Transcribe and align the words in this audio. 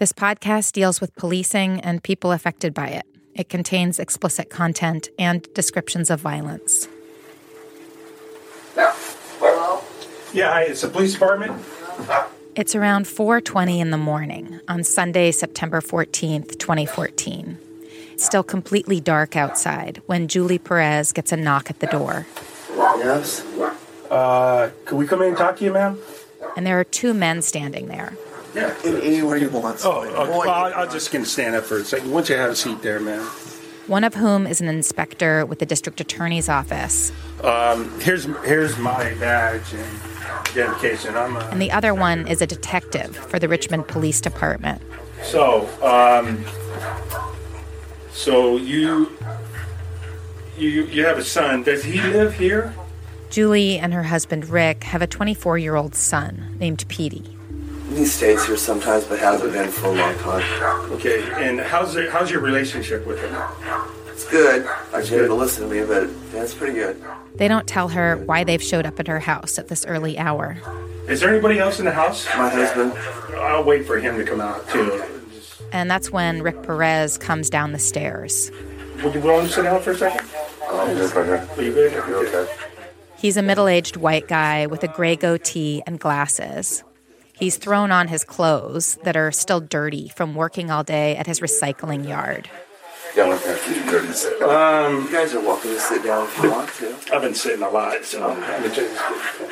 This 0.00 0.12
podcast 0.14 0.72
deals 0.72 0.98
with 0.98 1.14
policing 1.14 1.82
and 1.82 2.02
people 2.02 2.32
affected 2.32 2.72
by 2.72 2.88
it. 2.88 3.04
It 3.34 3.50
contains 3.50 3.98
explicit 3.98 4.48
content 4.48 5.10
and 5.18 5.46
descriptions 5.52 6.08
of 6.08 6.22
violence. 6.22 6.88
Hello? 8.74 9.82
Yeah, 10.32 10.52
hi, 10.52 10.62
it's 10.62 10.80
the 10.80 10.88
police 10.88 11.12
department. 11.12 11.52
It's 12.56 12.74
around 12.74 13.08
4:20 13.08 13.78
in 13.78 13.90
the 13.90 13.98
morning 13.98 14.60
on 14.68 14.84
Sunday, 14.84 15.32
September 15.32 15.82
14th, 15.82 16.56
2014. 16.56 17.58
It's 18.14 18.24
still 18.24 18.42
completely 18.42 19.00
dark 19.00 19.36
outside 19.36 20.00
when 20.06 20.28
Julie 20.28 20.58
Perez 20.58 21.12
gets 21.12 21.30
a 21.30 21.36
knock 21.36 21.68
at 21.68 21.80
the 21.80 21.88
door. 21.88 22.26
Yes? 22.74 23.44
Uh, 24.10 24.70
can 24.86 24.96
we 24.96 25.06
come 25.06 25.20
in 25.20 25.28
and 25.28 25.36
talk 25.36 25.58
to 25.58 25.64
you, 25.64 25.74
ma'am? 25.74 25.98
And 26.56 26.66
there 26.66 26.80
are 26.80 26.84
two 26.84 27.12
men 27.12 27.42
standing 27.42 27.88
there. 27.88 28.14
Yeah. 28.54 28.74
In 28.84 29.00
anywhere 29.00 29.36
you 29.36 29.48
want. 29.50 29.80
Oh, 29.84 30.02
okay. 30.02 30.14
well, 30.14 30.48
I'll, 30.50 30.74
I'll 30.74 30.90
just 30.90 31.12
gonna 31.12 31.24
stand 31.24 31.54
up 31.54 31.64
for 31.64 31.78
a 31.78 31.84
second. 31.84 32.10
Once 32.10 32.28
you 32.28 32.36
have 32.36 32.50
a 32.50 32.56
seat 32.56 32.82
there, 32.82 33.00
man. 33.00 33.22
One 33.86 34.04
of 34.04 34.14
whom 34.14 34.46
is 34.46 34.60
an 34.60 34.68
inspector 34.68 35.44
with 35.46 35.58
the 35.58 35.66
district 35.66 36.00
attorney's 36.00 36.48
office, 36.48 37.12
Um, 37.42 37.90
here's 38.00 38.24
here's 38.44 38.76
my 38.78 39.14
badge 39.14 39.72
and 39.72 40.00
identification. 40.50 41.16
I'm 41.16 41.36
a, 41.36 41.40
and 41.50 41.60
the 41.60 41.72
other 41.72 41.94
one 41.94 42.26
is 42.28 42.40
a 42.42 42.46
detective 42.46 43.16
for 43.16 43.38
the 43.38 43.48
Richmond 43.48 43.88
Police 43.88 44.20
Department. 44.20 44.80
so 45.22 45.68
um, 45.82 46.44
so 48.12 48.56
you 48.56 49.10
you 50.58 50.84
you 50.84 51.04
have 51.06 51.18
a 51.18 51.24
son. 51.24 51.62
Does 51.62 51.82
he 51.84 52.00
live 52.00 52.34
here? 52.34 52.74
Julie 53.30 53.78
and 53.78 53.94
her 53.94 54.02
husband 54.04 54.48
Rick 54.48 54.82
have 54.84 55.02
a 55.02 55.06
24 55.06 55.56
year 55.58 55.76
old 55.76 55.94
son 55.94 56.56
named 56.58 56.84
Petey. 56.88 57.36
He 57.90 58.06
stays 58.06 58.44
here 58.46 58.56
sometimes, 58.56 59.04
but 59.04 59.18
hasn't 59.18 59.52
been 59.52 59.70
for 59.70 59.86
a 59.88 59.92
long 59.92 60.16
time. 60.18 60.92
Okay. 60.92 61.22
And 61.44 61.60
how's 61.60 61.96
it, 61.96 62.10
how's 62.10 62.30
your 62.30 62.40
relationship 62.40 63.06
with 63.06 63.20
him? 63.20 63.34
It's 64.06 64.28
good. 64.30 64.66
I 64.92 65.00
good. 65.00 65.10
get 65.10 65.20
him 65.22 65.26
to 65.28 65.34
listen 65.34 65.68
to 65.68 65.74
me, 65.74 65.84
but 65.84 66.08
that's 66.30 66.54
pretty 66.54 66.74
good. 66.74 67.02
They 67.34 67.48
don't 67.48 67.66
tell 67.66 67.88
her 67.88 68.16
why 68.16 68.44
they've 68.44 68.62
showed 68.62 68.86
up 68.86 69.00
at 69.00 69.08
her 69.08 69.20
house 69.20 69.58
at 69.58 69.68
this 69.68 69.84
early 69.86 70.18
hour. 70.18 70.58
Is 71.08 71.20
there 71.20 71.30
anybody 71.30 71.58
else 71.58 71.80
in 71.80 71.84
the 71.84 71.92
house? 71.92 72.26
My 72.36 72.48
husband, 72.48 72.92
I'll 73.36 73.64
wait 73.64 73.86
for 73.86 73.98
him 73.98 74.16
to 74.18 74.24
come 74.24 74.40
out 74.40 74.68
too. 74.68 75.02
And 75.72 75.90
that's 75.90 76.10
when 76.10 76.42
Rick 76.42 76.62
Perez 76.62 77.18
comes 77.18 77.50
down 77.50 77.72
the 77.72 77.78
stairs. 77.78 78.50
Would 79.02 79.14
you 79.14 79.20
willing 79.20 79.46
to 79.46 79.52
sit 79.52 79.62
down 79.62 79.80
for 79.82 79.90
a 79.92 79.96
second? 79.96 80.28
oh, 80.62 80.86
he's 80.94 81.12
right 81.14 81.26
here. 81.26 81.48
Are 81.56 81.62
you 81.62 81.72
good? 81.72 81.92
You 81.92 82.28
okay? 82.28 82.52
He's 83.16 83.36
a 83.36 83.42
middle 83.42 83.68
aged 83.68 83.96
white 83.96 84.28
guy 84.28 84.66
with 84.66 84.82
a 84.84 84.88
gray 84.88 85.16
goatee 85.16 85.82
and 85.86 85.98
glasses. 85.98 86.84
He's 87.40 87.56
thrown 87.56 87.90
on 87.90 88.08
his 88.08 88.22
clothes 88.22 88.96
that 89.02 89.16
are 89.16 89.32
still 89.32 89.60
dirty 89.60 90.08
from 90.10 90.34
working 90.34 90.70
all 90.70 90.84
day 90.84 91.16
at 91.16 91.26
his 91.26 91.40
recycling 91.40 92.06
yard. 92.06 92.50
Yeah, 93.16 93.24
I'm 93.24 93.32
okay. 93.32 93.58
You're 93.74 93.84
good 93.90 94.06
to 94.08 94.12
sit. 94.12 94.42
Um, 94.42 95.04
You 95.06 95.10
guys 95.10 95.34
are 95.34 95.40
welcome 95.40 95.70
to 95.70 95.80
sit 95.80 96.04
down 96.04 96.26
if 96.28 96.42
you 96.42 96.50
want 96.50 96.70
to. 96.74 96.94
I've 97.14 97.22
been 97.22 97.34
sitting 97.34 97.62
a 97.62 97.70
lot, 97.70 98.04
so 98.04 98.28
let 98.28 98.62
me 98.62 98.68
tell 98.68 98.84
you 98.84 99.50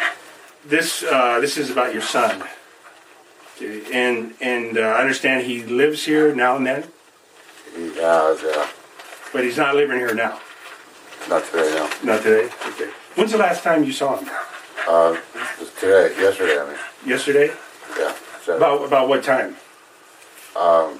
this. 0.66 1.02
Uh, 1.02 1.40
this 1.40 1.56
is 1.56 1.70
about 1.70 1.94
your 1.94 2.02
son, 2.02 2.44
and 3.92 4.34
and 4.40 4.76
uh, 4.78 4.82
I 4.82 5.00
understand 5.00 5.46
he 5.46 5.64
lives 5.64 6.04
here 6.04 6.34
now 6.34 6.56
and 6.56 6.66
then, 6.66 6.84
He 7.74 7.86
has, 7.98 8.42
yeah. 8.42 8.68
but 9.32 9.42
he's 9.44 9.56
not 9.56 9.74
living 9.74 9.98
here 9.98 10.14
now. 10.14 10.38
Not 11.28 11.44
today, 11.46 11.74
no. 11.74 11.90
Not 12.04 12.22
today. 12.22 12.50
Okay. 12.68 12.90
When's 13.16 13.32
the 13.32 13.38
last 13.38 13.64
time 13.64 13.82
you 13.82 13.92
saw 13.92 14.18
him? 14.18 14.28
Uh, 14.86 15.16
it 15.34 15.58
was 15.60 15.72
today, 15.80 16.14
yesterday, 16.20 16.60
I 16.60 16.66
mean. 16.68 16.78
Yesterday. 17.06 17.50
Yeah. 17.96 18.14
So, 18.44 18.56
About 18.56 18.84
about 18.86 19.08
what 19.08 19.22
time? 19.22 19.56
um, 20.56 20.98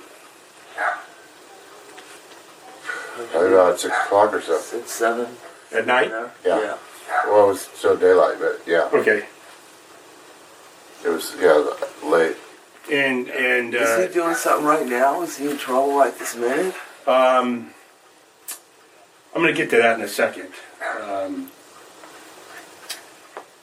probably 3.33 3.53
about 3.53 3.81
6 3.81 3.95
o'clock 4.05 4.33
or 4.33 4.41
so. 4.41 4.59
Six, 4.59 4.91
seven. 4.91 5.27
At 5.75 5.87
night. 5.87 6.05
You 6.05 6.11
know? 6.11 6.31
Yeah. 6.45 6.77
Well, 7.27 7.45
it 7.47 7.49
was 7.49 7.61
still 7.63 7.97
daylight, 7.97 8.37
but 8.39 8.61
yeah. 8.67 8.89
Okay. 8.93 9.25
It 11.05 11.09
was, 11.09 11.35
yeah, 11.41 11.65
late. 12.05 12.37
And 12.91 13.29
and 13.29 13.75
Is 13.75 13.89
uh, 13.89 14.07
he 14.07 14.13
doing 14.15 14.35
something 14.35 14.65
right 14.67 14.87
now? 14.87 15.23
Is 15.23 15.37
he 15.39 15.51
in 15.51 15.59
trouble 15.59 15.97
right 15.99 16.17
this 16.19 16.35
minute? 16.37 16.75
um, 17.07 17.71
I'm 19.35 19.43
going 19.43 19.55
to 19.55 19.61
get 19.61 19.71
to 19.71 19.77
that 19.77 19.99
in 19.99 20.05
a 20.05 20.09
second. 20.09 20.49
Um, 21.03 21.51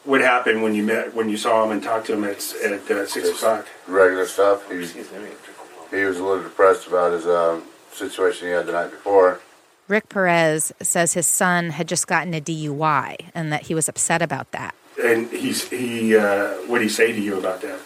what 0.05 0.21
happened 0.21 0.63
when 0.63 0.73
you 0.75 0.83
met 0.83 1.13
when 1.13 1.29
you 1.29 1.38
saw 1.38 1.63
him 1.63 1.71
and 1.71 1.83
talked 1.83 2.07
to 2.07 2.13
him 2.13 2.23
at 2.23 2.38
at 2.63 2.91
uh, 2.91 3.05
six 3.05 3.29
Just 3.29 3.41
o'clock? 3.43 3.67
Regular 3.88 4.25
stuff. 4.25 4.69
He, 4.71 4.77
he 4.77 6.03
was 6.05 6.19
a 6.19 6.23
little 6.23 6.43
depressed 6.43 6.88
about 6.88 7.11
his 7.13 7.25
um, 7.27 7.63
situation 7.91 8.47
he 8.47 8.53
had 8.53 8.65
the 8.65 8.71
night 8.71 8.91
before. 8.91 9.39
Rick 9.88 10.09
Perez 10.09 10.73
says 10.81 11.13
his 11.13 11.27
son 11.27 11.69
had 11.71 11.88
just 11.88 12.07
gotten 12.07 12.33
a 12.33 12.41
DUI 12.41 13.29
and 13.35 13.51
that 13.53 13.63
he 13.63 13.75
was 13.75 13.88
upset 13.88 14.21
about 14.21 14.51
that. 14.51 14.73
And 15.03 15.29
he's 15.29 15.69
he 15.69 16.15
uh, 16.15 16.53
what 16.67 16.79
did 16.79 16.85
he 16.85 16.89
say 16.89 17.11
to 17.11 17.19
you 17.21 17.38
about 17.38 17.61
that? 17.61 17.79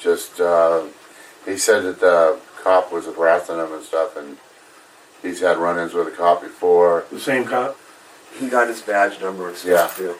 Just, 0.00 0.40
uh, 0.40 0.82
he 1.46 1.56
said 1.56 1.82
that 1.84 2.00
the 2.00 2.38
cop 2.64 2.92
was 2.92 3.06
harassing 3.06 3.56
him 3.56 3.72
and 3.72 3.84
stuff, 3.84 4.16
and 4.16 4.36
he's 5.22 5.38
had 5.40 5.58
run 5.58 5.78
ins 5.78 5.94
with 5.94 6.08
a 6.08 6.10
cop 6.10 6.42
before. 6.42 7.04
The 7.12 7.20
same 7.20 7.44
cop? 7.44 7.78
He 8.36 8.48
got 8.48 8.66
his 8.66 8.82
badge 8.82 9.20
number 9.20 9.48
and 9.48 9.56
stuff 9.56 9.96
Yeah. 10.00 10.06
too. 10.08 10.14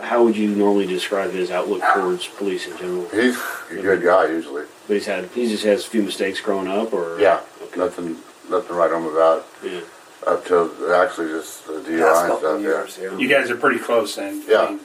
How 0.00 0.24
would 0.24 0.36
you 0.36 0.48
normally 0.54 0.86
describe 0.86 1.30
his 1.32 1.50
outlook 1.50 1.82
towards 1.94 2.26
police 2.26 2.66
in 2.66 2.76
general? 2.76 3.08
He's 3.10 3.36
a 3.70 3.74
good 3.80 4.02
guy 4.02 4.26
usually. 4.28 4.64
But 4.86 4.94
he's 4.94 5.06
had 5.06 5.26
he 5.26 5.48
just 5.48 5.64
has 5.64 5.84
a 5.86 5.88
few 5.88 6.02
mistakes 6.02 6.40
growing 6.40 6.68
up, 6.68 6.92
or 6.92 7.18
Yeah, 7.20 7.40
okay. 7.62 7.80
nothing, 7.80 8.16
nothing 8.50 8.76
right 8.76 8.90
write 8.90 8.92
home 8.92 9.06
about 9.06 9.46
yeah. 9.64 9.80
up 10.26 10.44
till 10.44 10.70
actually 10.94 11.28
just 11.28 11.66
the 11.66 11.74
DUI 11.74 12.30
and 12.30 12.38
stuff. 12.38 12.60
years, 12.60 12.98
Yeah. 13.00 13.10
yeah. 13.12 13.18
You 13.18 13.28
guys 13.28 13.50
are 13.50 13.56
pretty 13.56 13.78
close 13.78 14.14
then. 14.16 14.42
Yeah. 14.48 14.62
I 14.62 14.68
mean, 14.70 14.80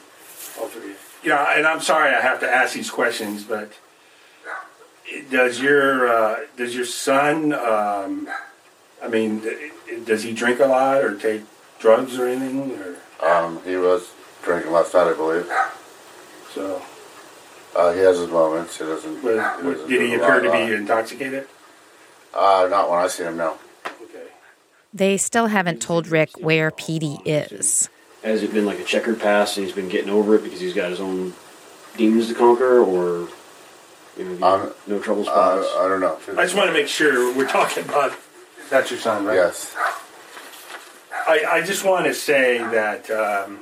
both 0.56 0.76
of 0.76 0.84
you. 0.84 0.94
You 1.22 1.30
know, 1.30 1.36
and 1.36 1.66
I'm 1.66 1.80
sorry 1.80 2.14
I 2.14 2.20
have 2.20 2.40
to 2.40 2.50
ask 2.50 2.72
these 2.74 2.90
questions, 2.90 3.44
but 3.44 3.72
does 5.30 5.60
your 5.60 6.08
uh, 6.08 6.36
does 6.56 6.74
your 6.74 6.84
son? 6.86 7.52
Um, 7.52 8.28
I 9.02 9.08
mean, 9.08 9.42
does 10.04 10.22
he 10.22 10.32
drink 10.32 10.60
a 10.60 10.66
lot 10.66 10.98
or 11.02 11.16
take 11.16 11.42
drugs 11.78 12.18
or 12.18 12.26
anything? 12.28 12.72
Or 12.80 12.96
Um, 13.26 13.60
he 13.64 13.76
was 13.76 14.10
drinking 14.42 14.72
last 14.72 14.94
night, 14.94 15.08
I 15.08 15.14
believe. 15.14 15.50
so? 16.54 16.82
Uh, 17.76 17.92
he 17.92 18.00
has 18.00 18.18
his 18.18 18.28
moments. 18.28 18.78
He 18.78 18.84
doesn't. 18.84 19.22
Was, 19.22 19.34
he 19.34 19.36
doesn't 19.36 19.88
did 19.88 19.98
do 19.98 20.04
he 20.06 20.14
a 20.14 20.16
appear 20.16 20.34
lot, 20.36 20.40
to 20.42 20.66
be 20.66 20.74
uh, 20.74 20.76
intoxicated? 20.78 21.48
Uh, 22.34 22.66
not 22.70 22.90
when 22.90 22.98
I 22.98 23.06
see 23.08 23.22
him. 23.24 23.36
No. 23.36 23.58
Okay. 24.02 24.26
They 24.92 25.16
still 25.16 25.46
haven't 25.46 25.80
told 25.80 26.08
Rick 26.08 26.30
where 26.38 26.70
Petey 26.72 27.18
is. 27.24 27.88
Has 28.24 28.42
it 28.42 28.52
been 28.52 28.66
like 28.66 28.80
a 28.80 28.84
checkered 28.84 29.20
past, 29.20 29.56
and 29.56 29.66
he's 29.66 29.74
been 29.74 29.88
getting 29.88 30.10
over 30.10 30.34
it 30.34 30.42
because 30.42 30.60
he's 30.60 30.74
got 30.74 30.90
his 30.90 31.00
own 31.00 31.32
demons 31.96 32.28
to 32.28 32.34
conquer, 32.34 32.80
or 32.80 33.28
you 34.18 34.24
know, 34.24 34.46
Um, 34.46 34.74
no 34.88 34.98
trouble 34.98 35.28
Uh. 35.28 35.64
I 35.78 35.88
don't 35.88 36.00
know. 36.00 36.18
I 36.36 36.42
just 36.42 36.56
want 36.56 36.66
to 36.68 36.72
make 36.74 36.88
sure 36.88 37.32
we're 37.34 37.46
talking 37.48 37.84
about. 37.84 38.12
That's 38.68 38.90
your 38.90 39.00
son, 39.00 39.24
right? 39.24 39.34
Yes. 39.34 39.74
I, 41.26 41.44
I 41.48 41.62
just 41.62 41.84
want 41.84 42.06
to 42.06 42.14
say 42.14 42.58
that 42.58 43.10
um, 43.10 43.60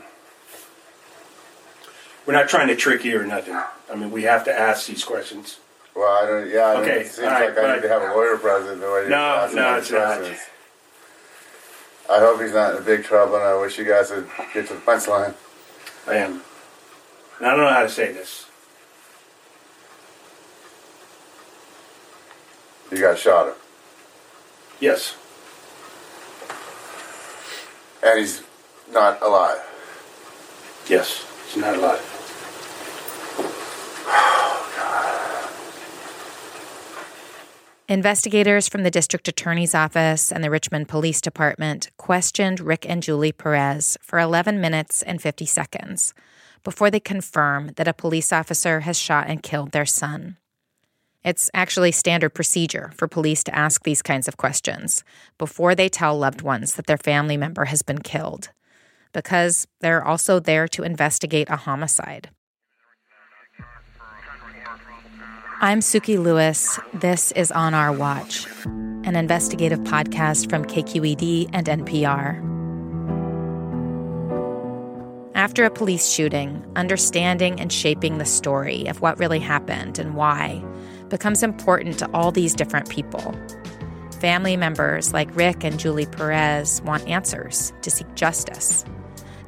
we're 2.29 2.35
not 2.35 2.47
trying 2.51 2.69
to 2.69 2.77
trick 2.77 3.07
you 3.07 3.19
or 3.19 3.25
nothing. 3.25 3.55
I 3.91 3.95
mean, 3.97 4.11
we 4.11 4.25
have 4.25 4.45
to 4.45 4.53
ask 4.57 4.87
these 4.87 5.03
questions, 5.03 5.57
Well, 5.95 6.07
I 6.23 6.27
don't. 6.27 6.51
Yeah, 6.51 6.67
I 6.67 6.75
don't- 6.75 6.87
it 6.89 7.07
seems 7.11 7.27
right, 7.27 7.49
like 7.57 7.65
I 7.65 7.75
need 7.77 7.83
to 7.83 7.89
have 7.89 8.03
a 8.03 8.15
lawyer 8.15 8.37
present. 8.37 8.81
The 8.83 8.87
way 8.87 9.01
you're 9.01 9.09
No, 9.09 9.51
no, 9.55 9.77
it's 9.79 9.91
not. 9.91 10.19
questions. 10.19 10.41
I 12.11 12.19
hope 12.19 12.41
he's 12.43 12.53
not 12.53 12.77
in 12.77 12.83
big 12.85 13.03
trouble, 13.05 13.37
and 13.37 13.45
I 13.45 13.55
wish 13.55 13.79
you 13.79 13.85
guys 13.85 14.11
would 14.11 14.29
get 14.53 14.69
to 14.69 14.75
the 14.75 14.81
punchline. 14.81 15.33
I 16.07 16.17
am. 16.17 16.43
And 17.39 17.47
I 17.49 17.51
don't 17.53 17.61
know 17.61 17.71
how 17.73 17.83
to 17.83 17.89
say 17.89 18.13
this. 18.13 18.45
You 22.93 22.99
guys 23.01 23.19
shot 23.19 23.49
him, 23.49 23.55
Yes. 24.81 25.15
and 28.03 28.19
he's 28.21 28.43
not 28.93 29.21
alive. 29.23 29.61
Yes. 30.89 31.25
he's 31.49 31.57
not 31.63 31.75
alive. 31.77 32.18
Investigators 37.91 38.69
from 38.69 38.83
the 38.83 38.91
district 38.91 39.29
attorney's 39.29 39.75
office 39.75 40.31
and 40.31 40.45
the 40.45 40.51
Richmond 40.51 40.89
Police 40.89 41.23
Department 41.23 41.89
questioned 41.97 42.61
Rick 42.61 42.85
and 42.87 43.03
Julie 43.03 43.33
Perez 43.33 43.97
for 44.03 44.19
11 44.19 44.61
minutes 44.61 45.01
and 45.03 45.23
50 45.23 45.47
seconds 45.47 46.13
before 46.63 46.91
they 46.91 47.01
confirm 47.01 47.71
that 47.77 47.89
a 47.89 47.95
police 47.95 48.31
officer 48.31 48.81
has 48.81 48.99
shot 48.99 49.29
and 49.29 49.43
killed 49.43 49.73
their 49.73 49.87
son. 49.87 50.37
It's 51.25 51.51
actually 51.55 51.93
standard 51.93 52.35
procedure 52.35 52.93
for 52.95 53.09
police 53.09 53.43
to 53.45 53.55
ask 53.55 53.85
these 53.85 54.03
kinds 54.03 54.29
of 54.29 54.37
questions 54.37 55.03
before 55.39 55.75
they 55.75 55.89
tell 55.89 56.19
loved 56.19 56.43
ones 56.43 56.75
that 56.75 56.89
their 56.89 56.99
family 56.99 57.39
member 57.39 57.65
has 57.65 57.81
been 57.81 58.01
killed, 58.01 58.51
because 59.15 59.67
they're 59.81 60.05
also 60.05 60.39
there 60.39 60.69
to 60.69 60.83
investigate 60.83 61.49
a 61.49 61.57
homicide. 61.57 62.29
I'm 65.61 65.81
Sukey 65.81 66.23
Lewis. 66.23 66.79
This 66.95 67.33
is 67.33 67.51
On 67.51 67.75
Our 67.75 67.91
Watch, 67.91 68.47
an 68.65 69.17
investigative 69.17 69.81
podcast 69.81 70.49
from 70.49 70.65
KQED 70.65 71.51
and 71.53 71.67
NPR. 71.67 72.39
After 75.35 75.65
a 75.65 75.71
police 75.71 76.09
shooting, 76.09 76.65
understanding 76.77 77.61
and 77.61 77.73
shaping 77.73 78.19
the 78.19 78.25
story 78.25 78.87
of 78.87 79.01
what 79.01 79.19
really 79.19 79.41
happened 79.41 79.99
and 79.99 80.15
why 80.15 80.65
becomes 81.09 81.43
important 81.43 81.99
to 81.99 82.11
all 82.15 82.31
these 82.31 82.55
different 82.55 82.89
people. 82.89 83.35
Family 84.21 84.57
members 84.57 85.13
like 85.13 85.35
Rick 85.35 85.65
and 85.65 85.81
Julie 85.81 86.07
Perez 86.07 86.81
want 86.83 87.09
answers 87.09 87.73
to 87.83 87.91
seek 87.91 88.15
justice. 88.15 88.85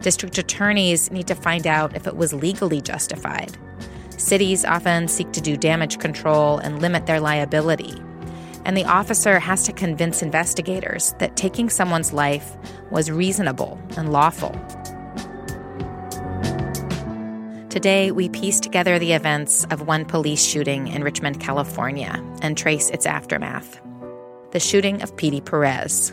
District 0.00 0.36
attorneys 0.38 1.12
need 1.12 1.28
to 1.28 1.36
find 1.36 1.68
out 1.68 1.94
if 1.94 2.08
it 2.08 2.16
was 2.16 2.32
legally 2.32 2.80
justified. 2.80 3.56
Cities 4.20 4.66
often 4.66 5.08
seek 5.08 5.32
to 5.32 5.40
do 5.40 5.56
damage 5.56 5.98
control 5.98 6.58
and 6.58 6.82
limit 6.82 7.06
their 7.06 7.20
liability. 7.20 7.94
And 8.66 8.76
the 8.76 8.84
officer 8.84 9.38
has 9.38 9.64
to 9.64 9.72
convince 9.72 10.20
investigators 10.20 11.14
that 11.20 11.38
taking 11.38 11.70
someone's 11.70 12.12
life 12.12 12.54
was 12.90 13.10
reasonable 13.10 13.80
and 13.96 14.12
lawful. 14.12 14.52
Today, 17.70 18.10
we 18.10 18.28
piece 18.28 18.60
together 18.60 18.98
the 18.98 19.14
events 19.14 19.64
of 19.70 19.86
one 19.86 20.04
police 20.04 20.44
shooting 20.44 20.88
in 20.88 21.02
Richmond, 21.02 21.40
California, 21.40 22.22
and 22.42 22.58
trace 22.58 22.90
its 22.90 23.06
aftermath. 23.06 23.80
The 24.50 24.60
shooting 24.60 25.00
of 25.00 25.16
Petey 25.16 25.40
Perez. 25.40 26.12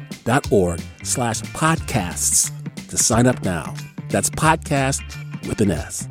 donate.kqed.org 0.25 0.81
slash 1.03 1.41
podcasts 1.41 2.51
to 2.87 2.97
sign 2.97 3.27
up 3.27 3.43
now. 3.43 3.73
That's 4.09 4.29
podcast 4.29 5.01
with 5.47 5.61
an 5.61 5.71
S. 5.71 6.07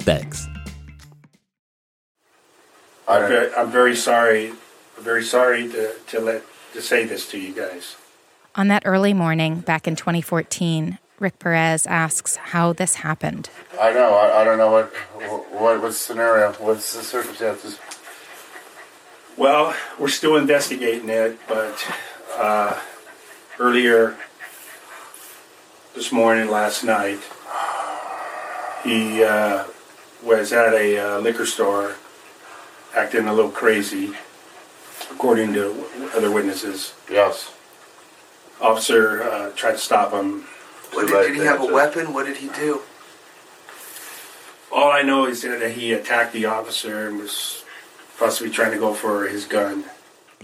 Thanks. 0.00 0.46
I'm 3.06 3.28
very, 3.28 3.54
I'm 3.54 3.70
very 3.70 3.96
sorry. 3.96 4.50
I'm 4.96 5.04
very 5.04 5.24
sorry 5.24 5.68
to, 5.68 5.94
to 6.08 6.20
let 6.20 6.42
to 6.72 6.80
say 6.80 7.04
this 7.04 7.30
to 7.30 7.38
you 7.38 7.52
guys. 7.54 7.96
On 8.54 8.68
that 8.68 8.82
early 8.86 9.12
morning 9.12 9.60
back 9.60 9.86
in 9.86 9.96
2014, 9.96 10.98
Rick 11.18 11.38
Perez 11.38 11.86
asks 11.86 12.36
how 12.36 12.72
this 12.72 12.96
happened. 12.96 13.50
I 13.80 13.92
know. 13.92 14.14
I, 14.14 14.40
I 14.40 14.44
don't 14.44 14.58
know 14.58 14.70
what 14.70 14.86
what 15.52 15.82
what's 15.82 15.98
the 15.98 16.12
scenario. 16.14 16.52
What's 16.54 16.94
the 16.94 17.02
circumstances? 17.02 17.78
Well, 19.36 19.74
we're 19.98 20.08
still 20.08 20.36
investigating 20.36 21.08
it, 21.08 21.38
but 21.48 21.84
uh, 22.36 22.80
earlier 23.58 24.16
this 25.94 26.10
morning, 26.10 26.50
last 26.50 26.84
night, 26.84 27.20
he 28.82 29.22
uh, 29.22 29.64
was 30.22 30.52
at 30.52 30.74
a 30.74 30.98
uh, 30.98 31.18
liquor 31.20 31.46
store 31.46 31.96
acting 32.94 33.26
a 33.26 33.34
little 33.34 33.50
crazy, 33.50 34.12
according 35.10 35.52
to 35.54 35.86
other 36.14 36.30
witnesses. 36.30 36.94
Yes. 37.10 37.52
Officer 38.60 39.22
uh, 39.22 39.50
tried 39.50 39.72
to 39.72 39.78
stop 39.78 40.12
him. 40.12 40.42
What 40.92 41.08
did, 41.08 41.28
did 41.28 41.36
he 41.36 41.42
have 41.42 41.60
a 41.60 41.72
weapon? 41.72 42.12
What 42.12 42.26
did 42.26 42.36
he 42.36 42.48
do? 42.48 42.82
All 44.72 44.90
I 44.90 45.02
know 45.02 45.26
is 45.26 45.42
that 45.42 45.72
he 45.72 45.92
attacked 45.92 46.32
the 46.32 46.46
officer 46.46 47.08
and 47.08 47.18
was 47.18 47.64
possibly 48.18 48.50
trying 48.50 48.72
to 48.72 48.78
go 48.78 48.94
for 48.94 49.26
his 49.26 49.44
gun. 49.44 49.84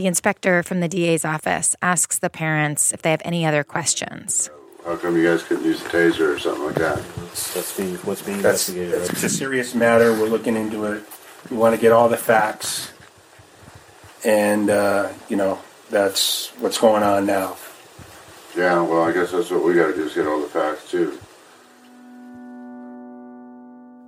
The 0.01 0.07
inspector 0.07 0.63
from 0.63 0.81
the 0.81 0.89
DA's 0.89 1.27
office 1.27 1.77
asks 1.83 2.19
the 2.21 2.31
parents 2.31 2.91
if 2.95 3.03
they 3.03 3.11
have 3.11 3.21
any 3.23 3.45
other 3.45 3.63
questions. 3.63 4.49
How 4.83 4.97
come 4.97 5.15
you 5.15 5.25
guys 5.25 5.43
couldn't 5.43 5.67
use 5.67 5.83
a 5.83 5.89
taser 5.91 6.35
or 6.35 6.39
something 6.39 6.65
like 6.65 6.77
that? 6.77 7.05
That's 7.53 7.77
being 7.77 7.97
what's 7.97 8.23
being 8.23 8.41
That's, 8.41 8.71
investigated. 8.71 9.11
it's 9.11 9.23
a 9.23 9.29
serious 9.29 9.75
matter. 9.75 10.13
We're 10.13 10.31
looking 10.31 10.57
into 10.57 10.87
it. 10.87 11.05
We 11.51 11.59
want 11.59 11.75
to 11.75 11.81
get 11.83 11.93
all 11.93 12.09
the 12.09 12.17
facts, 12.17 12.95
and 14.25 14.71
uh, 14.71 15.11
you 15.29 15.37
know 15.37 15.59
that's 15.91 16.49
what's 16.61 16.79
going 16.79 17.03
on 17.03 17.27
now. 17.27 17.59
Yeah. 18.57 18.81
Well, 18.81 19.03
I 19.03 19.13
guess 19.13 19.33
that's 19.33 19.51
what 19.51 19.63
we 19.63 19.75
got 19.75 19.89
to 19.89 19.95
do 19.95 20.07
is 20.07 20.15
get 20.15 20.27
all 20.27 20.41
the 20.41 20.49
facts 20.49 20.91
too. 20.91 21.19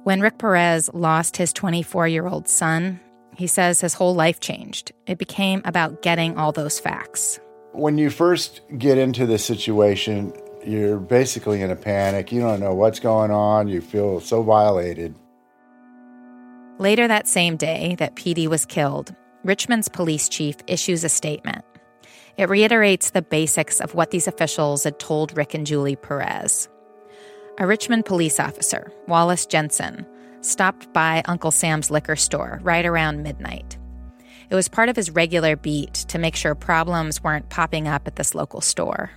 When 0.04 0.22
Rick 0.22 0.38
Perez 0.38 0.88
lost 0.94 1.36
his 1.36 1.52
24 1.52 2.08
year 2.08 2.26
old 2.26 2.48
son, 2.48 3.00
he 3.42 3.48
says 3.48 3.80
his 3.80 3.94
whole 3.94 4.14
life 4.14 4.38
changed. 4.38 4.92
It 5.08 5.18
became 5.18 5.62
about 5.64 6.00
getting 6.00 6.38
all 6.38 6.52
those 6.52 6.78
facts. 6.78 7.40
When 7.72 7.98
you 7.98 8.08
first 8.08 8.60
get 8.78 8.98
into 8.98 9.26
the 9.26 9.36
situation, 9.36 10.32
you're 10.64 11.00
basically 11.00 11.60
in 11.60 11.68
a 11.68 11.74
panic. 11.74 12.30
You 12.30 12.40
don't 12.40 12.60
know 12.60 12.72
what's 12.72 13.00
going 13.00 13.32
on. 13.32 13.66
You 13.66 13.80
feel 13.80 14.20
so 14.20 14.44
violated. 14.44 15.16
Later 16.78 17.08
that 17.08 17.26
same 17.26 17.56
day 17.56 17.96
that 17.98 18.14
Petey 18.14 18.46
was 18.46 18.64
killed, 18.64 19.12
Richmond's 19.42 19.88
police 19.88 20.28
chief 20.28 20.54
issues 20.68 21.02
a 21.02 21.08
statement. 21.08 21.64
It 22.36 22.48
reiterates 22.48 23.10
the 23.10 23.22
basics 23.22 23.80
of 23.80 23.96
what 23.96 24.12
these 24.12 24.28
officials 24.28 24.84
had 24.84 25.00
told 25.00 25.36
Rick 25.36 25.54
and 25.54 25.66
Julie 25.66 25.96
Perez. 25.96 26.68
A 27.58 27.66
Richmond 27.66 28.04
police 28.04 28.38
officer, 28.38 28.92
Wallace 29.08 29.46
Jensen, 29.46 30.06
stopped 30.42 30.92
by 30.92 31.22
Uncle 31.26 31.50
Sam's 31.50 31.90
liquor 31.90 32.16
store 32.16 32.60
right 32.62 32.84
around 32.84 33.22
midnight. 33.22 33.78
It 34.50 34.54
was 34.54 34.68
part 34.68 34.90
of 34.90 34.96
his 34.96 35.10
regular 35.10 35.56
beat 35.56 35.94
to 35.94 36.18
make 36.18 36.36
sure 36.36 36.54
problems 36.54 37.22
weren't 37.22 37.48
popping 37.48 37.88
up 37.88 38.06
at 38.06 38.16
this 38.16 38.34
local 38.34 38.60
store. 38.60 39.10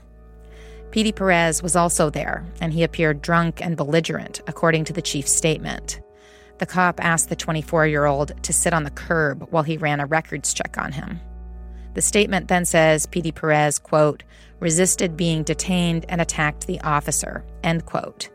Petey 0.91 1.11
Perez 1.11 1.61
was 1.61 1.75
also 1.75 2.09
there, 2.09 2.45
and 2.61 2.71
he 2.71 2.83
appeared 2.83 3.21
drunk 3.21 3.61
and 3.61 3.75
belligerent, 3.75 4.39
according 4.47 4.85
to 4.85 4.93
the 4.93 5.01
chief's 5.01 5.33
statement. 5.33 5.99
The 6.59 6.65
cop 6.65 7.03
asked 7.03 7.27
the 7.27 7.35
24 7.35 7.87
year 7.87 8.05
old 8.05 8.41
to 8.43 8.53
sit 8.53 8.73
on 8.73 8.83
the 8.83 8.91
curb 8.91 9.47
while 9.51 9.63
he 9.63 9.75
ran 9.75 9.99
a 9.99 10.05
records 10.05 10.53
check 10.53 10.77
on 10.77 10.93
him. 10.93 11.19
The 11.95 12.01
statement 12.01 12.47
then 12.47 12.63
says 12.63 13.05
Petey 13.05 13.33
Perez, 13.33 13.77
quote, 13.77 14.23
resisted 14.59 15.17
being 15.17 15.43
detained 15.43 16.05
and 16.07 16.21
attacked 16.21 16.65
the 16.67 16.79
officer, 16.81 17.43
end 17.63 17.85
quote. 17.85 18.29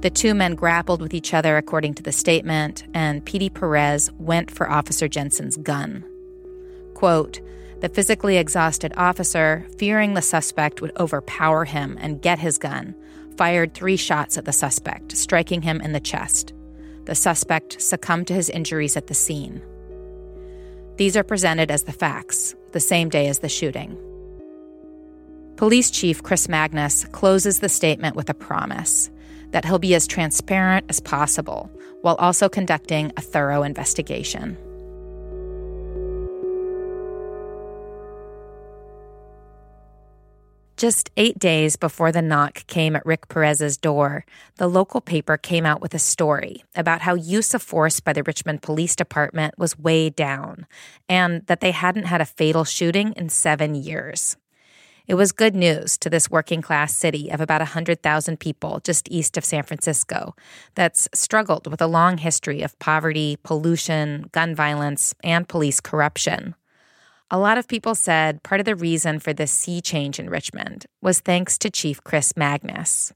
The 0.00 0.10
two 0.10 0.32
men 0.34 0.54
grappled 0.54 1.02
with 1.02 1.12
each 1.12 1.34
other, 1.34 1.58
according 1.58 1.94
to 1.94 2.02
the 2.02 2.12
statement, 2.12 2.84
and 2.94 3.24
Petey 3.24 3.50
Perez 3.50 4.10
went 4.18 4.50
for 4.50 4.70
Officer 4.70 5.08
Jensen's 5.08 5.58
gun. 5.58 6.04
Quote, 6.94 7.40
the 7.80 7.88
physically 7.88 8.36
exhausted 8.36 8.92
officer, 8.96 9.66
fearing 9.78 10.14
the 10.14 10.22
suspect 10.22 10.80
would 10.80 10.92
overpower 10.98 11.64
him 11.64 11.96
and 12.00 12.20
get 12.20 12.38
his 12.38 12.58
gun, 12.58 12.94
fired 13.36 13.72
three 13.72 13.96
shots 13.96 14.36
at 14.36 14.44
the 14.44 14.52
suspect, 14.52 15.16
striking 15.16 15.62
him 15.62 15.80
in 15.80 15.92
the 15.92 16.00
chest. 16.00 16.52
The 17.06 17.14
suspect 17.14 17.80
succumbed 17.80 18.26
to 18.28 18.34
his 18.34 18.50
injuries 18.50 18.96
at 18.96 19.06
the 19.06 19.14
scene. 19.14 19.62
These 20.96 21.16
are 21.16 21.24
presented 21.24 21.70
as 21.70 21.84
the 21.84 21.92
facts, 21.92 22.54
the 22.72 22.80
same 22.80 23.08
day 23.08 23.28
as 23.28 23.38
the 23.38 23.48
shooting. 23.48 23.98
Police 25.56 25.90
Chief 25.90 26.22
Chris 26.22 26.48
Magnus 26.48 27.04
closes 27.06 27.60
the 27.60 27.68
statement 27.68 28.16
with 28.16 28.28
a 28.28 28.34
promise 28.34 29.10
that 29.50 29.64
he'll 29.64 29.78
be 29.78 29.94
as 29.94 30.06
transparent 30.06 30.86
as 30.88 31.00
possible 31.00 31.70
while 32.02 32.16
also 32.16 32.48
conducting 32.48 33.12
a 33.16 33.20
thorough 33.20 33.62
investigation. 33.62 34.56
Just 40.80 41.10
eight 41.18 41.38
days 41.38 41.76
before 41.76 42.10
the 42.10 42.22
knock 42.22 42.66
came 42.66 42.96
at 42.96 43.04
Rick 43.04 43.28
Perez's 43.28 43.76
door, 43.76 44.24
the 44.56 44.66
local 44.66 45.02
paper 45.02 45.36
came 45.36 45.66
out 45.66 45.82
with 45.82 45.92
a 45.92 45.98
story 45.98 46.64
about 46.74 47.02
how 47.02 47.12
use 47.12 47.52
of 47.52 47.60
force 47.60 48.00
by 48.00 48.14
the 48.14 48.22
Richmond 48.22 48.62
Police 48.62 48.96
Department 48.96 49.58
was 49.58 49.78
way 49.78 50.08
down 50.08 50.66
and 51.06 51.46
that 51.48 51.60
they 51.60 51.72
hadn't 51.72 52.06
had 52.06 52.22
a 52.22 52.24
fatal 52.24 52.64
shooting 52.64 53.12
in 53.12 53.28
seven 53.28 53.74
years. 53.74 54.38
It 55.10 55.16
was 55.16 55.32
good 55.32 55.56
news 55.56 55.98
to 55.98 56.08
this 56.08 56.30
working 56.30 56.62
class 56.62 56.94
city 56.94 57.32
of 57.32 57.40
about 57.40 57.60
100,000 57.60 58.38
people 58.38 58.78
just 58.84 59.10
east 59.10 59.36
of 59.36 59.44
San 59.44 59.64
Francisco 59.64 60.36
that's 60.76 61.08
struggled 61.12 61.66
with 61.66 61.82
a 61.82 61.88
long 61.88 62.16
history 62.18 62.62
of 62.62 62.78
poverty, 62.78 63.36
pollution, 63.42 64.26
gun 64.30 64.54
violence, 64.54 65.12
and 65.24 65.48
police 65.48 65.80
corruption. 65.80 66.54
A 67.28 67.40
lot 67.40 67.58
of 67.58 67.66
people 67.66 67.96
said 67.96 68.44
part 68.44 68.60
of 68.60 68.66
the 68.66 68.76
reason 68.76 69.18
for 69.18 69.32
this 69.32 69.50
sea 69.50 69.80
change 69.80 70.20
in 70.20 70.30
Richmond 70.30 70.86
was 71.02 71.18
thanks 71.18 71.58
to 71.58 71.70
Chief 71.70 72.04
Chris 72.04 72.36
Magnus. 72.36 73.12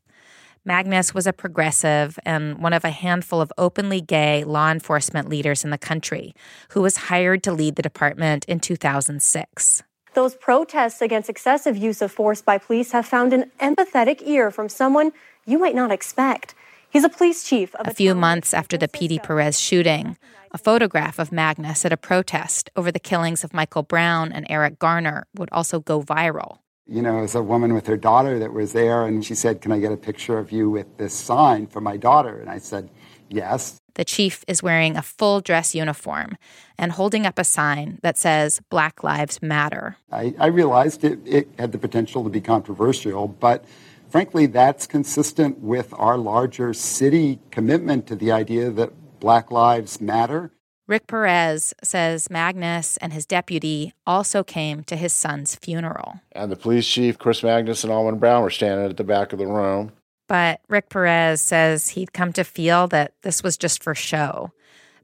Magnus 0.64 1.14
was 1.14 1.28
a 1.28 1.32
progressive 1.32 2.18
and 2.26 2.58
one 2.58 2.72
of 2.72 2.84
a 2.84 2.90
handful 2.90 3.40
of 3.40 3.52
openly 3.56 4.00
gay 4.00 4.42
law 4.42 4.72
enforcement 4.72 5.28
leaders 5.28 5.62
in 5.62 5.70
the 5.70 5.78
country 5.78 6.34
who 6.70 6.82
was 6.82 6.96
hired 6.96 7.44
to 7.44 7.52
lead 7.52 7.76
the 7.76 7.82
department 7.82 8.44
in 8.46 8.58
2006. 8.58 9.84
Those 10.14 10.36
protests 10.36 11.02
against 11.02 11.28
excessive 11.28 11.76
use 11.76 12.00
of 12.00 12.12
force 12.12 12.40
by 12.40 12.56
police 12.58 12.92
have 12.92 13.04
found 13.04 13.32
an 13.32 13.50
empathetic 13.60 14.22
ear 14.24 14.52
from 14.52 14.68
someone 14.68 15.12
you 15.44 15.58
might 15.58 15.74
not 15.74 15.90
expect. 15.90 16.54
He's 16.88 17.02
a 17.02 17.08
police 17.08 17.42
chief. 17.42 17.74
a 17.80 17.92
few 17.92 18.14
months 18.14 18.54
after 18.54 18.76
the 18.76 18.86
Petey 18.86 19.18
Perez 19.18 19.58
shooting, 19.58 20.16
a 20.52 20.58
photograph 20.58 21.18
of 21.18 21.32
Magnus 21.32 21.84
at 21.84 21.92
a 21.92 21.96
protest 21.96 22.70
over 22.76 22.92
the 22.92 23.00
killings 23.00 23.42
of 23.42 23.52
Michael 23.52 23.82
Brown 23.82 24.30
and 24.30 24.46
Eric 24.48 24.78
Garner 24.78 25.26
would 25.34 25.48
also 25.50 25.80
go 25.80 26.00
viral. 26.00 26.58
You 26.86 27.02
know, 27.02 27.18
as 27.24 27.34
a 27.34 27.42
woman 27.42 27.74
with 27.74 27.88
her 27.88 27.96
daughter 27.96 28.38
that 28.38 28.52
was 28.52 28.72
there, 28.72 29.06
and 29.06 29.24
she 29.24 29.34
said, 29.34 29.60
Can 29.60 29.72
I 29.72 29.80
get 29.80 29.90
a 29.90 29.96
picture 29.96 30.38
of 30.38 30.52
you 30.52 30.70
with 30.70 30.96
this 30.96 31.12
sign 31.12 31.66
for 31.66 31.80
my 31.80 31.96
daughter? 31.96 32.38
And 32.38 32.48
I 32.48 32.58
said, 32.58 32.88
Yes. 33.28 33.80
The 33.94 34.04
chief 34.04 34.44
is 34.48 34.62
wearing 34.62 34.96
a 34.96 35.02
full 35.02 35.40
dress 35.40 35.74
uniform 35.74 36.36
and 36.78 36.92
holding 36.92 37.26
up 37.26 37.38
a 37.38 37.44
sign 37.44 37.98
that 38.02 38.18
says 38.18 38.60
Black 38.68 39.04
Lives 39.04 39.40
Matter. 39.40 39.96
I, 40.10 40.34
I 40.38 40.46
realized 40.46 41.04
it, 41.04 41.20
it 41.24 41.48
had 41.58 41.72
the 41.72 41.78
potential 41.78 42.24
to 42.24 42.30
be 42.30 42.40
controversial, 42.40 43.28
but 43.28 43.64
frankly, 44.08 44.46
that's 44.46 44.86
consistent 44.86 45.58
with 45.58 45.94
our 45.96 46.18
larger 46.18 46.74
city 46.74 47.38
commitment 47.50 48.06
to 48.08 48.16
the 48.16 48.32
idea 48.32 48.70
that 48.70 48.92
Black 49.20 49.50
Lives 49.50 50.00
Matter. 50.00 50.50
Rick 50.86 51.06
Perez 51.06 51.72
says 51.82 52.28
Magnus 52.28 52.98
and 52.98 53.12
his 53.12 53.24
deputy 53.24 53.94
also 54.06 54.44
came 54.44 54.84
to 54.84 54.96
his 54.96 55.14
son's 55.14 55.54
funeral. 55.54 56.20
And 56.32 56.52
the 56.52 56.56
police 56.56 56.86
chief, 56.86 57.18
Chris 57.18 57.42
Magnus, 57.42 57.84
and 57.84 57.92
Allwyn 57.92 58.18
Brown 58.18 58.42
were 58.42 58.50
standing 58.50 58.90
at 58.90 58.98
the 58.98 59.04
back 59.04 59.32
of 59.32 59.38
the 59.38 59.46
room. 59.46 59.92
But 60.26 60.60
Rick 60.68 60.88
Perez 60.88 61.40
says 61.40 61.88
he'd 61.90 62.12
come 62.12 62.32
to 62.34 62.44
feel 62.44 62.88
that 62.88 63.14
this 63.22 63.42
was 63.42 63.56
just 63.56 63.82
for 63.82 63.94
show 63.94 64.52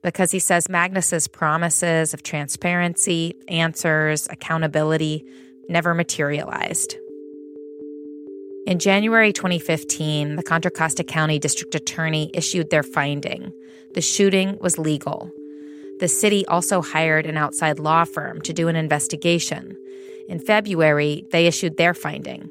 because 0.03 0.31
he 0.31 0.39
says 0.39 0.69
Magnus's 0.69 1.29
promises 1.29 2.15
of 2.15 2.23
transparency, 2.23 3.35
answers, 3.49 4.27
accountability 4.31 5.25
never 5.69 5.95
materialized. 5.95 6.97
In 8.67 8.79
January 8.79 9.33
2015, 9.33 10.37
the 10.37 10.43
Contra 10.43 10.71
Costa 10.71 11.05
County 11.05 11.39
District 11.39 11.75
Attorney 11.75 12.31
issued 12.35 12.71
their 12.71 12.83
finding. 12.83 13.53
The 13.95 14.01
shooting 14.01 14.59
was 14.61 14.79
legal. 14.79 15.31
The 15.99 16.09
city 16.09 16.47
also 16.47 16.81
hired 16.81 17.27
an 17.27 17.37
outside 17.37 17.79
law 17.79 18.05
firm 18.05 18.41
to 18.43 18.53
do 18.53 18.69
an 18.69 18.77
investigation. 18.77 19.77
In 20.29 20.39
February, 20.39 21.27
they 21.31 21.47
issued 21.47 21.77
their 21.77 21.95
finding. 21.95 22.49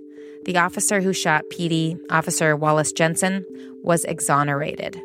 The 0.49 0.57
officer 0.57 0.99
who 0.99 1.13
shot 1.13 1.47
Petey, 1.51 1.95
Officer 2.09 2.55
Wallace 2.55 2.91
Jensen, 2.91 3.45
was 3.83 4.03
exonerated. 4.05 4.99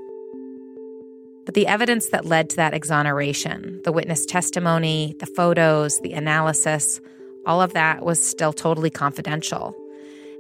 But 1.45 1.53
the 1.53 1.67
evidence 1.67 2.09
that 2.09 2.25
led 2.25 2.49
to 2.49 2.57
that 2.57 2.73
exoneration, 2.73 3.83
the 3.85 3.93
witness 3.93 4.25
testimony, 4.25 5.15
the 5.19 5.27
photos, 5.27 6.01
the 6.01 6.15
analysis, 6.15 6.99
all 7.45 7.61
of 7.61 7.75
that 7.75 8.03
was 8.03 8.27
still 8.27 8.55
totally 8.55 8.89
confidential. 8.89 9.77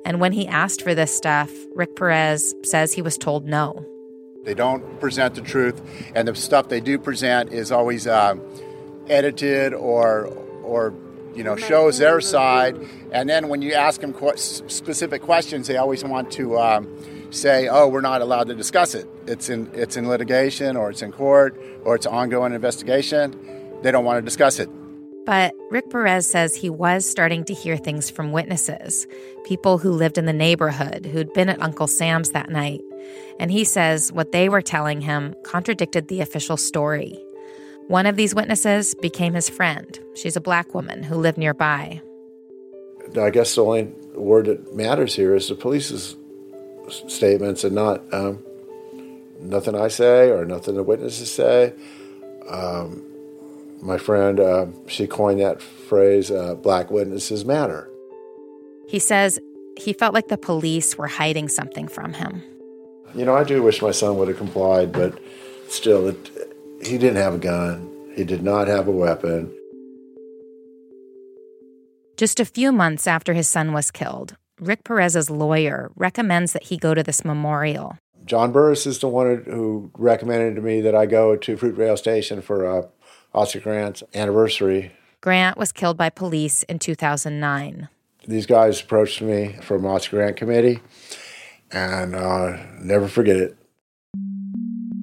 And 0.06 0.20
when 0.20 0.32
he 0.32 0.48
asked 0.48 0.80
for 0.80 0.94
this 0.94 1.14
stuff, 1.14 1.52
Rick 1.74 1.96
Perez 1.96 2.54
says 2.64 2.94
he 2.94 3.02
was 3.02 3.18
told 3.18 3.44
no. 3.44 3.84
They 4.44 4.54
don't 4.54 5.00
present 5.00 5.34
the 5.34 5.42
truth, 5.42 5.82
and 6.14 6.26
the 6.26 6.34
stuff 6.34 6.70
they 6.70 6.80
do 6.80 6.98
present 6.98 7.52
is 7.52 7.70
always 7.70 8.06
uh, 8.06 8.36
edited 9.10 9.74
or 9.74 10.28
or 10.62 10.94
you 11.34 11.44
know 11.44 11.56
shows 11.56 11.98
their 11.98 12.20
side. 12.20 12.76
And 13.12 13.28
then 13.28 13.48
when 13.48 13.62
you 13.62 13.72
ask 13.74 14.00
them 14.00 14.12
qu- 14.12 14.36
specific 14.36 15.22
questions, 15.22 15.66
they 15.66 15.76
always 15.76 16.04
want 16.04 16.30
to 16.32 16.58
um, 16.58 16.88
say, 17.30 17.68
"Oh, 17.68 17.88
we're 17.88 18.00
not 18.00 18.22
allowed 18.22 18.48
to 18.48 18.54
discuss 18.54 18.94
it. 18.94 19.06
It's 19.26 19.48
in 19.48 19.70
it's 19.74 19.96
in 19.96 20.08
litigation, 20.08 20.76
or 20.76 20.90
it's 20.90 21.02
in 21.02 21.12
court, 21.12 21.60
or 21.84 21.94
it's 21.94 22.06
an 22.06 22.12
ongoing 22.12 22.52
investigation." 22.52 23.38
They 23.82 23.90
don't 23.90 24.04
want 24.04 24.18
to 24.18 24.22
discuss 24.22 24.58
it. 24.58 24.70
But 25.26 25.54
Rick 25.70 25.90
Perez 25.90 26.26
says 26.26 26.54
he 26.54 26.68
was 26.68 27.08
starting 27.08 27.44
to 27.46 27.54
hear 27.54 27.78
things 27.78 28.10
from 28.10 28.32
witnesses, 28.32 29.06
people 29.44 29.78
who 29.78 29.90
lived 29.90 30.18
in 30.18 30.26
the 30.26 30.34
neighborhood 30.34 31.06
who'd 31.06 31.32
been 31.32 31.48
at 31.48 31.62
Uncle 31.62 31.86
Sam's 31.86 32.30
that 32.30 32.50
night. 32.50 32.82
And 33.40 33.50
he 33.50 33.64
says 33.64 34.12
what 34.12 34.32
they 34.32 34.50
were 34.50 34.62
telling 34.62 35.00
him 35.00 35.34
contradicted 35.42 36.08
the 36.08 36.20
official 36.20 36.58
story. 36.58 37.23
One 37.88 38.06
of 38.06 38.16
these 38.16 38.34
witnesses 38.34 38.94
became 38.94 39.34
his 39.34 39.50
friend. 39.50 39.98
She's 40.14 40.36
a 40.36 40.40
black 40.40 40.74
woman 40.74 41.02
who 41.02 41.16
lived 41.16 41.36
nearby. 41.36 42.00
I 43.20 43.30
guess 43.30 43.54
the 43.54 43.64
only 43.64 43.84
word 44.14 44.46
that 44.46 44.74
matters 44.74 45.14
here 45.14 45.34
is 45.34 45.48
the 45.48 45.54
police's 45.54 46.16
statements 47.08 47.62
and 47.62 47.74
not 47.74 48.02
um, 48.12 48.42
nothing 49.38 49.74
I 49.74 49.88
say 49.88 50.30
or 50.30 50.44
nothing 50.44 50.76
the 50.76 50.82
witnesses 50.82 51.30
say. 51.30 51.74
Um, 52.48 53.04
my 53.82 53.98
friend, 53.98 54.40
uh, 54.40 54.66
she 54.86 55.06
coined 55.06 55.40
that 55.40 55.60
phrase, 55.60 56.30
uh, 56.30 56.54
black 56.54 56.90
witnesses 56.90 57.44
matter. 57.44 57.90
He 58.88 58.98
says 58.98 59.38
he 59.76 59.92
felt 59.92 60.14
like 60.14 60.28
the 60.28 60.38
police 60.38 60.96
were 60.96 61.06
hiding 61.06 61.48
something 61.48 61.88
from 61.88 62.14
him. 62.14 62.42
You 63.14 63.24
know, 63.24 63.34
I 63.34 63.44
do 63.44 63.62
wish 63.62 63.82
my 63.82 63.90
son 63.90 64.16
would 64.16 64.28
have 64.28 64.38
complied, 64.38 64.92
but 64.92 65.18
still, 65.68 66.08
it, 66.08 66.30
he 66.82 66.98
didn't 66.98 67.16
have 67.16 67.34
a 67.34 67.38
gun. 67.38 67.90
He 68.14 68.24
did 68.24 68.42
not 68.42 68.68
have 68.68 68.88
a 68.88 68.92
weapon. 68.92 69.52
Just 72.16 72.38
a 72.38 72.44
few 72.44 72.70
months 72.70 73.06
after 73.06 73.34
his 73.34 73.48
son 73.48 73.72
was 73.72 73.90
killed, 73.90 74.36
Rick 74.60 74.84
Perez's 74.84 75.30
lawyer 75.30 75.90
recommends 75.96 76.52
that 76.52 76.64
he 76.64 76.76
go 76.76 76.94
to 76.94 77.02
this 77.02 77.24
memorial. 77.24 77.98
John 78.24 78.52
Burris 78.52 78.86
is 78.86 79.00
the 79.00 79.08
one 79.08 79.42
who 79.46 79.90
recommended 79.98 80.54
to 80.54 80.62
me 80.62 80.80
that 80.80 80.94
I 80.94 81.06
go 81.06 81.36
to 81.36 81.56
Fruitvale 81.56 81.98
Station 81.98 82.40
for 82.40 82.64
a 82.64 82.88
Oscar 83.34 83.60
Grant's 83.60 84.02
anniversary. 84.14 84.92
Grant 85.20 85.58
was 85.58 85.72
killed 85.72 85.96
by 85.96 86.08
police 86.08 86.62
in 86.64 86.78
2009. 86.78 87.88
These 88.26 88.46
guys 88.46 88.80
approached 88.80 89.20
me 89.20 89.56
from 89.60 89.84
Oscar 89.84 90.18
Grant 90.18 90.36
Committee, 90.36 90.80
and 91.72 92.14
uh, 92.14 92.56
never 92.78 93.08
forget 93.08 93.36
it. 93.36 93.56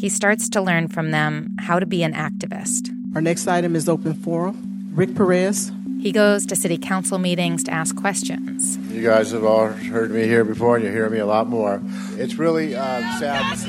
He 0.02 0.10
starts 0.10 0.50
to 0.50 0.62
learn 0.62 0.88
from 0.88 1.12
them 1.12 1.56
how 1.60 1.78
to 1.78 1.86
be 1.86 2.02
an 2.02 2.16
activist. 2.16 2.90
Our 3.14 3.22
next 3.22 3.46
item 3.46 3.76
is 3.76 3.88
open 3.88 4.16
forum. 4.16 4.90
Rick 4.96 5.14
Perez, 5.14 5.72
He 6.00 6.12
goes 6.12 6.48
to 6.48 6.56
city 6.56 6.80
council 6.80 7.20
meetings 7.20 7.64
to 7.66 7.72
ask 7.72 7.96
questions. 7.96 8.80
You 8.92 9.04
guys 9.04 9.30
have 9.30 9.44
all 9.44 9.68
heard 9.68 10.10
me 10.10 10.24
here 10.24 10.44
before, 10.44 10.76
and 10.76 10.84
you 10.84 10.90
hear 10.90 11.08
me 11.08 11.20
a 11.20 11.28
lot 11.28 11.48
more. 11.48 11.80
It's 12.14 12.34
really 12.34 12.76
uh, 12.76 13.20
sad. 13.20 13.60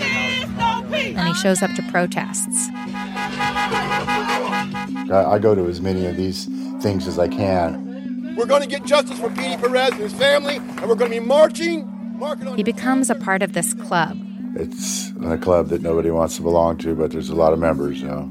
And 0.91 1.29
he 1.29 1.35
shows 1.35 1.61
up 1.63 1.71
to 1.75 1.83
protests. 1.91 2.71
I, 5.11 5.33
I 5.33 5.39
go 5.39 5.55
to 5.55 5.69
as 5.69 5.83
many 5.83 6.07
of 6.07 6.17
these 6.17 6.47
things 6.81 7.07
as 7.07 7.19
I 7.19 7.29
can. 7.29 8.35
We're 8.39 8.47
going 8.47 8.63
to 8.63 8.69
get 8.69 8.87
justice 8.87 9.21
for 9.21 9.29
Petey 9.29 9.59
Perez 9.59 9.91
and 9.91 10.01
his 10.01 10.15
family, 10.15 10.57
and 10.57 10.89
we're 10.89 10.95
going 10.95 11.11
to 11.11 11.21
be 11.21 11.27
marching. 11.27 11.91
He 12.57 12.63
becomes 12.63 13.11
a 13.11 13.15
part 13.17 13.43
of 13.43 13.53
this 13.53 13.75
club. 13.75 14.17
It's 14.55 15.13
a 15.25 15.39
club 15.39 15.69
that 15.69 15.83
nobody 15.83 16.11
wants 16.11 16.37
to 16.37 16.43
belong 16.43 16.77
to, 16.79 16.95
but 16.95 17.11
there's 17.11 17.31
a 17.31 17.35
lot 17.35 17.53
of 17.53 17.59
members, 17.59 18.03
know. 18.03 18.31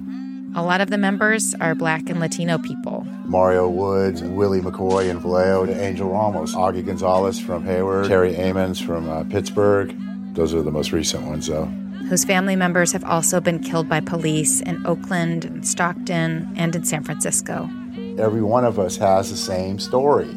A 0.54 0.62
lot 0.62 0.82
of 0.82 0.90
the 0.90 0.98
members 0.98 1.56
are 1.56 1.74
black 1.74 2.10
and 2.10 2.20
Latino 2.20 2.58
people. 2.58 3.08
Mario 3.26 3.70
Woods, 3.70 4.22
Willie 4.22 4.60
McCoy 4.60 5.10
in 5.10 5.20
Vallejo, 5.20 5.66
Angel 5.72 6.10
Ramos, 6.10 6.54
Augie 6.54 6.86
Gonzalez 6.86 7.40
from 7.40 7.64
Hayward, 7.64 8.08
Terry 8.08 8.36
Amons 8.36 8.80
from 8.80 9.10
uh, 9.10 9.24
Pittsburg. 9.24 9.96
Those 10.36 10.54
are 10.54 10.62
the 10.62 10.72
most 10.72 10.92
recent 10.92 11.26
ones, 11.26 11.48
though. 11.48 11.66
Whose 12.10 12.26
family 12.26 12.58
members 12.58 12.92
have 12.92 13.06
also 13.06 13.40
been 13.40 13.60
killed 13.60 13.88
by 13.88 14.02
police 14.02 14.60
in 14.60 14.86
Oakland, 14.86 15.46
and 15.46 15.66
Stockton, 15.66 16.52
and 16.58 16.76
in 16.76 16.84
San 16.84 17.04
Francisco. 17.04 17.70
Every 18.18 18.42
one 18.42 18.66
of 18.66 18.78
us 18.78 18.98
has 18.98 19.32
the 19.32 19.38
same 19.38 19.80
story. 19.80 20.30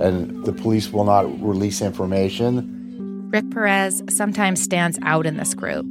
And 0.00 0.44
the 0.44 0.52
police 0.52 0.92
will 0.92 1.04
not 1.04 1.24
release 1.42 1.82
information. 1.82 2.77
Rick 3.30 3.50
Perez 3.50 4.02
sometimes 4.08 4.62
stands 4.62 4.98
out 5.02 5.26
in 5.26 5.36
this 5.36 5.54
group. 5.54 5.86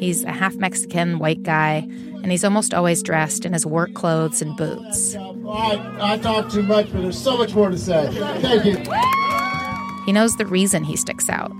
He's 0.00 0.24
a 0.24 0.32
half 0.32 0.54
Mexican 0.56 1.18
white 1.18 1.42
guy, 1.42 1.86
and 2.22 2.30
he's 2.30 2.44
almost 2.44 2.72
always 2.72 3.02
dressed 3.02 3.44
in 3.44 3.52
his 3.52 3.66
work 3.66 3.92
clothes 3.94 4.40
and 4.40 4.56
boots. 4.56 5.14
I, 5.16 6.14
I 6.14 6.18
talk 6.18 6.50
too 6.50 6.62
much, 6.62 6.90
but 6.92 7.02
there's 7.02 7.22
so 7.22 7.36
much 7.36 7.54
more 7.54 7.68
to 7.68 7.78
say. 7.78 8.08
Thank 8.40 8.64
you. 8.64 8.94
He 10.06 10.12
knows 10.12 10.36
the 10.36 10.46
reason 10.46 10.84
he 10.84 10.96
sticks 10.96 11.28
out. 11.28 11.52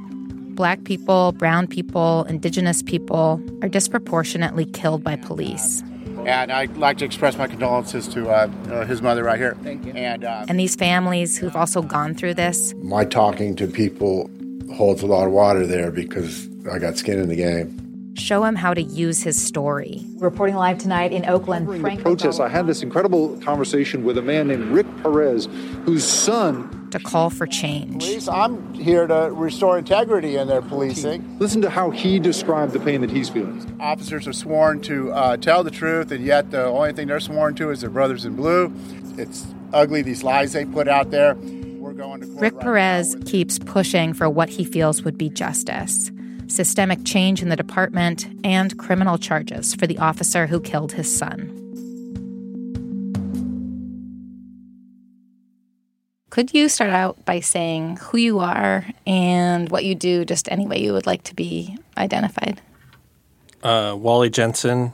Black 0.55 0.85
people, 0.85 1.33
brown 1.33 1.67
people, 1.67 2.25
indigenous 2.25 2.83
people 2.83 3.43
are 3.61 3.69
disproportionately 3.69 4.65
killed 4.65 5.05
by 5.05 5.17
police. 5.17 5.83
And 6.25 6.51
I'd 6.51 6.77
like 6.77 6.99
to 6.99 7.05
express 7.05 7.37
my 7.37 7.47
condolences 7.47 8.09
to 8.09 8.29
uh, 8.29 8.51
uh, 8.71 8.85
his 8.87 9.03
mother 9.03 9.23
right 9.23 9.39
here. 9.39 9.57
Thank 9.63 9.85
you. 9.85 9.93
And, 9.93 10.25
uh, 10.25 10.47
And 10.49 10.59
these 10.59 10.75
families 10.75 11.37
who've 11.37 11.55
also 11.55 11.83
gone 11.83 12.15
through 12.15 12.35
this 12.35 12.75
My 12.83 13.05
talking 13.05 13.55
to 13.57 13.67
people 13.67 14.31
holds 14.75 15.03
a 15.03 15.07
lot 15.07 15.27
of 15.27 15.33
water 15.33 15.67
there 15.67 15.91
because 15.91 16.49
I 16.71 16.79
got 16.79 16.97
skin 16.99 17.19
in 17.19 17.29
the 17.29 17.37
game. 17.37 18.15
show 18.17 18.43
him 18.45 18.57
how 18.57 18.75
to 18.75 18.83
use 18.83 19.23
his 19.23 19.41
story. 19.41 20.05
Reporting 20.17 20.57
live 20.57 20.79
tonight 20.79 21.13
in 21.13 21.25
Oakland, 21.27 21.67
During 21.67 21.81
Frank 21.81 21.99
the 22.01 22.05
protests, 22.05 22.41
I 22.41 22.49
had 22.49 22.67
this 22.67 22.83
incredible 22.83 23.39
conversation 23.41 24.03
with 24.05 24.19
a 24.19 24.23
man 24.23 24.49
named 24.49 24.65
Rick 24.67 24.87
Perez, 25.03 25.49
whose 25.85 26.05
son. 26.05 26.89
To 26.91 26.99
call 26.99 27.31
for 27.31 27.47
change. 27.47 28.03
Police, 28.03 28.29
I'm 28.29 28.73
here 28.75 29.07
to 29.07 29.31
restore 29.33 29.79
integrity 29.79 30.37
in 30.37 30.49
their 30.49 30.63
policing. 30.63 31.39
Listen 31.39 31.61
to 31.63 31.71
how 31.71 31.91
he 31.91 32.19
described 32.19 32.73
the 32.73 32.81
pain 32.81 33.03
that 33.03 33.11
he's 33.11 33.29
feeling. 33.29 33.77
Officers 33.79 34.27
are 34.27 34.33
sworn 34.33 34.81
to 34.83 35.13
uh, 35.13 35.37
tell 35.37 35.63
the 35.63 35.71
truth, 35.71 36.11
and 36.11 36.25
yet 36.25 36.51
the 36.51 36.65
only 36.65 36.93
thing 36.95 37.07
they're 37.09 37.21
sworn 37.21 37.55
to 37.57 37.71
is 37.71 37.83
their 37.83 37.91
brothers 37.91 38.25
in 38.25 38.35
blue. 38.37 38.73
It's 39.17 39.47
ugly, 39.73 40.01
these 40.03 40.23
lies 40.25 40.55
they 40.55 40.65
put 40.65 40.89
out 40.89 41.11
there. 41.11 41.37
We're 41.89 41.95
going 41.95 42.21
to 42.21 42.27
court 42.27 42.41
Rick 42.43 42.55
right 42.57 42.63
Perez 42.63 43.17
keeps 43.25 43.59
pushing 43.59 44.13
for 44.13 44.29
what 44.29 44.51
he 44.51 44.63
feels 44.63 45.03
would 45.05 45.17
be 45.17 45.31
justice 45.31 46.11
systemic 46.47 47.03
change 47.07 47.41
in 47.41 47.49
the 47.49 47.57
department 47.57 48.27
and 48.45 48.79
criminal 48.79 49.17
charges 49.17 49.75
for 49.75 49.87
the 49.87 49.97
officer 49.97 50.47
who 50.47 50.61
killed 50.61 50.93
his 50.93 51.15
son. 51.15 51.49
Could 56.29 56.53
you 56.53 56.69
start 56.69 56.91
out 56.91 57.25
by 57.25 57.41
saying 57.41 57.97
who 58.03 58.19
you 58.19 58.39
are 58.39 58.87
and 59.07 59.71
what 59.71 59.87
you 59.87 59.95
do, 59.95 60.27
just 60.27 60.51
any 60.51 60.67
way 60.67 60.79
you 60.83 60.93
would 60.93 61.07
like 61.07 61.23
to 61.25 61.35
be 61.35 61.79
identified? 61.97 62.61
Uh, 63.63 63.97
Wally 63.99 64.29
Jensen. 64.29 64.93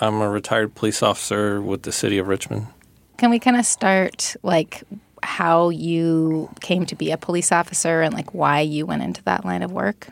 I'm 0.00 0.20
a 0.20 0.28
retired 0.28 0.76
police 0.76 1.02
officer 1.02 1.60
with 1.60 1.82
the 1.82 1.92
city 1.92 2.18
of 2.18 2.28
Richmond. 2.28 2.68
Can 3.16 3.30
we 3.30 3.40
kind 3.40 3.56
of 3.56 3.66
start 3.66 4.36
like 4.42 4.84
how 5.26 5.68
you 5.68 6.48
came 6.60 6.86
to 6.86 6.94
be 6.94 7.10
a 7.10 7.16
police 7.16 7.52
officer 7.52 8.00
and 8.00 8.14
like 8.14 8.32
why 8.32 8.60
you 8.60 8.86
went 8.86 9.02
into 9.02 9.22
that 9.24 9.44
line 9.44 9.62
of 9.62 9.72
work? 9.72 10.08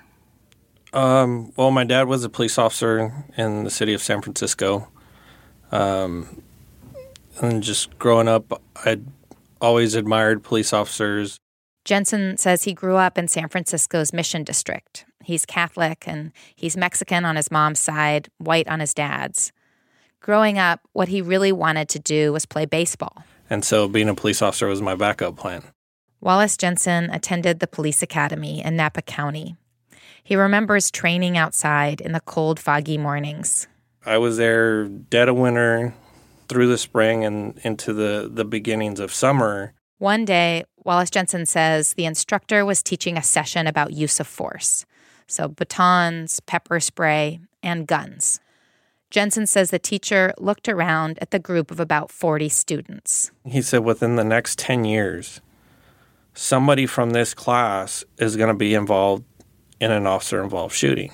Um, 0.92 1.52
well, 1.56 1.70
my 1.70 1.84
dad 1.84 2.06
was 2.08 2.24
a 2.24 2.28
police 2.28 2.58
officer 2.58 3.24
in 3.36 3.64
the 3.64 3.70
city 3.70 3.94
of 3.94 4.02
San 4.02 4.22
Francisco. 4.22 4.88
Um, 5.72 6.42
and 7.40 7.62
just 7.62 7.98
growing 7.98 8.28
up, 8.28 8.62
I'd 8.84 9.04
always 9.60 9.94
admired 9.94 10.42
police 10.42 10.72
officers. 10.72 11.38
Jensen 11.84 12.36
says 12.36 12.64
he 12.64 12.72
grew 12.74 12.96
up 12.96 13.18
in 13.18 13.28
San 13.28 13.48
Francisco's 13.48 14.12
Mission 14.12 14.44
District. 14.44 15.04
He's 15.24 15.44
Catholic 15.44 16.04
and 16.06 16.32
he's 16.54 16.76
Mexican 16.76 17.24
on 17.24 17.36
his 17.36 17.50
mom's 17.50 17.80
side, 17.80 18.28
white 18.38 18.68
on 18.68 18.80
his 18.80 18.94
dad's. 18.94 19.52
Growing 20.20 20.58
up, 20.58 20.80
what 20.92 21.08
he 21.08 21.20
really 21.20 21.52
wanted 21.52 21.88
to 21.90 21.98
do 21.98 22.32
was 22.32 22.46
play 22.46 22.66
baseball. 22.66 23.24
And 23.50 23.64
so 23.64 23.88
being 23.88 24.08
a 24.08 24.14
police 24.14 24.42
officer 24.42 24.66
was 24.66 24.82
my 24.82 24.94
backup 24.94 25.36
plan. 25.36 25.62
Wallace 26.20 26.56
Jensen 26.56 27.10
attended 27.10 27.60
the 27.60 27.66
police 27.66 28.02
academy 28.02 28.64
in 28.64 28.76
Napa 28.76 29.02
County. 29.02 29.56
He 30.22 30.36
remembers 30.36 30.90
training 30.90 31.36
outside 31.36 32.00
in 32.00 32.12
the 32.12 32.20
cold, 32.20 32.58
foggy 32.58 32.96
mornings. 32.96 33.68
I 34.06 34.16
was 34.16 34.38
there 34.38 34.84
dead 34.84 35.28
of 35.28 35.36
winter 35.36 35.94
through 36.48 36.68
the 36.68 36.78
spring 36.78 37.24
and 37.24 37.58
into 37.62 37.92
the, 37.92 38.30
the 38.32 38.44
beginnings 38.44 39.00
of 39.00 39.12
summer. 39.12 39.74
One 39.98 40.24
day, 40.24 40.64
Wallace 40.82 41.10
Jensen 41.10 41.46
says 41.46 41.94
the 41.94 42.04
instructor 42.04 42.64
was 42.64 42.82
teaching 42.82 43.16
a 43.16 43.22
session 43.22 43.66
about 43.66 43.92
use 43.92 44.18
of 44.20 44.26
force. 44.26 44.84
So, 45.26 45.48
batons, 45.48 46.40
pepper 46.40 46.80
spray, 46.80 47.40
and 47.62 47.86
guns. 47.86 48.40
Jensen 49.14 49.46
says 49.46 49.70
the 49.70 49.78
teacher 49.78 50.34
looked 50.38 50.68
around 50.68 51.20
at 51.22 51.30
the 51.30 51.38
group 51.38 51.70
of 51.70 51.78
about 51.78 52.10
40 52.10 52.48
students. 52.48 53.30
He 53.44 53.62
said 53.62 53.84
within 53.84 54.16
the 54.16 54.24
next 54.24 54.58
10 54.58 54.84
years, 54.84 55.40
somebody 56.32 56.84
from 56.84 57.10
this 57.10 57.32
class 57.32 58.04
is 58.18 58.34
going 58.34 58.48
to 58.48 58.58
be 58.58 58.74
involved 58.74 59.22
in 59.80 59.92
an 59.92 60.08
officer 60.08 60.42
involved 60.42 60.74
shooting. 60.74 61.12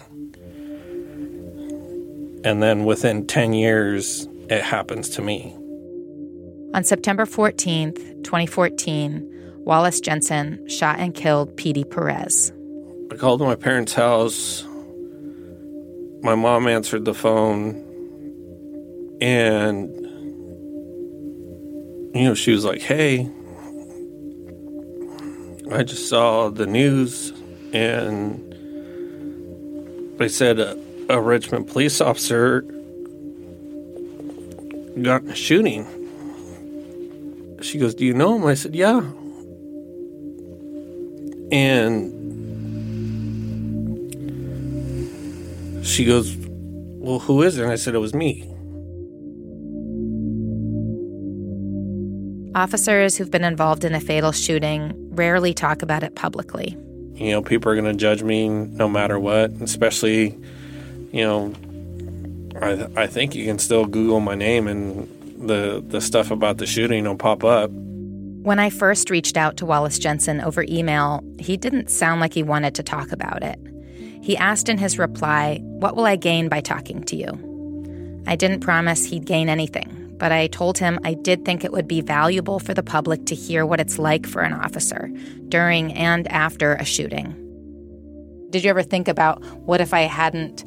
And 2.42 2.62
then 2.62 2.86
within 2.86 3.26
10 3.26 3.52
years, 3.52 4.26
it 4.48 4.62
happens 4.62 5.10
to 5.10 5.20
me. 5.20 5.54
On 6.72 6.82
September 6.82 7.26
14th, 7.26 8.24
2014, 8.24 9.60
Wallace 9.66 10.00
Jensen 10.00 10.66
shot 10.70 10.98
and 10.98 11.14
killed 11.14 11.54
Petey 11.58 11.84
Perez. 11.84 12.50
I 13.12 13.16
called 13.16 13.42
my 13.42 13.56
parents' 13.56 13.92
house. 13.92 14.64
My 16.22 16.34
mom 16.34 16.66
answered 16.66 17.04
the 17.04 17.12
phone. 17.12 17.88
And, 19.20 19.94
you 22.14 22.24
know, 22.24 22.34
she 22.34 22.52
was 22.52 22.64
like, 22.64 22.80
hey, 22.80 23.30
I 25.70 25.82
just 25.84 26.08
saw 26.08 26.48
the 26.48 26.66
news 26.66 27.32
and 27.72 28.46
they 30.18 30.28
said 30.28 30.58
a, 30.58 30.76
a 31.08 31.20
Richmond 31.20 31.68
police 31.68 32.00
officer 32.00 32.62
got 35.02 35.22
in 35.22 35.30
a 35.30 35.34
shooting. 35.34 35.86
She 37.62 37.78
goes, 37.78 37.94
Do 37.94 38.04
you 38.04 38.14
know 38.14 38.34
him? 38.36 38.44
I 38.46 38.54
said, 38.54 38.74
Yeah. 38.74 39.00
And 41.52 42.16
she 45.86 46.04
goes, 46.04 46.36
Well, 46.36 47.20
who 47.20 47.42
is 47.42 47.58
it? 47.58 47.62
And 47.62 47.72
I 47.72 47.76
said, 47.76 47.94
It 47.94 47.98
was 47.98 48.12
me. 48.14 48.49
Officers 52.54 53.16
who've 53.16 53.30
been 53.30 53.44
involved 53.44 53.84
in 53.84 53.94
a 53.94 54.00
fatal 54.00 54.32
shooting 54.32 54.92
rarely 55.14 55.54
talk 55.54 55.82
about 55.82 56.02
it 56.02 56.16
publicly. 56.16 56.76
You 57.14 57.32
know, 57.32 57.42
people 57.42 57.70
are 57.70 57.74
going 57.74 57.90
to 57.90 57.98
judge 57.98 58.22
me 58.22 58.48
no 58.48 58.88
matter 58.88 59.20
what, 59.20 59.50
especially, 59.60 60.36
you 61.12 61.22
know, 61.22 61.54
I, 62.60 63.02
I 63.02 63.06
think 63.06 63.34
you 63.34 63.44
can 63.44 63.58
still 63.58 63.86
Google 63.86 64.20
my 64.20 64.34
name 64.34 64.66
and 64.66 65.08
the, 65.38 65.84
the 65.86 66.00
stuff 66.00 66.30
about 66.30 66.58
the 66.58 66.66
shooting 66.66 67.04
will 67.04 67.16
pop 67.16 67.44
up. 67.44 67.70
When 67.70 68.58
I 68.58 68.70
first 68.70 69.10
reached 69.10 69.36
out 69.36 69.56
to 69.58 69.66
Wallace 69.66 69.98
Jensen 69.98 70.40
over 70.40 70.64
email, 70.68 71.22
he 71.38 71.56
didn't 71.56 71.90
sound 71.90 72.20
like 72.20 72.32
he 72.32 72.42
wanted 72.42 72.74
to 72.76 72.82
talk 72.82 73.12
about 73.12 73.42
it. 73.42 73.58
He 74.22 74.36
asked 74.36 74.68
in 74.68 74.78
his 74.78 74.98
reply, 74.98 75.60
What 75.62 75.94
will 75.94 76.06
I 76.06 76.16
gain 76.16 76.48
by 76.48 76.60
talking 76.60 77.02
to 77.04 77.16
you? 77.16 78.24
I 78.26 78.36
didn't 78.36 78.60
promise 78.60 79.04
he'd 79.04 79.24
gain 79.24 79.48
anything, 79.48 79.99
but 80.20 80.30
I 80.30 80.46
told 80.48 80.78
him 80.78 81.00
I 81.02 81.14
did 81.14 81.44
think 81.44 81.64
it 81.64 81.72
would 81.72 81.88
be 81.88 82.02
valuable 82.02 82.60
for 82.60 82.74
the 82.74 82.82
public 82.82 83.24
to 83.26 83.34
hear 83.34 83.64
what 83.64 83.80
it's 83.80 83.98
like 83.98 84.26
for 84.26 84.42
an 84.42 84.52
officer 84.52 85.10
during 85.48 85.94
and 85.94 86.28
after 86.28 86.74
a 86.74 86.84
shooting. 86.84 87.34
Did 88.50 88.62
you 88.62 88.70
ever 88.70 88.82
think 88.82 89.08
about 89.08 89.42
what 89.60 89.80
if 89.80 89.94
I 89.94 90.02
hadn't, 90.02 90.62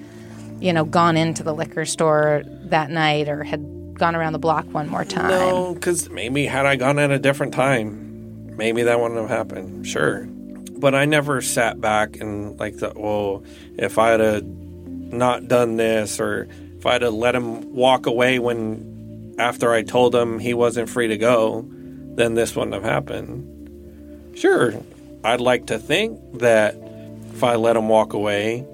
you 0.60 0.74
know, 0.74 0.84
gone 0.84 1.16
into 1.16 1.44
the 1.44 1.54
liquor 1.54 1.86
store 1.86 2.44
that 2.66 2.90
night 2.90 3.30
or 3.30 3.44
had 3.44 3.64
gone 3.94 4.16
around 4.16 4.34
the 4.34 4.40
block 4.40 4.66
one 4.74 4.90
more 4.90 5.06
time. 5.06 5.30
No, 5.30 5.76
because 5.76 6.10
maybe 6.10 6.48
had 6.48 6.66
I 6.66 6.76
gone 6.76 6.98
at 6.98 7.12
a 7.12 7.20
different 7.20 7.54
time, 7.54 8.58
maybe 8.58 8.82
that 8.84 9.00
wouldn't 9.00 9.20
have 9.20 9.30
happened. 9.30 9.88
Sure. 9.88 10.26
But 10.26 10.96
I 10.96 11.06
never 11.06 11.42
sat 11.42 11.80
back 11.80 12.20
and 12.20 12.60
like 12.60 12.76
thought, 12.76 12.98
well, 12.98 13.44
if 13.78 14.00
I 14.00 14.10
had 14.10 14.46
not 15.14 15.48
done 15.48 15.78
this 15.78 16.20
or 16.20 16.48
if 16.78 16.86
I'd 16.88 17.04
have 17.04 17.14
let 17.14 17.36
him 17.36 17.74
walk 17.74 18.08
away 18.08 18.40
when 18.40 18.93
after 19.38 19.72
I 19.72 19.84
told 19.84 20.14
him 20.16 20.40
he 20.40 20.54
wasn't 20.54 20.90
free 20.90 21.08
to 21.08 21.18
go, 21.18 21.66
then 22.16 22.36
this 22.36 22.56
wouldn't 22.56 22.74
have 22.74 22.84
happened. 22.84 24.38
Sure, 24.38 24.74
I'd 25.24 25.42
like 25.42 25.68
to 25.68 25.80
think 25.80 26.40
that 26.40 26.76
if 27.34 27.44
I 27.44 27.56
let 27.56 27.76
him 27.76 27.90
walk 27.90 28.14
away, 28.14 28.66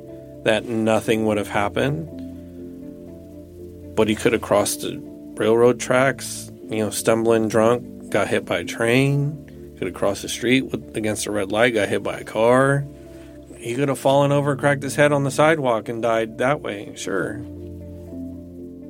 that 0.43 0.65
nothing 0.65 1.25
would 1.25 1.37
have 1.37 1.47
happened. 1.47 2.07
But 3.95 4.07
he 4.07 4.15
could 4.15 4.33
have 4.33 4.41
crossed 4.41 4.81
the 4.81 4.99
railroad 5.35 5.79
tracks, 5.79 6.51
you 6.69 6.77
know, 6.77 6.89
stumbling 6.89 7.47
drunk, 7.47 8.09
got 8.09 8.27
hit 8.27 8.45
by 8.45 8.59
a 8.59 8.63
train, 8.63 9.75
could 9.77 9.87
have 9.87 9.95
crossed 9.95 10.21
the 10.21 10.29
street 10.29 10.65
with, 10.65 10.95
against 10.97 11.25
a 11.25 11.31
red 11.31 11.51
light, 11.51 11.73
got 11.73 11.89
hit 11.89 12.03
by 12.03 12.17
a 12.17 12.23
car. 12.23 12.85
He 13.57 13.75
could 13.75 13.89
have 13.89 13.99
fallen 13.99 14.31
over, 14.31 14.55
cracked 14.55 14.83
his 14.83 14.95
head 14.95 15.11
on 15.11 15.23
the 15.23 15.31
sidewalk, 15.31 15.89
and 15.89 16.01
died 16.01 16.37
that 16.37 16.61
way, 16.61 16.93
sure. 16.95 17.41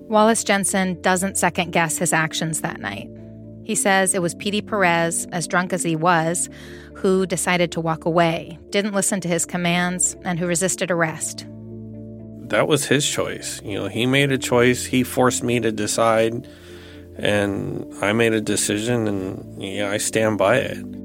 Wallace 0.09 0.43
Jensen 0.43 0.99
doesn't 1.01 1.37
second 1.37 1.71
guess 1.71 1.99
his 1.99 2.13
actions 2.13 2.61
that 2.61 2.79
night. 2.79 3.07
He 3.63 3.75
says 3.75 4.15
it 4.15 4.23
was 4.23 4.33
Petey 4.33 4.61
Perez, 4.61 5.27
as 5.31 5.47
drunk 5.47 5.71
as 5.71 5.83
he 5.83 5.95
was, 5.95 6.49
who 6.95 7.27
decided 7.27 7.71
to 7.73 7.79
walk 7.79 8.05
away, 8.05 8.57
didn't 8.71 8.95
listen 8.95 9.21
to 9.21 9.27
his 9.27 9.45
commands, 9.45 10.15
and 10.23 10.39
who 10.39 10.47
resisted 10.47 10.89
arrest. 10.89 11.45
That 12.49 12.67
was 12.67 12.87
his 12.87 13.07
choice. 13.07 13.61
You 13.63 13.75
know, 13.75 13.87
he 13.87 14.07
made 14.07 14.31
a 14.31 14.39
choice. 14.39 14.83
He 14.83 15.03
forced 15.03 15.43
me 15.43 15.59
to 15.59 15.71
decide, 15.71 16.47
and 17.17 17.93
I 18.01 18.11
made 18.11 18.33
a 18.33 18.41
decision, 18.41 19.07
and 19.07 19.61
yeah, 19.61 19.91
I 19.91 19.97
stand 19.97 20.39
by 20.39 20.55
it. 20.55 20.98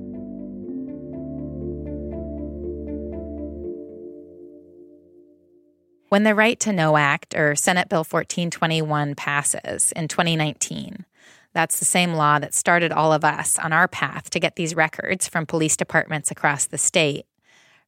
When 6.15 6.23
the 6.23 6.37
Right 6.37 6.61
to 6.61 6.73
Know 6.73 6.97
Act, 6.97 7.35
or 7.35 7.57
Senate 7.57 7.89
Bill 7.89 8.05
1421, 8.05 9.17
passes 9.17 9.91
in 9.91 10.07
2019, 10.07 11.05
that's 11.53 11.81
the 11.81 11.85
same 11.85 12.15
law 12.15 12.39
that 12.39 12.55
started 12.55 12.93
all 12.93 13.13
of 13.13 13.25
us 13.25 13.59
on 13.59 13.73
our 13.73 13.89
path 13.89 14.31
to 14.31 14.39
get 14.39 14.55
these 14.55 14.77
records 14.77 15.27
from 15.27 15.45
police 15.45 15.77
departments 15.77 16.31
across 16.31 16.67
the 16.67 16.79
state. 16.79 17.27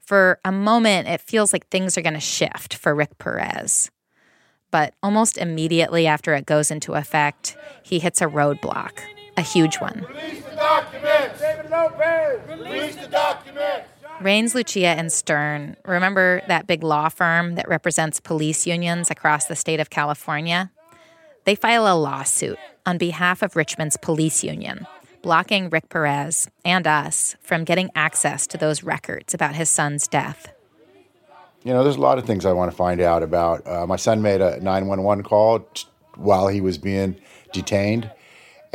For 0.01 0.41
a 0.45 0.51
moment, 0.51 1.07
it 1.07 1.21
feels 1.21 1.53
like 1.53 1.69
things 1.69 1.97
are 1.97 2.03
going 2.03 2.15
to 2.15 2.21
shift 2.21 2.75
for 2.75 2.97
Rick 2.97 3.17
Perez. 3.19 3.93
But 4.73 4.95
almost 5.05 5.39
immediately 5.39 6.09
after 6.09 6.35
it 6.35 6.47
goes 6.47 6.73
into 6.73 6.95
effect, 6.95 7.57
he 7.85 8.01
hits 8.01 8.21
a 8.21 8.27
roadblock, 8.27 9.03
a 9.37 9.43
huge 9.43 9.77
one. 9.77 10.05
Release 10.09 10.43
the 10.43 10.57
documents! 10.57 11.41
David 11.41 11.71
Lopez! 11.71 12.41
Release 12.49 12.97
the 12.97 13.07
documents! 13.07 13.89
Rains, 14.21 14.55
Lucia, 14.55 14.87
and 14.87 15.13
Stern, 15.13 15.77
remember 15.85 16.41
that 16.49 16.67
big 16.67 16.83
law 16.83 17.11
firm 17.11 17.55
that 17.57 17.69
represents 17.69 18.19
police 18.19 18.67
unions 18.67 19.11
across 19.11 19.45
the 19.45 19.55
state 19.55 19.79
of 19.79 19.91
California? 19.91 20.71
They 21.45 21.55
file 21.55 21.87
a 21.87 21.95
lawsuit 21.95 22.59
on 22.87 22.97
behalf 22.97 23.43
of 23.43 23.57
Richmond's 23.57 23.99
police 23.99 24.43
union, 24.43 24.87
blocking 25.21 25.69
Rick 25.69 25.91
Perez 25.91 26.49
and 26.65 26.87
us 26.87 27.37
from 27.41 27.65
getting 27.65 27.91
access 27.95 28.47
to 28.47 28.57
those 28.57 28.83
records 28.83 29.35
about 29.35 29.55
his 29.55 29.69
son's 29.69 30.09
death. 30.09 30.51
You 31.63 31.75
know, 31.75 31.85
there's 31.85 31.97
a 31.97 32.01
lot 32.01 32.17
of 32.17 32.25
things 32.25 32.47
I 32.47 32.53
want 32.53 32.71
to 32.71 32.77
find 32.77 33.03
out 33.03 33.23
about. 33.23 33.67
Uh, 33.67 33.87
my 33.87 33.97
son 33.97 34.23
made 34.23 34.41
a 34.41 34.59
911 34.61 35.25
call 35.25 35.61
t- 35.61 35.87
while 36.15 36.49
he 36.49 36.63
was 36.63 36.79
being 36.79 37.17
detained, 37.53 38.11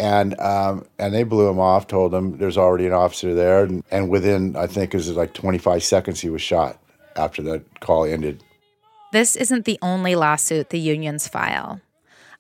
and 0.02 0.38
um, 0.40 0.86
and 1.00 1.14
they 1.14 1.24
blew 1.24 1.48
him 1.48 1.60
off. 1.60 1.88
Told 1.88 2.14
him 2.14 2.38
there's 2.38 2.58
already 2.58 2.88
an 2.88 2.94
officer 2.94 3.34
there, 3.34 3.64
and, 3.64 3.84
and 3.92 4.10
within 4.10 4.56
I 4.56 4.68
think 4.68 4.94
it 4.94 4.98
was 4.98 5.10
like 5.12 5.34
25 5.34 5.84
seconds 5.84 6.20
he 6.20 6.30
was 6.30 6.42
shot 6.42 6.78
after 7.16 7.42
that 7.44 7.80
call 7.80 8.04
ended. 8.06 8.44
This 9.14 9.36
isn't 9.36 9.66
the 9.66 9.80
only 9.82 10.16
lawsuit 10.16 10.70
the 10.70 10.80
unions 10.80 11.28
file. 11.28 11.82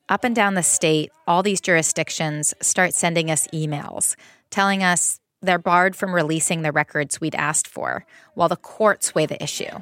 Up 0.09 0.23
and 0.23 0.35
down 0.35 0.55
the 0.55 0.63
state, 0.63 1.11
all 1.27 1.43
these 1.43 1.61
jurisdictions 1.61 2.53
start 2.61 2.93
sending 2.93 3.29
us 3.31 3.47
emails 3.53 4.15
telling 4.51 4.83
us 4.83 5.19
they're 5.41 5.57
barred 5.57 5.95
from 5.95 6.13
releasing 6.13 6.61
the 6.61 6.71
records 6.71 7.19
we'd 7.19 7.33
asked 7.33 7.67
for, 7.67 8.05
while 8.35 8.49
the 8.49 8.55
courts 8.55 9.15
weigh 9.15 9.25
the 9.25 9.41
issue. 9.41 9.81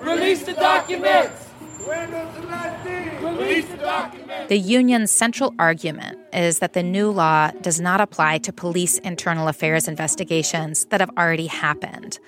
Release 0.00 0.44
the 0.44 0.54
documents! 0.54 1.50
Release 3.38 3.68
the 3.68 3.76
documents! 3.76 4.48
The 4.48 4.58
union's 4.58 5.10
central 5.10 5.54
argument 5.58 6.18
is 6.32 6.60
that 6.60 6.72
the 6.72 6.82
new 6.82 7.10
law 7.10 7.50
does 7.60 7.80
not 7.80 8.00
apply 8.00 8.38
to 8.38 8.52
police 8.52 8.98
internal 8.98 9.48
affairs 9.48 9.88
investigations 9.88 10.84
that 10.86 11.00
have 11.00 11.10
already 11.18 11.46
happened, 11.46 12.18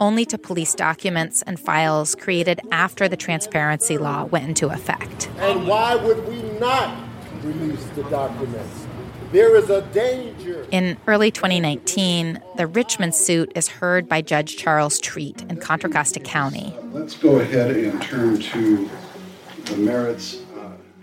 only 0.00 0.24
to 0.26 0.38
police 0.38 0.74
documents 0.74 1.42
and 1.42 1.60
files 1.60 2.14
created 2.14 2.60
after 2.72 3.08
the 3.08 3.16
transparency 3.16 3.98
law 3.98 4.24
went 4.24 4.46
into 4.48 4.68
effect. 4.68 5.28
And 5.38 5.66
why 5.66 5.94
would 5.96 6.26
we 6.28 6.42
not 6.58 6.96
release 7.42 7.84
the 7.94 8.02
documents? 8.04 8.86
There 9.32 9.56
is 9.56 9.70
a 9.70 9.82
danger. 9.92 10.66
In 10.70 10.96
early 11.06 11.30
2019, 11.30 12.40
the 12.56 12.66
Richmond 12.66 13.14
suit 13.14 13.52
is 13.54 13.68
heard 13.68 14.08
by 14.08 14.22
Judge 14.22 14.56
Charles 14.56 15.00
Treat 15.00 15.42
in 15.42 15.56
Contra 15.56 15.90
Costa 15.90 16.20
County. 16.20 16.74
Let's 16.92 17.16
go 17.16 17.40
ahead 17.40 17.76
and 17.76 18.00
turn 18.00 18.40
to 18.40 18.88
the 19.64 19.76
merits. 19.76 20.38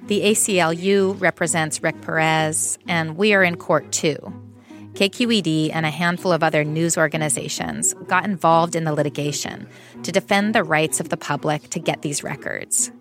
The 0.07 0.21
ACLU 0.21 1.19
represents 1.21 1.81
Rick 1.81 2.01
Perez, 2.01 2.77
and 2.89 3.15
we 3.15 3.33
are 3.33 3.41
in 3.41 3.55
court 3.55 3.89
too. 3.93 4.17
KQED 4.95 5.71
and 5.73 5.85
a 5.85 5.89
handful 5.89 6.33
of 6.33 6.43
other 6.43 6.65
news 6.65 6.97
organizations 6.97 7.93
got 8.07 8.25
involved 8.25 8.75
in 8.75 8.83
the 8.83 8.93
litigation 8.93 9.65
to 10.03 10.11
defend 10.11 10.53
the 10.53 10.63
rights 10.63 10.99
of 10.99 11.07
the 11.07 11.15
public 11.15 11.69
to 11.69 11.79
get 11.79 12.01
these 12.01 12.21
records. 12.21 12.91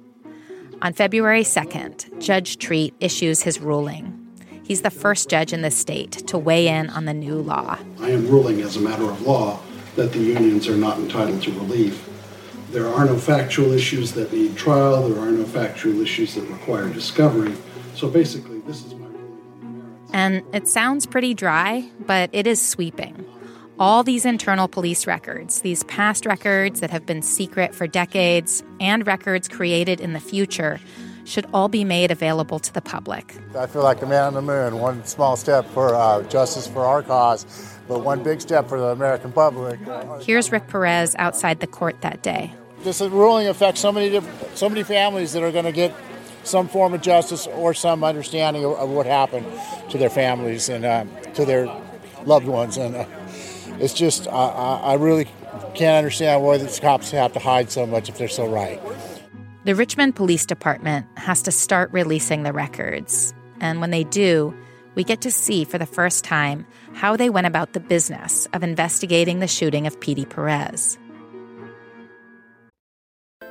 On 0.80 0.92
February 0.92 1.42
2nd, 1.42 2.20
Judge 2.20 2.58
Treat 2.58 2.94
issues 3.00 3.42
his 3.42 3.60
ruling. 3.60 4.18
He's 4.62 4.82
the 4.82 4.90
first 4.90 5.28
judge 5.28 5.52
in 5.52 5.62
the 5.62 5.72
state 5.72 6.12
to 6.28 6.38
weigh 6.38 6.68
in 6.68 6.88
on 6.88 7.04
the 7.06 7.12
new 7.12 7.36
law. 7.36 7.78
I 7.98 8.10
am 8.10 8.28
ruling 8.28 8.60
as 8.60 8.76
a 8.76 8.80
matter 8.80 9.10
of 9.10 9.22
law 9.22 9.58
that 9.96 10.12
the 10.12 10.20
unions 10.20 10.68
are 10.68 10.76
not 10.76 10.98
entitled 10.98 11.42
to 11.42 11.52
relief. 11.52 12.08
There 12.72 12.88
are 12.88 13.04
no 13.04 13.18
factual 13.18 13.72
issues 13.72 14.12
that 14.12 14.32
need 14.32 14.56
trial, 14.56 15.06
there 15.06 15.22
are 15.22 15.30
no 15.30 15.44
factual 15.44 16.00
issues 16.00 16.34
that 16.36 16.42
require 16.44 16.88
discovery. 16.88 17.54
So 17.94 18.08
basically, 18.08 18.60
this 18.60 18.82
is 18.82 18.94
my 18.94 19.08
ruling 19.08 19.98
And 20.14 20.42
it 20.54 20.66
sounds 20.68 21.04
pretty 21.04 21.34
dry, 21.34 21.86
but 22.06 22.30
it 22.32 22.46
is 22.46 22.66
sweeping. 22.66 23.26
All 23.78 24.02
these 24.02 24.24
internal 24.24 24.68
police 24.68 25.06
records, 25.06 25.60
these 25.60 25.84
past 25.84 26.24
records 26.24 26.80
that 26.80 26.88
have 26.88 27.04
been 27.04 27.20
secret 27.20 27.74
for 27.74 27.86
decades, 27.86 28.62
and 28.80 29.06
records 29.06 29.48
created 29.48 30.00
in 30.00 30.14
the 30.14 30.20
future, 30.20 30.80
should 31.24 31.44
all 31.52 31.68
be 31.68 31.84
made 31.84 32.10
available 32.10 32.58
to 32.58 32.72
the 32.72 32.80
public. 32.80 33.36
I 33.54 33.66
feel 33.66 33.82
like 33.82 34.00
a 34.00 34.06
man 34.06 34.24
on 34.24 34.34
the 34.34 34.42
moon. 34.42 34.78
One 34.78 35.04
small 35.04 35.36
step 35.36 35.66
for 35.66 35.94
uh, 35.94 36.22
justice 36.22 36.66
for 36.66 36.86
our 36.86 37.02
cause, 37.02 37.44
but 37.86 37.98
one 37.98 38.22
big 38.22 38.40
step 38.40 38.66
for 38.66 38.80
the 38.80 38.86
American 38.86 39.30
public. 39.30 39.78
Here's 40.22 40.50
Rick 40.50 40.68
Perez 40.68 41.14
outside 41.18 41.60
the 41.60 41.66
court 41.66 42.00
that 42.00 42.22
day. 42.22 42.54
This 42.82 43.00
ruling 43.00 43.48
affects 43.48 43.80
so 43.80 43.92
many, 43.92 44.20
so 44.54 44.68
many 44.68 44.82
families 44.82 45.32
that 45.32 45.42
are 45.42 45.52
going 45.52 45.64
to 45.64 45.72
get 45.72 45.94
some 46.44 46.68
form 46.68 46.94
of 46.94 47.00
justice 47.00 47.46
or 47.46 47.74
some 47.74 48.02
understanding 48.02 48.64
of, 48.64 48.72
of 48.72 48.90
what 48.90 49.06
happened 49.06 49.46
to 49.90 49.98
their 49.98 50.10
families 50.10 50.68
and 50.68 50.84
uh, 50.84 51.04
to 51.34 51.44
their 51.44 51.66
loved 52.24 52.46
ones. 52.46 52.76
And 52.76 52.96
uh, 52.96 53.04
it's 53.78 53.94
just, 53.94 54.26
I 54.26 54.80
I 54.82 54.94
really 54.94 55.28
can't 55.74 55.98
understand 55.98 56.42
why 56.42 56.58
these 56.58 56.80
cops 56.80 57.10
have 57.12 57.32
to 57.34 57.38
hide 57.38 57.70
so 57.70 57.86
much 57.86 58.08
if 58.08 58.18
they're 58.18 58.28
so 58.28 58.46
right. 58.46 58.80
The 59.64 59.74
Richmond 59.74 60.16
Police 60.16 60.44
Department 60.44 61.06
has 61.16 61.42
to 61.42 61.52
start 61.52 61.92
releasing 61.92 62.42
the 62.42 62.52
records. 62.52 63.32
And 63.60 63.80
when 63.80 63.90
they 63.90 64.02
do, 64.02 64.54
we 64.96 65.04
get 65.04 65.20
to 65.22 65.30
see 65.30 65.64
for 65.64 65.78
the 65.78 65.86
first 65.86 66.24
time 66.24 66.66
how 66.94 67.16
they 67.16 67.30
went 67.30 67.46
about 67.46 67.72
the 67.72 67.80
business 67.80 68.46
of 68.52 68.62
investigating 68.62 69.38
the 69.38 69.46
shooting 69.46 69.86
of 69.86 70.00
Petey 70.00 70.24
Perez. 70.24 70.98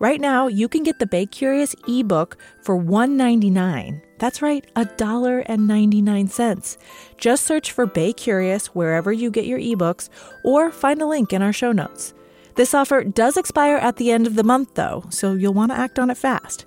Right 0.00 0.20
now, 0.20 0.48
you 0.48 0.68
can 0.68 0.82
get 0.82 0.98
the 0.98 1.06
Bay 1.06 1.24
Curious 1.24 1.76
ebook 1.86 2.36
for 2.62 2.76
$1.99. 2.76 4.02
That's 4.18 4.42
right, 4.42 4.66
$1.99. 4.74 6.76
Just 7.16 7.46
search 7.46 7.70
for 7.70 7.86
Bay 7.86 8.12
Curious 8.12 8.66
wherever 8.68 9.12
you 9.12 9.30
get 9.30 9.46
your 9.46 9.60
ebooks 9.60 10.08
or 10.44 10.72
find 10.72 11.00
a 11.00 11.06
link 11.06 11.32
in 11.32 11.42
our 11.42 11.52
show 11.52 11.70
notes. 11.70 12.12
This 12.56 12.74
offer 12.74 13.04
does 13.04 13.36
expire 13.36 13.76
at 13.76 13.94
the 13.96 14.10
end 14.10 14.26
of 14.26 14.34
the 14.34 14.42
month, 14.42 14.74
though, 14.74 15.04
so 15.10 15.34
you'll 15.34 15.54
want 15.54 15.70
to 15.70 15.78
act 15.78 16.00
on 16.00 16.10
it 16.10 16.16
fast. 16.16 16.64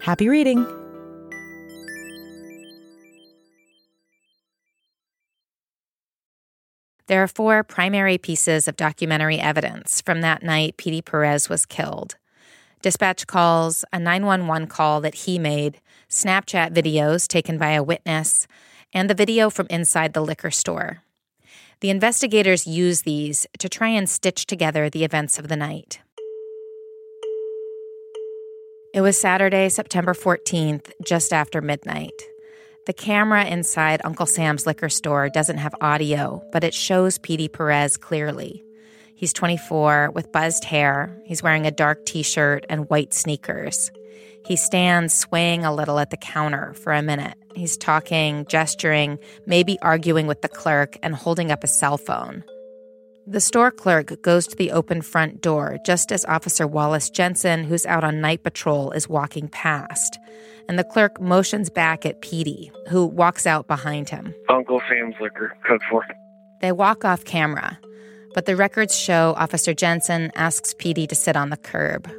Happy 0.00 0.28
reading! 0.28 0.64
There 7.08 7.24
are 7.24 7.28
four 7.28 7.64
primary 7.64 8.18
pieces 8.18 8.68
of 8.68 8.76
documentary 8.76 9.40
evidence 9.40 10.00
from 10.00 10.20
that 10.20 10.44
night 10.44 10.76
Petey 10.76 11.02
Perez 11.02 11.48
was 11.48 11.66
killed 11.66 12.14
dispatch 12.82 13.26
calls, 13.26 13.84
a 13.92 13.98
911 13.98 14.68
call 14.68 15.00
that 15.00 15.14
he 15.14 15.38
made, 15.38 15.80
Snapchat 16.08 16.72
videos 16.72 17.28
taken 17.28 17.58
by 17.58 17.70
a 17.70 17.82
witness, 17.82 18.46
and 18.92 19.08
the 19.08 19.14
video 19.14 19.50
from 19.50 19.66
inside 19.70 20.12
the 20.12 20.22
liquor 20.22 20.50
store. 20.50 21.02
The 21.80 21.90
investigators 21.90 22.66
use 22.66 23.02
these 23.02 23.46
to 23.58 23.68
try 23.68 23.88
and 23.88 24.08
stitch 24.08 24.46
together 24.46 24.90
the 24.90 25.04
events 25.04 25.38
of 25.38 25.48
the 25.48 25.56
night. 25.56 26.00
It 28.92 29.02
was 29.02 29.20
Saturday, 29.20 29.68
September 29.68 30.14
14th, 30.14 30.90
just 31.06 31.32
after 31.32 31.60
midnight. 31.60 32.22
The 32.86 32.92
camera 32.92 33.44
inside 33.44 34.00
Uncle 34.04 34.26
Sam's 34.26 34.66
liquor 34.66 34.88
store 34.88 35.28
doesn't 35.28 35.58
have 35.58 35.74
audio, 35.80 36.42
but 36.50 36.64
it 36.64 36.74
shows 36.74 37.18
Petey 37.18 37.46
Perez 37.46 37.96
clearly. 37.96 38.64
He's 39.20 39.34
24 39.34 40.12
with 40.14 40.32
buzzed 40.32 40.64
hair. 40.64 41.14
He's 41.26 41.42
wearing 41.42 41.66
a 41.66 41.70
dark 41.70 42.06
t 42.06 42.22
shirt 42.22 42.64
and 42.70 42.88
white 42.88 43.12
sneakers. 43.12 43.90
He 44.46 44.56
stands 44.56 45.12
swaying 45.12 45.62
a 45.62 45.74
little 45.74 45.98
at 45.98 46.08
the 46.08 46.16
counter 46.16 46.72
for 46.72 46.94
a 46.94 47.02
minute. 47.02 47.34
He's 47.54 47.76
talking, 47.76 48.46
gesturing, 48.48 49.18
maybe 49.44 49.78
arguing 49.82 50.26
with 50.26 50.40
the 50.40 50.48
clerk, 50.48 50.96
and 51.02 51.14
holding 51.14 51.50
up 51.50 51.62
a 51.62 51.66
cell 51.66 51.98
phone. 51.98 52.44
The 53.26 53.42
store 53.42 53.70
clerk 53.70 54.22
goes 54.22 54.46
to 54.46 54.56
the 54.56 54.70
open 54.70 55.02
front 55.02 55.42
door 55.42 55.76
just 55.84 56.12
as 56.12 56.24
Officer 56.24 56.66
Wallace 56.66 57.10
Jensen, 57.10 57.64
who's 57.64 57.84
out 57.84 58.04
on 58.04 58.22
night 58.22 58.42
patrol, 58.42 58.90
is 58.92 59.06
walking 59.06 59.48
past. 59.48 60.18
And 60.66 60.78
the 60.78 60.84
clerk 60.84 61.20
motions 61.20 61.68
back 61.68 62.06
at 62.06 62.22
Petey, 62.22 62.72
who 62.88 63.04
walks 63.04 63.46
out 63.46 63.66
behind 63.66 64.08
him. 64.08 64.34
Uncle 64.48 64.80
Sam's 64.88 65.16
liquor, 65.20 65.54
code 65.66 65.82
4. 65.90 66.06
They 66.62 66.72
walk 66.72 67.04
off 67.04 67.26
camera 67.26 67.78
but 68.34 68.46
the 68.46 68.56
records 68.56 68.98
show 68.98 69.34
Officer 69.36 69.74
Jensen 69.74 70.30
asks 70.34 70.74
Petey 70.74 71.06
to 71.06 71.14
sit 71.14 71.36
on 71.36 71.50
the 71.50 71.56
curb. 71.56 72.10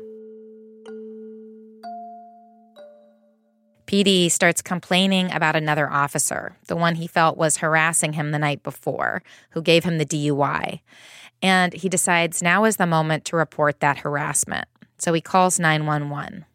Petey 3.86 4.30
starts 4.30 4.62
complaining 4.62 5.32
about 5.34 5.56
another 5.56 5.92
officer, 5.92 6.56
the 6.68 6.78
one 6.78 6.96
he 6.96 7.08
felt 7.08 7.38
was 7.38 7.58
harassing 7.58 8.14
him 8.14 8.32
the 8.32 8.40
night 8.40 8.64
before, 8.64 9.22
who 9.50 9.62
gave 9.62 9.84
him 9.84 9.98
the 9.98 10.06
DUI. 10.06 10.80
And 11.42 11.74
he 11.74 11.90
decides 11.90 12.42
now 12.42 12.64
is 12.64 12.78
the 12.78 12.86
moment 12.86 13.26
to 13.26 13.36
report 13.36 13.82
that 13.82 13.98
harassment. 13.98 14.68
So 14.98 15.12
he 15.12 15.20
calls 15.20 15.60
911. 15.60 16.46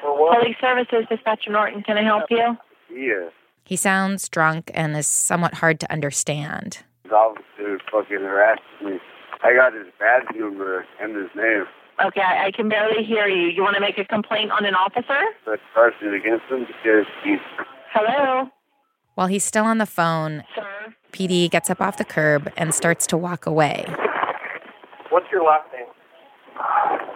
Police 0.00 0.56
Services, 0.60 1.06
Dispatcher 1.08 1.50
Norton, 1.50 1.82
can 1.82 1.98
I 1.98 2.04
help 2.04 2.24
you? 2.30 2.56
Yeah. 2.90 3.30
He 3.64 3.76
sounds 3.76 4.28
drunk 4.28 4.70
and 4.74 4.96
is 4.96 5.06
somewhat 5.06 5.54
hard 5.54 5.80
to 5.80 5.92
understand. 5.92 6.84
His 7.06 7.12
officer 7.12 7.78
fucking 7.92 8.18
harassed 8.18 8.62
me. 8.82 8.98
I 9.44 9.54
got 9.54 9.74
his 9.74 9.86
badge 9.96 10.24
number 10.34 10.84
and 11.00 11.14
his 11.14 11.28
name. 11.36 11.64
Okay, 12.04 12.20
I, 12.20 12.46
I 12.46 12.50
can 12.50 12.68
barely 12.68 13.04
hear 13.04 13.28
you. 13.28 13.46
You 13.46 13.62
want 13.62 13.76
to 13.76 13.80
make 13.80 13.96
a 13.96 14.04
complaint 14.04 14.50
on 14.50 14.64
an 14.64 14.74
officer? 14.74 15.20
But 15.44 15.60
charged 15.72 16.02
against 16.02 16.46
him 16.46 16.66
because 16.66 17.06
he's. 17.22 17.38
Hello? 17.92 18.50
While 19.14 19.28
he's 19.28 19.44
still 19.44 19.64
on 19.64 19.78
the 19.78 19.86
phone, 19.86 20.42
Sir? 20.56 20.66
Petey 21.12 21.48
gets 21.48 21.70
up 21.70 21.80
off 21.80 21.96
the 21.96 22.04
curb 22.04 22.52
and 22.56 22.74
starts 22.74 23.06
to 23.06 23.16
walk 23.16 23.46
away. 23.46 23.86
What's 25.10 25.26
your 25.30 25.44
last 25.44 25.72
name? 25.72 25.86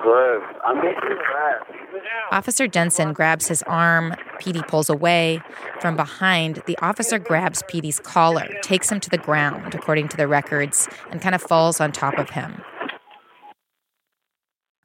Good. 0.03 0.43
I'm 0.65 0.77
harassed. 0.77 1.71
Officer 2.33 2.67
Jensen 2.67 3.13
grabs 3.13 3.49
his 3.49 3.63
arm. 3.65 4.15
Petey 4.39 4.63
pulls 4.69 4.89
away. 4.89 5.41
From 5.81 5.97
behind, 5.97 6.63
the 6.67 6.79
officer 6.79 7.19
grabs 7.19 7.63
Petey's 7.69 8.01
collar, 8.01 8.49
takes 8.63 8.91
him 8.91 9.01
to 9.01 9.11
the 9.11 9.19
ground, 9.19 9.75
according 9.75 10.09
to 10.09 10.17
the 10.17 10.27
records, 10.27 10.89
and 11.11 11.21
kind 11.21 11.35
of 11.35 11.43
falls 11.43 11.81
on 11.81 11.93
top 11.93 12.19
of 12.19 12.31
him. 12.31 12.63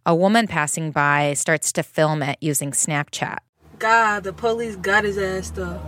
A 0.05 0.13
woman 0.13 0.47
passing 0.47 0.91
by 0.91 1.33
starts 1.33 1.71
to 1.73 1.83
film 1.83 2.21
it 2.21 2.37
using 2.41 2.71
Snapchat. 2.71 3.37
God, 3.79 4.23
the 4.23 4.33
police 4.33 4.75
got 4.75 5.03
his 5.03 5.17
ass 5.17 5.49
though. 5.49 5.81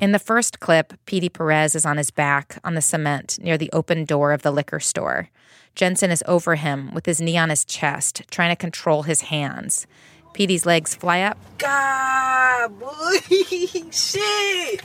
In 0.00 0.12
the 0.12 0.18
first 0.18 0.58
clip, 0.58 0.94
Petey 1.06 1.28
Perez 1.28 1.74
is 1.74 1.86
on 1.86 1.96
his 1.96 2.10
back 2.10 2.58
on 2.64 2.74
the 2.74 2.80
cement 2.80 3.38
near 3.40 3.56
the 3.56 3.70
open 3.72 4.04
door 4.04 4.32
of 4.32 4.42
the 4.42 4.50
liquor 4.50 4.80
store. 4.80 5.28
Jensen 5.74 6.10
is 6.10 6.22
over 6.26 6.54
him 6.54 6.92
with 6.92 7.06
his 7.06 7.20
knee 7.20 7.38
on 7.38 7.50
his 7.50 7.64
chest, 7.64 8.22
trying 8.30 8.50
to 8.50 8.56
control 8.56 9.02
his 9.02 9.22
hands. 9.22 9.86
Petey's 10.32 10.66
legs 10.66 10.94
fly 10.94 11.22
up. 11.22 11.38
God, 11.58 12.78
boy, 12.78 13.16
shit. 13.90 14.82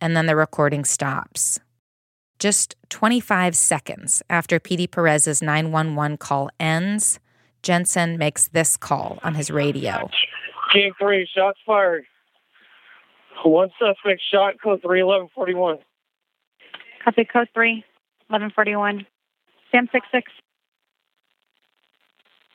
And 0.00 0.16
then 0.16 0.26
the 0.26 0.36
recording 0.36 0.84
stops. 0.84 1.60
Just 2.38 2.74
25 2.88 3.54
seconds 3.54 4.22
after 4.30 4.58
Petey 4.58 4.86
Perez's 4.86 5.42
911 5.42 6.16
call 6.16 6.48
ends, 6.58 7.20
Jensen 7.62 8.16
makes 8.16 8.48
this 8.48 8.76
call 8.76 9.18
on 9.22 9.34
his 9.34 9.50
radio. 9.50 10.08
Team 10.72 10.92
3, 10.98 11.28
shots 11.34 11.58
fired. 11.66 12.04
One 13.44 13.70
suspect 13.78 14.22
shot, 14.30 14.54
code 14.62 14.80
3, 14.82 15.02
1141. 15.02 15.78
Copy 17.04 17.24
code 17.24 17.48
3, 17.54 17.84
1141. 18.28 19.06
Sam 19.70 19.88
66. 19.92 20.32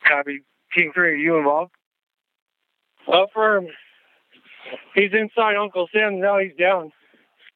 Copy. 0.06 0.42
Team 0.74 0.92
3, 0.94 1.08
are 1.08 1.14
you 1.14 1.38
involved? 1.38 1.72
Affirm. 3.08 3.66
He's 4.94 5.12
inside 5.12 5.56
Uncle 5.56 5.88
Sam, 5.92 6.20
now 6.20 6.38
he's 6.38 6.56
down. 6.58 6.92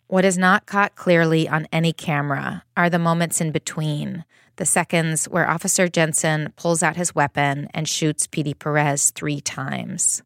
What 0.07 0.25
is 0.25 0.39
not 0.39 0.67
caught 0.67 0.97
clearly 0.97 1.49
on 1.49 1.69
any 1.73 1.93
camera 1.93 2.65
are 2.77 2.91
the 2.91 2.99
moments 2.99 3.41
in 3.41 3.53
between, 3.53 4.25
the 4.57 4.67
seconds 4.67 5.27
where 5.27 5.49
Officer 5.49 5.89
Jensen 5.89 6.53
pulls 6.57 6.83
out 6.83 6.97
his 6.97 7.15
weapon 7.15 7.69
and 7.73 7.89
shoots 7.89 8.27
Petey 8.27 8.55
Perez 8.55 9.11
three 9.11 9.41
times. 9.41 10.23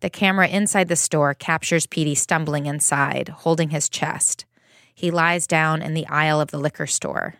The 0.00 0.10
camera 0.10 0.46
inside 0.46 0.88
the 0.88 0.96
store 0.96 1.34
captures 1.34 1.86
Petey 1.86 2.14
stumbling 2.14 2.66
inside, 2.66 3.28
holding 3.28 3.70
his 3.70 3.88
chest. 3.88 4.46
He 4.94 5.10
lies 5.10 5.46
down 5.46 5.82
in 5.82 5.94
the 5.94 6.06
aisle 6.06 6.40
of 6.40 6.50
the 6.50 6.58
liquor 6.58 6.86
store. 6.86 7.34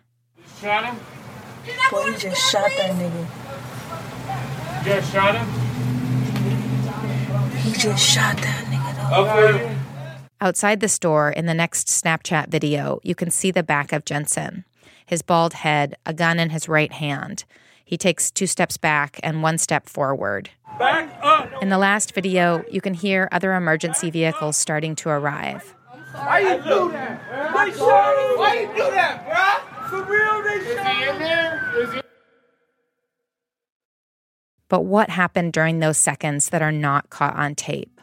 Shot 0.61 0.85
him? 0.85 0.97
Boy, 1.89 2.11
he 2.11 2.17
just 2.17 2.51
shot 2.51 2.69
that 2.77 2.91
nigga. 2.95 3.25
Just 4.83 5.13
shot 5.13 5.35
him? 5.35 5.47
He 7.59 7.71
just 7.71 8.03
shot 8.03 8.35
that 8.37 8.65
nigga 8.65 9.09
though. 9.09 9.25
Okay. 9.25 9.77
Outside 10.41 10.79
the 10.81 10.89
store, 10.89 11.29
in 11.29 11.45
the 11.45 11.53
next 11.53 11.87
Snapchat 11.87 12.49
video, 12.49 12.99
you 13.03 13.15
can 13.15 13.31
see 13.31 13.51
the 13.51 13.63
back 13.63 13.93
of 13.93 14.03
Jensen. 14.03 14.65
His 15.05 15.21
bald 15.21 15.53
head, 15.53 15.95
a 16.05 16.13
gun 16.13 16.39
in 16.39 16.49
his 16.49 16.67
right 16.67 16.91
hand. 16.91 17.45
He 17.85 17.97
takes 17.97 18.29
two 18.29 18.47
steps 18.47 18.77
back 18.77 19.19
and 19.23 19.41
one 19.41 19.57
step 19.57 19.87
forward. 19.87 20.49
Back 20.77 21.09
up! 21.23 21.49
In 21.61 21.69
the 21.69 21.77
last 21.77 22.13
video, 22.13 22.63
you 22.69 22.81
can 22.81 22.93
hear 22.93 23.29
other 23.31 23.53
emergency 23.53 24.09
vehicles 24.09 24.57
starting 24.57 24.95
to 24.97 25.09
arrive. 25.09 25.73
Why 26.25 26.39
you 26.39 26.63
do 26.63 26.91
that? 26.91 27.53
Why, 27.53 27.69
Why 27.71 28.59
you 28.59 28.67
do 28.67 28.91
that, 28.91 29.27
bruh? 29.27 29.89
For 29.89 30.03
real, 30.03 30.43
they 30.43 30.59
shot 30.59 30.85
Is 30.85 30.97
he 30.97 31.09
in 31.09 31.19
there? 31.19 31.71
Is 31.77 31.93
he- 31.93 32.01
But 34.67 34.81
what 34.81 35.09
happened 35.09 35.53
during 35.53 35.79
those 35.79 35.97
seconds 35.97 36.49
that 36.49 36.61
are 36.61 36.71
not 36.71 37.09
caught 37.09 37.35
on 37.35 37.55
tape? 37.55 37.99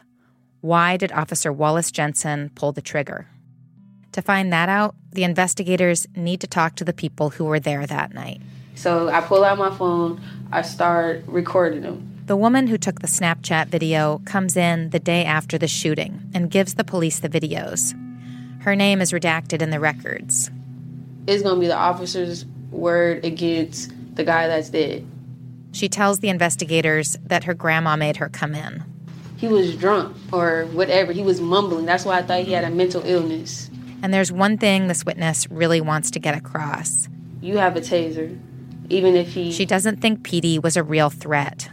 Why 0.61 0.97
did 0.97 1.11
Officer 1.11 1.53
Wallace 1.53 1.91
Jensen 1.91 2.51
pull 2.55 2.71
the 2.73 2.81
trigger? 2.81 3.27
To 4.11 4.21
find 4.21 4.51
that 4.51 4.67
out, 4.67 4.95
the 5.11 5.23
investigators 5.23 6.07
need 6.15 6.41
to 6.41 6.47
talk 6.47 6.75
to 6.75 6.83
the 6.83 6.93
people 6.93 7.29
who 7.29 7.45
were 7.45 7.59
there 7.59 7.85
that 7.85 8.13
night. 8.13 8.41
So 8.75 9.09
I 9.09 9.21
pull 9.21 9.43
out 9.43 9.57
my 9.57 9.75
phone, 9.75 10.21
I 10.51 10.61
start 10.63 11.23
recording 11.27 11.81
them. 11.81 12.13
The 12.25 12.35
woman 12.35 12.67
who 12.67 12.77
took 12.77 12.99
the 12.99 13.07
Snapchat 13.07 13.67
video 13.67 14.21
comes 14.25 14.57
in 14.57 14.89
the 14.89 14.99
day 14.99 15.23
after 15.23 15.57
the 15.57 15.67
shooting 15.67 16.29
and 16.33 16.51
gives 16.51 16.73
the 16.73 16.83
police 16.83 17.19
the 17.19 17.29
videos. 17.29 17.93
Her 18.67 18.75
name 18.75 18.99
is 18.99 19.13
redacted 19.13 19.61
in 19.61 19.69
the 19.69 19.79
records. 19.79 20.51
It's 21.25 21.41
gonna 21.41 21.57
be 21.57 21.67
the 21.67 21.77
officer's 21.77 22.45
word 22.69 23.23
against 23.23 23.93
the 24.17 24.25
guy 24.25 24.47
that's 24.47 24.67
dead. 24.67 25.07
She 25.71 25.87
tells 25.87 26.19
the 26.19 26.27
investigators 26.27 27.17
that 27.23 27.45
her 27.45 27.53
grandma 27.53 27.95
made 27.95 28.17
her 28.17 28.27
come 28.27 28.53
in. 28.53 28.83
He 29.37 29.47
was 29.47 29.77
drunk 29.77 30.17
or 30.33 30.65
whatever. 30.73 31.13
He 31.13 31.21
was 31.21 31.39
mumbling. 31.39 31.85
That's 31.85 32.03
why 32.03 32.17
I 32.17 32.23
thought 32.23 32.41
he 32.41 32.51
had 32.51 32.65
a 32.65 32.69
mental 32.69 33.01
illness. 33.05 33.69
And 34.03 34.13
there's 34.13 34.33
one 34.33 34.57
thing 34.57 34.89
this 34.89 35.05
witness 35.05 35.49
really 35.49 35.79
wants 35.79 36.11
to 36.11 36.19
get 36.19 36.35
across. 36.35 37.07
You 37.39 37.59
have 37.59 37.77
a 37.77 37.79
taser, 37.79 38.37
even 38.89 39.15
if 39.15 39.29
he. 39.29 39.53
She 39.53 39.65
doesn't 39.65 40.01
think 40.01 40.23
Petey 40.23 40.59
was 40.59 40.75
a 40.75 40.83
real 40.83 41.09
threat. 41.09 41.69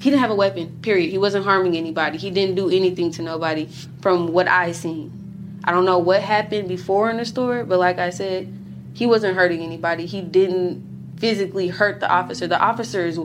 He 0.00 0.10
didn't 0.10 0.20
have 0.20 0.30
a 0.30 0.34
weapon, 0.34 0.80
period. 0.82 1.08
He 1.08 1.16
wasn't 1.16 1.46
harming 1.46 1.78
anybody. 1.78 2.18
He 2.18 2.30
didn't 2.30 2.56
do 2.56 2.68
anything 2.68 3.10
to 3.12 3.22
nobody 3.22 3.70
from 4.02 4.34
what 4.34 4.48
I've 4.48 4.76
seen. 4.76 5.23
I 5.64 5.72
don't 5.72 5.86
know 5.86 5.98
what 5.98 6.22
happened 6.22 6.68
before 6.68 7.10
in 7.10 7.16
the 7.16 7.24
store, 7.24 7.64
but 7.64 7.78
like 7.78 7.98
I 7.98 8.10
said, 8.10 8.52
he 8.92 9.06
wasn't 9.06 9.34
hurting 9.36 9.60
anybody. 9.62 10.06
He 10.06 10.20
didn't 10.20 11.16
physically 11.18 11.68
hurt 11.68 12.00
the 12.00 12.08
officer. 12.08 12.46
The 12.46 12.60
officer 12.60 13.06
is, 13.06 13.18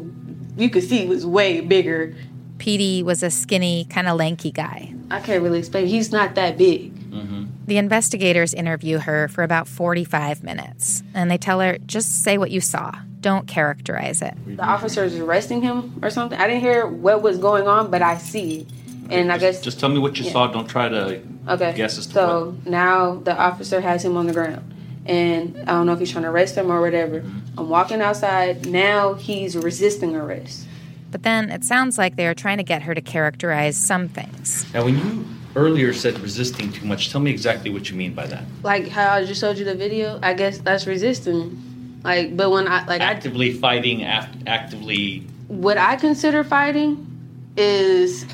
you 0.56 0.70
could 0.70 0.84
see, 0.84 1.06
was 1.06 1.26
way 1.26 1.60
bigger. 1.60 2.16
Petey 2.58 3.04
was 3.04 3.24
a 3.24 3.30
skinny, 3.30 3.86
kind 3.86 4.08
of 4.08 4.18
lanky 4.18 4.52
guy. 4.52 4.94
I 5.12 5.20
can't 5.20 5.44
really 5.44 5.60
explain. 5.60 5.88
He's 5.88 6.12
not 6.12 6.36
that 6.36 6.58
big. 6.58 6.96
Mm-hmm. 7.12 7.46
The 7.66 7.78
investigators 7.78 8.54
interview 8.54 9.00
her 9.00 9.28
for 9.28 9.44
about 9.44 9.68
45 9.68 10.44
minutes, 10.44 11.04
and 11.14 11.30
they 11.30 11.38
tell 11.38 11.60
her 11.60 11.78
just 11.86 12.24
say 12.24 12.38
what 12.38 12.52
you 12.52 12.62
saw. 12.62 12.92
Don't 13.20 13.48
characterize 13.48 14.22
it. 14.22 14.34
The 14.56 14.64
officer 14.64 15.04
is 15.04 15.18
arresting 15.18 15.62
him 15.62 16.00
or 16.02 16.10
something. 16.10 16.40
I 16.40 16.48
didn't 16.48 16.62
hear 16.62 16.88
what 16.88 17.22
was 17.22 17.38
going 17.38 17.68
on, 17.68 17.92
but 17.92 18.02
I 18.02 18.18
see. 18.18 18.62
it. 18.62 18.68
And 19.10 19.32
I 19.32 19.38
guess 19.38 19.62
Just 19.62 19.80
tell 19.80 19.90
me 19.90 20.00
what 20.00 20.18
you 20.20 20.26
Yeah. 20.26 20.32
saw. 20.32 20.48
Don't 20.48 20.68
try 20.68 20.90
to 20.90 21.22
Okay. 21.48 21.74
guess 21.76 21.98
as 21.98 22.06
to 22.08 22.14
So 22.14 22.56
now 22.66 23.16
the 23.24 23.36
officer 23.38 23.82
has 23.82 24.04
him 24.06 24.16
on 24.18 24.28
the 24.28 24.34
ground. 24.34 24.62
And 25.06 25.58
I 25.68 25.72
don't 25.72 25.86
know 25.88 25.94
if 25.94 26.00
he's 26.00 26.12
trying 26.12 26.24
to 26.26 26.30
arrest 26.30 26.56
him 26.56 26.72
or 26.72 26.82
whatever. 26.82 27.22
Mm-hmm. 27.22 27.60
I'm 27.60 27.70
walking 27.70 28.02
outside. 28.02 28.68
Now 28.68 29.16
he's 29.16 29.56
resisting 29.58 30.16
arrest. 30.16 30.66
But 31.12 31.24
then 31.24 31.50
it 31.50 31.64
sounds 31.64 31.98
like 31.98 32.16
they 32.16 32.28
are 32.28 32.36
trying 32.36 32.58
to 32.58 32.64
get 32.64 32.84
her 32.84 32.94
to 32.94 33.02
characterize 33.02 33.76
some 33.76 34.08
things. 34.08 34.66
Now, 34.74 34.86
when 34.86 34.98
you 35.00 35.26
earlier 35.56 35.92
said 35.94 36.20
resisting 36.20 36.72
too 36.72 36.86
much, 36.86 37.10
tell 37.12 37.20
me 37.22 37.32
exactly 37.32 37.72
what 37.72 37.90
you 37.90 37.98
mean 37.98 38.14
by 38.14 38.28
that. 38.28 38.44
Like 38.62 38.88
how 38.90 39.14
I 39.14 39.26
just 39.26 39.42
showed 39.42 39.58
you 39.58 39.66
the 39.66 39.74
video, 39.74 40.20
I 40.22 40.36
guess 40.36 40.60
that's 40.60 40.86
resisting. 40.86 41.58
Like, 42.04 42.38
but 42.38 42.52
when 42.52 42.68
I 42.68 42.86
like 42.86 43.02
I 43.02 43.06
Actively 43.06 43.52
fighting, 43.54 44.04
act, 44.04 44.36
actively. 44.46 45.24
what 45.48 45.80
I 45.80 45.96
consider 45.96 46.44
fighting 46.44 47.06
is 47.58 48.26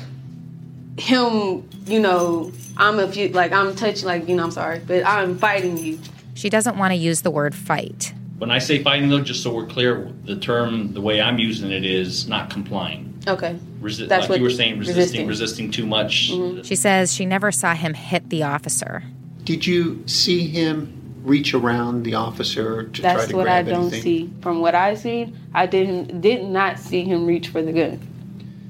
him, 0.98 1.68
you 1.86 2.00
know, 2.00 2.52
I'm 2.76 2.98
a 2.98 3.08
few 3.10 3.28
like 3.28 3.52
I'm 3.52 3.74
touching 3.74 4.06
like, 4.06 4.28
you 4.28 4.36
know, 4.36 4.44
I'm 4.44 4.50
sorry, 4.50 4.80
but 4.80 5.04
I'm 5.06 5.38
fighting 5.38 5.76
you. 5.76 5.98
She 6.34 6.50
doesn't 6.50 6.76
want 6.76 6.92
to 6.92 6.96
use 6.96 7.22
the 7.22 7.30
word 7.30 7.54
fight. 7.54 8.12
When 8.38 8.50
I 8.50 8.58
say 8.58 8.82
fighting, 8.82 9.08
though, 9.08 9.22
just 9.22 9.42
so 9.42 9.54
we're 9.54 9.66
clear, 9.66 10.12
the 10.24 10.36
term, 10.36 10.92
the 10.92 11.00
way 11.00 11.22
I'm 11.22 11.38
using 11.38 11.70
it 11.70 11.86
is 11.86 12.28
not 12.28 12.50
complying. 12.50 13.18
Okay. 13.26 13.58
Resi- 13.80 14.08
That's 14.08 14.22
like 14.24 14.28
what 14.28 14.38
you 14.38 14.44
were 14.44 14.50
saying, 14.50 14.78
resisting, 14.78 15.26
resisting. 15.26 15.26
resisting, 15.26 15.70
too 15.70 15.86
much. 15.86 16.30
Mm-hmm. 16.30 16.62
She 16.62 16.76
says 16.76 17.14
she 17.14 17.24
never 17.24 17.50
saw 17.50 17.74
him 17.74 17.94
hit 17.94 18.28
the 18.28 18.42
officer. 18.42 19.02
Did 19.44 19.66
you 19.66 20.06
see 20.06 20.46
him 20.48 20.92
reach 21.22 21.54
around 21.54 22.02
the 22.02 22.14
officer 22.14 22.84
to 22.84 23.02
try 23.02 23.10
to 23.12 23.16
grab 23.16 23.18
That's 23.18 23.32
what 23.32 23.48
I 23.48 23.62
don't 23.62 23.80
anything? 23.92 24.02
see. 24.02 24.30
From 24.42 24.60
what 24.60 24.74
I've 24.74 24.98
seen, 24.98 25.36
I 25.54 25.66
didn't 25.66 26.20
did 26.20 26.44
not 26.44 26.78
see 26.78 27.04
him 27.04 27.26
reach 27.26 27.48
for 27.48 27.62
the 27.62 27.72
gun. 27.72 28.00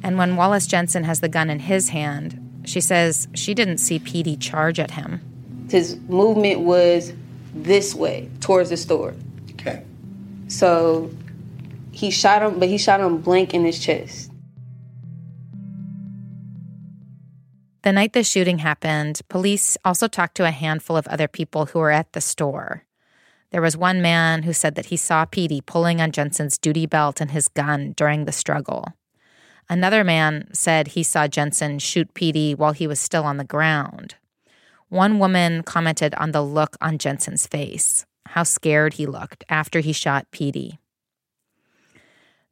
And 0.07 0.19
when 0.19 0.37
Wallace 0.37 0.69
Jensen 0.69 1.03
has 1.03 1.19
the 1.19 1.29
gun 1.29 1.51
in 1.51 1.59
his 1.59 1.89
hand, 1.89 2.63
she 2.65 2.81
says 2.81 3.27
she 3.35 3.55
didn't 3.55 3.79
see 3.79 3.99
Petey 3.99 4.37
charge 4.37 4.79
at 4.79 4.93
him. 4.93 5.21
His 5.69 5.97
movement 6.09 6.61
was 6.61 7.13
this 7.53 7.93
way 7.93 8.31
towards 8.39 8.71
the 8.71 8.77
store. 8.77 9.17
Okay. 9.55 9.83
So 10.47 11.11
he 11.91 12.13
shot 12.13 12.41
him, 12.41 12.61
but 12.61 12.69
he 12.69 12.79
shot 12.79 13.01
him 13.01 13.19
blank 13.21 13.53
in 13.53 13.65
his 13.65 13.81
chest. 13.81 14.31
The 17.83 17.91
night 17.91 18.13
the 18.13 18.23
shooting 18.23 18.59
happened, 18.59 19.23
police 19.29 19.77
also 19.85 20.07
talked 20.07 20.37
to 20.37 20.45
a 20.45 20.53
handful 20.53 20.97
of 20.97 21.09
other 21.09 21.27
people 21.27 21.67
who 21.67 21.81
were 21.81 21.91
at 21.91 22.13
the 22.13 22.21
store. 22.21 22.85
There 23.51 23.63
was 23.63 23.77
one 23.77 24.01
man 24.03 24.45
who 24.45 24.53
said 24.53 24.77
that 24.77 24.87
he 24.87 24.97
saw 24.97 25.25
Petey 25.25 25.61
pulling 25.61 26.01
on 26.01 26.13
Jensen's 26.13 26.59
duty 26.59 26.87
belt 26.87 27.21
and 27.21 27.33
his 27.33 27.49
gun 27.49 27.93
during 27.97 28.25
the 28.25 28.31
struggle. 28.31 28.93
Another 29.69 30.05
man 30.05 30.49
said 30.53 30.89
he 30.89 31.03
saw 31.03 31.27
Jensen 31.27 31.79
shoot 31.79 32.13
Petey 32.15 32.55
while 32.55 32.73
he 32.73 32.87
was 32.87 33.01
still 33.01 33.25
on 33.25 33.37
the 33.37 33.45
ground. 33.45 34.15
One 34.89 35.19
woman 35.19 35.63
commented 35.65 36.15
on 36.15 36.31
the 36.33 36.43
look 36.43 36.77
on 36.81 36.99
Jensen's 36.99 37.47
face, 37.47 38.07
how 38.27 38.45
scared 38.45 38.95
he 38.95 39.07
looked 39.07 39.45
after 39.49 39.81
he 39.81 39.93
shot 39.93 40.31
Petey. 40.31 40.79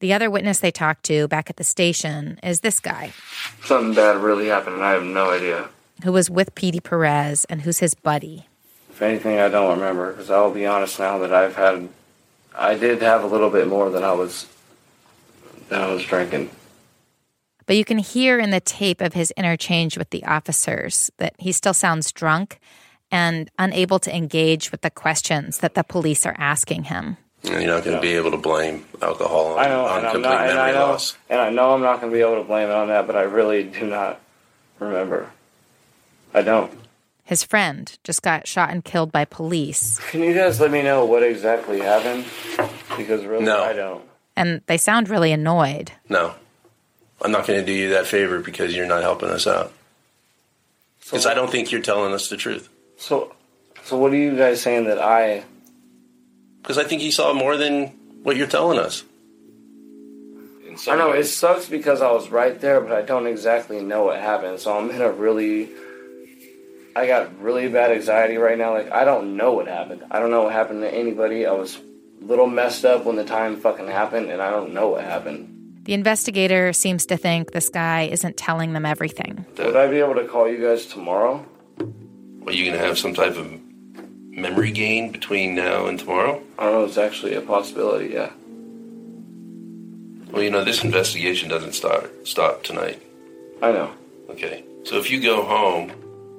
The 0.01 0.13
other 0.13 0.29
witness 0.29 0.59
they 0.59 0.73
talked 0.73 1.05
to 1.05 1.29
back 1.29 1.49
at 1.49 1.57
the 1.57 1.65
station 1.65 2.39
is 2.43 2.61
this 2.61 2.81
guy, 2.81 3.13
Something 3.65 3.95
bad 3.95 4.17
really 4.17 4.49
happened, 4.49 4.77
and 4.77 4.85
I 4.85 4.91
have 4.93 5.05
no 5.05 5.31
idea. 5.31 5.69
who 6.03 6.13
was 6.13 6.29
with 6.29 6.55
Petey 6.57 6.81
Perez 6.81 7.45
and 7.47 7.63
who's 7.63 7.79
his 7.79 7.95
buddy. 7.95 8.47
If 8.91 9.01
anything, 9.01 9.39
I 9.39 9.49
don't 9.49 9.79
remember, 9.79 10.11
because 10.13 10.31
I'll 10.31 10.51
be 10.51 10.67
honest 10.67 10.99
now 10.99 11.19
that 11.19 11.33
I've 11.33 11.55
had, 11.55 11.89
I 12.57 12.75
did 12.75 13.01
have 13.03 13.23
a 13.23 13.27
little 13.29 13.51
bit 13.51 13.69
more 13.69 13.89
than 13.91 14.03
I 14.03 14.13
was, 14.13 14.47
than 15.69 15.81
I 15.81 15.93
was 15.93 16.05
drinking. 16.05 16.51
But 17.67 17.77
you 17.77 17.85
can 17.85 17.99
hear 17.99 18.39
in 18.39 18.51
the 18.51 18.61
tape 18.61 19.01
of 19.01 19.15
his 19.15 19.31
interchange 19.33 19.97
with 19.97 20.11
the 20.11 20.25
officers 20.25 21.11
that 21.19 21.35
he 21.39 21.53
still 21.53 21.75
sounds 21.75 22.13
drunk 22.13 22.59
and 23.11 23.51
unable 23.59 23.99
to 24.01 24.15
engage 24.15 24.71
with 24.73 24.81
the 24.83 24.91
questions 24.91 25.59
that 25.59 25.75
the 25.75 25.85
police 25.85 26.27
are 26.27 26.35
asking 26.39 26.85
him. 26.85 27.17
You're 27.43 27.61
not 27.67 27.85
going 27.85 27.97
to 27.97 28.01
be 28.03 28.15
able 28.15 28.31
to 28.31 28.37
blame 28.39 28.87
alcohol 29.03 29.53
on, 29.53 29.59
I 29.59 29.69
know, 29.69 29.85
on 29.85 30.01
complete 30.03 30.23
not, 30.23 30.49
and 30.49 30.59
I 30.59 30.67
memory 30.67 30.73
know, 30.73 30.87
loss. 30.93 31.17
and 31.29 31.41
I 31.41 31.51
know 31.51 31.75
I'm 31.75 31.83
not 31.83 32.01
going 32.01 32.11
to 32.11 32.17
be 32.17 32.23
able 32.23 32.37
to 32.37 32.45
blame 32.45 32.69
it 32.71 32.73
on 32.75 32.89
that, 32.89 33.07
but 33.07 33.17
I 33.17 33.23
really 33.23 33.65
do 33.65 33.87
not 33.87 34.19
remember. 34.79 35.31
I 36.33 36.41
don't. 36.43 36.73
His 37.23 37.43
friend 37.45 37.97
just 38.03 38.23
got 38.23 38.47
shot 38.49 38.71
and 38.71 38.83
killed 38.85 39.13
by 39.13 39.25
police, 39.27 39.99
Can 40.11 40.23
you 40.23 40.35
guys 40.35 40.59
let 40.61 40.71
me 40.71 40.83
know 40.83 41.05
what 41.05 41.23
exactly 41.23 41.81
happened? 41.81 42.25
Because 42.97 43.25
really, 43.25 43.45
No. 43.45 43.63
I 43.63 43.73
don't. 43.75 44.05
and 44.37 44.61
they 44.67 44.77
sound 44.79 45.09
really 45.11 45.31
annoyed. 45.33 45.93
No, 46.09 46.35
I'm 47.25 47.33
not 47.33 47.47
going 47.47 47.59
to 47.59 47.65
do 47.65 47.73
you 47.73 47.89
that 47.91 48.07
favor 48.07 48.41
because 48.41 48.77
you're 48.77 48.87
not 48.87 49.01
helping 49.01 49.31
us 49.31 49.47
out. 49.47 49.73
Because 51.01 51.25
I 51.25 51.33
don't 51.33 51.51
think 51.51 51.73
you're 51.73 51.81
telling 51.81 52.13
us 52.13 52.29
the 52.29 52.37
truth. 52.37 52.69
So, 52.99 53.35
so 53.83 53.97
what 53.97 54.13
are 54.13 54.17
you 54.17 54.37
guys 54.37 54.61
saying 54.61 54.85
that 54.85 54.99
I? 54.99 55.45
Because 56.61 56.77
I 56.77 56.85
think 56.85 57.01
he 57.01 57.11
saw 57.11 57.33
more 57.33 57.57
than 57.57 57.87
what 58.23 58.37
you're 58.37 58.47
telling 58.47 58.79
us. 58.79 59.05
I 60.87 60.97
know 60.97 61.13
it 61.13 61.25
sucks 61.25 61.67
because 61.67 62.03
I 62.03 62.11
was 62.11 62.29
right 62.29 62.61
there, 62.61 62.81
but 62.81 62.93
I 62.93 63.03
don't 63.03 63.27
exactly 63.27 63.81
know 63.81 64.05
what 64.05 64.21
happened. 64.21 64.61
So 64.61 64.77
I'm 64.77 64.91
in 64.91 65.01
a 65.01 65.11
really, 65.11 65.71
I 66.95 67.07
got 67.07 67.41
really 67.41 67.69
bad 67.69 67.93
anxiety 67.93 68.37
right 68.37 68.59
now. 68.59 68.73
Like 68.75 68.93
I 68.93 69.05
don't 69.05 69.37
know 69.37 69.53
what 69.53 69.67
happened. 69.67 70.05
I 70.11 70.19
don't 70.19 70.31
know 70.31 70.43
what 70.43 70.53
happened 70.53 70.83
to 70.83 70.93
anybody. 70.93 71.47
I 71.47 71.53
was 71.53 71.77
a 71.77 72.25
little 72.25 72.49
messed 72.49 72.85
up 72.85 73.05
when 73.05 73.17
the 73.17 73.25
time 73.25 73.61
fucking 73.61 73.87
happened, 73.87 74.31
and 74.31 74.43
I 74.43 74.51
don't 74.51 74.75
know 74.75 74.89
what 74.89 75.05
happened. 75.05 75.54
The 75.85 75.93
investigator 75.93 76.73
seems 76.73 77.05
to 77.07 77.19
think 77.19 77.53
this 77.53 77.69
guy 77.69 78.03
isn't 78.03 78.39
telling 78.39 78.73
them 78.73 78.87
everything. 78.87 79.45
Would 79.59 79.77
I 79.77 79.87
be 79.87 79.99
able 79.99 80.15
to 80.15 80.27
call 80.27 80.49
you 80.49 80.67
guys 80.67 80.87
tomorrow? 80.87 81.45
Are 81.79 82.53
you 82.53 82.65
going 82.65 82.79
to 82.79 82.87
have 82.87 82.99
some 82.99 83.13
type 83.13 83.37
of 83.37 83.61
memory 84.31 84.71
gain 84.71 85.13
between 85.13 85.55
now 85.55 85.87
and 85.87 85.99
tomorrow? 85.99 86.43
I 86.59 86.65
don't 86.65 86.73
know. 86.73 86.85
It's 86.85 86.97
actually 86.97 87.35
a 87.35 87.43
possibility. 87.43 88.15
Yeah. 88.15 88.31
Well, 90.31 90.43
you 90.43 90.51
know, 90.51 90.65
this 90.65 90.83
investigation 90.83 91.51
doesn't 91.51 91.75
start 91.75 92.27
stop 92.27 92.63
tonight. 92.63 93.03
I 93.61 93.71
know. 93.71 93.93
Okay. 94.31 94.65
So 94.85 94.97
if 94.97 95.11
you 95.11 95.21
go 95.21 95.45
home, 95.45 95.93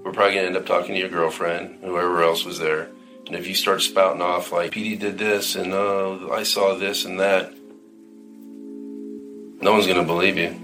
we're 0.04 0.12
probably 0.12 0.36
going 0.36 0.46
to 0.46 0.48
end 0.48 0.58
up 0.58 0.66
talking 0.66 0.96
to 0.96 1.00
your 1.00 1.10
girlfriend, 1.10 1.84
whoever 1.84 2.24
else 2.24 2.46
was 2.46 2.58
there. 2.58 2.90
And 3.28 3.36
if 3.36 3.48
you 3.48 3.54
start 3.54 3.84
spouting 3.84 4.24
off 4.24 4.52
like, 4.52 4.72
Petey 4.72 4.96
did 4.96 5.20
this, 5.20 5.56
and 5.56 5.72
uh, 5.72 6.30
I 6.30 6.42
saw 6.42 6.76
this 6.76 7.06
and 7.06 7.20
that, 7.20 7.54
no 9.65 9.73
one's 9.73 9.88
going 9.88 9.97
to 9.97 10.04
believe 10.04 10.38
you. 10.38 10.62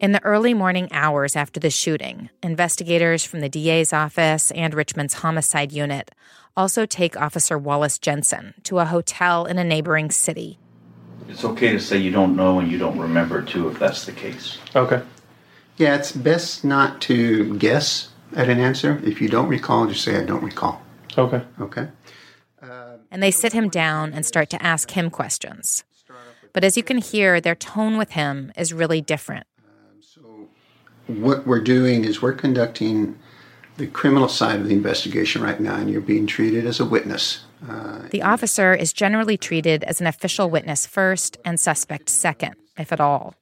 In 0.00 0.12
the 0.12 0.22
early 0.22 0.52
morning 0.52 0.88
hours 0.90 1.34
after 1.34 1.58
the 1.58 1.70
shooting, 1.70 2.28
investigators 2.42 3.24
from 3.24 3.40
the 3.40 3.48
DA's 3.48 3.92
office 3.92 4.50
and 4.50 4.74
Richmond's 4.74 5.14
homicide 5.14 5.72
unit 5.72 6.10
also 6.54 6.84
take 6.84 7.16
Officer 7.16 7.56
Wallace 7.56 7.98
Jensen 7.98 8.52
to 8.64 8.80
a 8.80 8.84
hotel 8.84 9.46
in 9.46 9.58
a 9.58 9.64
neighboring 9.64 10.10
city. 10.10 10.58
It's 11.28 11.44
okay 11.44 11.72
to 11.72 11.80
say 11.80 11.96
you 11.96 12.10
don't 12.10 12.36
know 12.36 12.58
and 12.58 12.70
you 12.70 12.76
don't 12.76 12.98
remember 12.98 13.40
too, 13.40 13.70
if 13.70 13.78
that's 13.78 14.04
the 14.04 14.12
case. 14.12 14.58
Okay. 14.76 15.00
Yeah, 15.78 15.94
it's 15.94 16.12
best 16.12 16.64
not 16.64 17.00
to 17.02 17.56
guess 17.56 18.10
at 18.36 18.50
an 18.50 18.60
answer. 18.60 19.00
If 19.04 19.22
you 19.22 19.28
don't 19.28 19.48
recall, 19.48 19.86
just 19.86 20.04
say, 20.04 20.20
I 20.20 20.24
don't 20.24 20.42
recall. 20.44 20.82
Okay. 21.16 21.42
Okay. 21.60 21.88
And 23.12 23.22
they 23.22 23.30
sit 23.30 23.52
him 23.52 23.68
down 23.68 24.12
and 24.14 24.26
start 24.26 24.50
to 24.50 24.62
ask 24.62 24.92
him 24.92 25.10
questions. 25.10 25.84
But 26.54 26.64
as 26.64 26.76
you 26.76 26.82
can 26.82 26.98
hear, 26.98 27.40
their 27.40 27.54
tone 27.54 27.98
with 27.98 28.12
him 28.12 28.52
is 28.56 28.72
really 28.72 29.00
different. 29.00 29.46
So 30.00 30.48
what 31.06 31.46
we're 31.46 31.60
doing 31.60 32.04
is 32.04 32.20
we're 32.20 32.32
conducting 32.32 33.18
the 33.76 33.86
criminal 33.86 34.28
side 34.28 34.60
of 34.60 34.68
the 34.68 34.74
investigation 34.74 35.42
right 35.42 35.60
now, 35.60 35.76
and 35.76 35.90
you're 35.90 36.00
being 36.00 36.26
treated 36.26 36.66
as 36.66 36.80
a 36.80 36.84
witness. 36.84 37.44
Uh, 37.66 38.00
The 38.10 38.22
officer 38.22 38.74
is 38.74 38.92
generally 38.92 39.36
treated 39.36 39.84
as 39.84 40.00
an 40.00 40.06
official 40.06 40.50
witness 40.50 40.86
first 40.86 41.38
and 41.44 41.60
suspect 41.60 42.08
second, 42.08 42.56
if 42.78 42.92
at 42.92 43.00
all. 43.00 43.34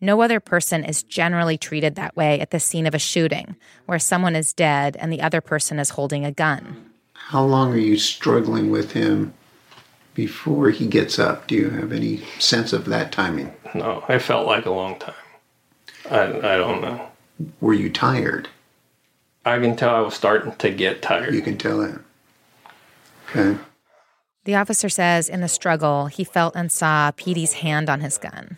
No 0.00 0.22
other 0.22 0.40
person 0.40 0.84
is 0.84 1.02
generally 1.02 1.58
treated 1.58 1.96
that 1.96 2.16
way 2.16 2.40
at 2.40 2.50
the 2.50 2.60
scene 2.60 2.86
of 2.86 2.94
a 2.94 2.98
shooting, 2.98 3.56
where 3.86 3.98
someone 3.98 4.36
is 4.36 4.52
dead 4.52 4.96
and 5.00 5.12
the 5.12 5.20
other 5.20 5.40
person 5.40 5.78
is 5.78 5.90
holding 5.90 6.24
a 6.24 6.32
gun. 6.32 6.87
How 7.28 7.44
long 7.44 7.74
are 7.74 7.78
you 7.78 7.98
struggling 7.98 8.70
with 8.70 8.92
him 8.92 9.34
before 10.14 10.70
he 10.70 10.86
gets 10.86 11.18
up? 11.18 11.46
Do 11.46 11.56
you 11.56 11.68
have 11.68 11.92
any 11.92 12.22
sense 12.38 12.72
of 12.72 12.86
that 12.86 13.12
timing? 13.12 13.52
No, 13.74 14.02
it 14.08 14.20
felt 14.20 14.46
like 14.46 14.64
a 14.64 14.70
long 14.70 14.98
time. 14.98 15.14
I, 16.10 16.22
I 16.22 16.56
don't 16.56 16.80
know. 16.80 17.06
Were 17.60 17.74
you 17.74 17.90
tired? 17.90 18.48
I 19.44 19.58
can 19.58 19.76
tell 19.76 19.94
I 19.94 20.00
was 20.00 20.14
starting 20.14 20.52
to 20.52 20.70
get 20.70 21.02
tired. 21.02 21.34
You 21.34 21.42
can 21.42 21.58
tell 21.58 21.76
that. 21.80 22.00
Okay. 23.28 23.58
The 24.44 24.54
officer 24.54 24.88
says 24.88 25.28
in 25.28 25.42
the 25.42 25.48
struggle, 25.48 26.06
he 26.06 26.24
felt 26.24 26.56
and 26.56 26.72
saw 26.72 27.10
Petey's 27.10 27.52
hand 27.52 27.90
on 27.90 28.00
his 28.00 28.16
gun. 28.16 28.56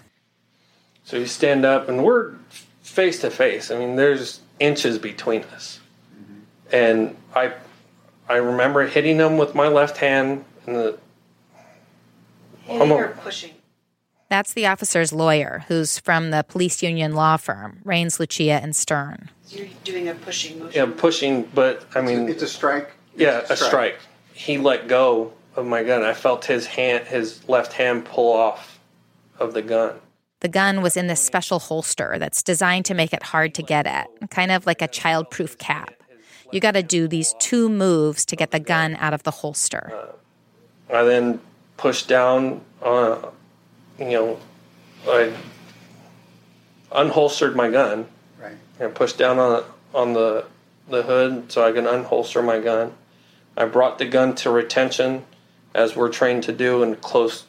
So 1.02 1.16
you 1.16 1.26
stand 1.26 1.64
up, 1.64 1.88
and 1.88 2.04
we're 2.04 2.34
face 2.82 3.20
to 3.22 3.30
face. 3.30 3.72
I 3.72 3.78
mean, 3.80 3.96
there's 3.96 4.42
inches 4.60 4.96
between 4.96 5.42
us, 5.42 5.80
mm-hmm. 6.14 6.76
and 6.76 7.16
I, 7.34 7.54
I 8.30 8.36
remember 8.36 8.86
hitting 8.86 9.16
him 9.18 9.38
with 9.38 9.56
my 9.56 9.66
left 9.66 9.96
hand, 9.96 10.44
and 10.66 10.76
the 10.76 10.98
Hitting 12.66 12.92
or 12.92 13.08
pushing? 13.08 13.50
That's 14.28 14.52
the 14.52 14.66
officer's 14.66 15.12
lawyer, 15.12 15.64
who's 15.66 15.98
from 15.98 16.30
the 16.30 16.44
police 16.44 16.80
union 16.80 17.14
law 17.16 17.36
firm, 17.36 17.80
Rains, 17.84 18.20
Lucia, 18.20 18.60
and 18.62 18.76
Stern. 18.76 19.28
You're 19.48 19.66
doing 19.82 20.06
a 20.08 20.14
pushing 20.14 20.60
motion. 20.60 20.72
yeah 20.74 20.94
pushing. 20.96 21.42
But 21.52 21.84
I 21.96 22.00
mean, 22.00 22.28
It's 22.28 22.42
a 22.44 22.46
strike. 22.46 22.92
yeah, 23.16 23.38
It's 23.38 23.50
a 23.50 23.54
a 23.54 23.56
strike. 23.56 23.70
strike. 23.70 23.98
He 24.32 24.58
let 24.58 24.86
go 24.86 25.32
of 25.56 25.66
my 25.66 25.82
gun. 25.82 26.04
I 26.04 26.12
felt 26.14 26.44
his 26.44 26.66
hand, 26.66 27.08
his 27.08 27.46
left 27.48 27.72
hand, 27.72 28.04
pull 28.04 28.32
off 28.32 28.78
of 29.40 29.52
the 29.52 29.62
gun. 29.62 29.96
The 30.38 30.48
gun 30.48 30.80
was 30.80 30.96
in 30.96 31.08
this 31.08 31.20
special 31.20 31.58
holster 31.58 32.14
that's 32.20 32.44
designed 32.44 32.84
to 32.86 32.94
make 32.94 33.12
it 33.12 33.24
hard 33.24 33.52
to 33.56 33.62
get 33.62 33.88
at, 33.88 34.06
kind 34.30 34.52
of 34.52 34.64
like 34.64 34.80
a 34.80 34.86
childproof 34.88 35.58
cap. 35.58 35.92
You 36.52 36.60
got 36.60 36.72
to 36.72 36.82
do 36.82 37.06
these 37.06 37.34
two 37.38 37.68
moves 37.68 38.24
to 38.26 38.36
get 38.36 38.50
the 38.50 38.60
gun 38.60 38.96
out 38.96 39.14
of 39.14 39.22
the 39.22 39.30
holster. 39.30 39.92
I 40.92 41.04
then 41.04 41.40
pushed 41.76 42.08
down, 42.08 42.60
uh, 42.82 43.18
you 43.98 44.10
know, 44.10 44.38
I 45.06 45.32
unholstered 46.90 47.54
my 47.54 47.70
gun. 47.70 48.06
Right. 48.40 48.56
And 48.78 48.94
pushed 48.94 49.18
down 49.18 49.38
on 49.38 49.64
on 49.94 50.12
the 50.12 50.44
the 50.88 51.02
hood 51.02 51.50
so 51.52 51.64
I 51.64 51.72
can 51.72 51.84
unholster 51.84 52.44
my 52.44 52.60
gun. 52.60 52.92
I 53.56 53.64
brought 53.66 53.98
the 53.98 54.06
gun 54.06 54.34
to 54.36 54.50
retention, 54.50 55.24
as 55.74 55.94
we're 55.94 56.08
trained 56.08 56.42
to 56.44 56.52
do 56.52 56.82
in 56.82 56.96
close 56.96 57.44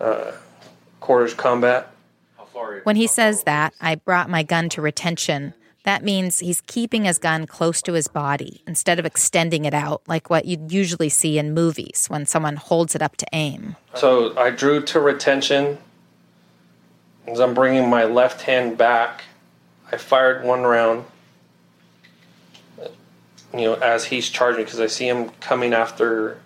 uh, 0.00 0.32
quarters 1.00 1.34
combat. 1.34 1.92
When 2.84 2.96
he 2.96 3.06
says 3.06 3.44
that, 3.44 3.74
I 3.80 3.96
brought 3.96 4.30
my 4.30 4.42
gun 4.42 4.68
to 4.70 4.82
retention, 4.82 5.54
that 5.86 6.02
means 6.02 6.40
he's 6.40 6.60
keeping 6.62 7.04
his 7.04 7.16
gun 7.16 7.46
close 7.46 7.80
to 7.80 7.92
his 7.92 8.08
body 8.08 8.60
instead 8.66 8.98
of 8.98 9.06
extending 9.06 9.64
it 9.64 9.72
out 9.72 10.02
like 10.08 10.28
what 10.28 10.44
you'd 10.44 10.72
usually 10.72 11.08
see 11.08 11.38
in 11.38 11.54
movies 11.54 12.06
when 12.08 12.26
someone 12.26 12.56
holds 12.56 12.96
it 12.96 13.02
up 13.02 13.16
to 13.16 13.26
aim. 13.32 13.76
So 13.94 14.36
I 14.36 14.50
drew 14.50 14.82
to 14.82 14.98
retention. 14.98 15.78
As 17.28 17.38
I'm 17.38 17.54
bringing 17.54 17.88
my 17.88 18.02
left 18.02 18.42
hand 18.42 18.76
back, 18.76 19.22
I 19.92 19.96
fired 19.96 20.44
one 20.44 20.62
round. 20.62 21.04
You 23.54 23.60
know, 23.60 23.74
as 23.74 24.06
he's 24.06 24.28
charging, 24.28 24.64
because 24.64 24.80
I 24.80 24.88
see 24.88 25.08
him 25.08 25.28
coming 25.40 25.72
after 25.72 26.40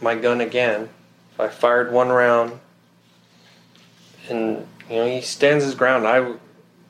my 0.00 0.14
gun 0.14 0.40
again. 0.40 0.88
I 1.36 1.48
fired 1.48 1.90
one 1.92 2.10
round, 2.10 2.60
and 4.28 4.68
you 4.88 4.96
know 4.96 5.06
he 5.06 5.20
stands 5.20 5.64
his 5.64 5.74
ground. 5.74 6.06
I, 6.06 6.34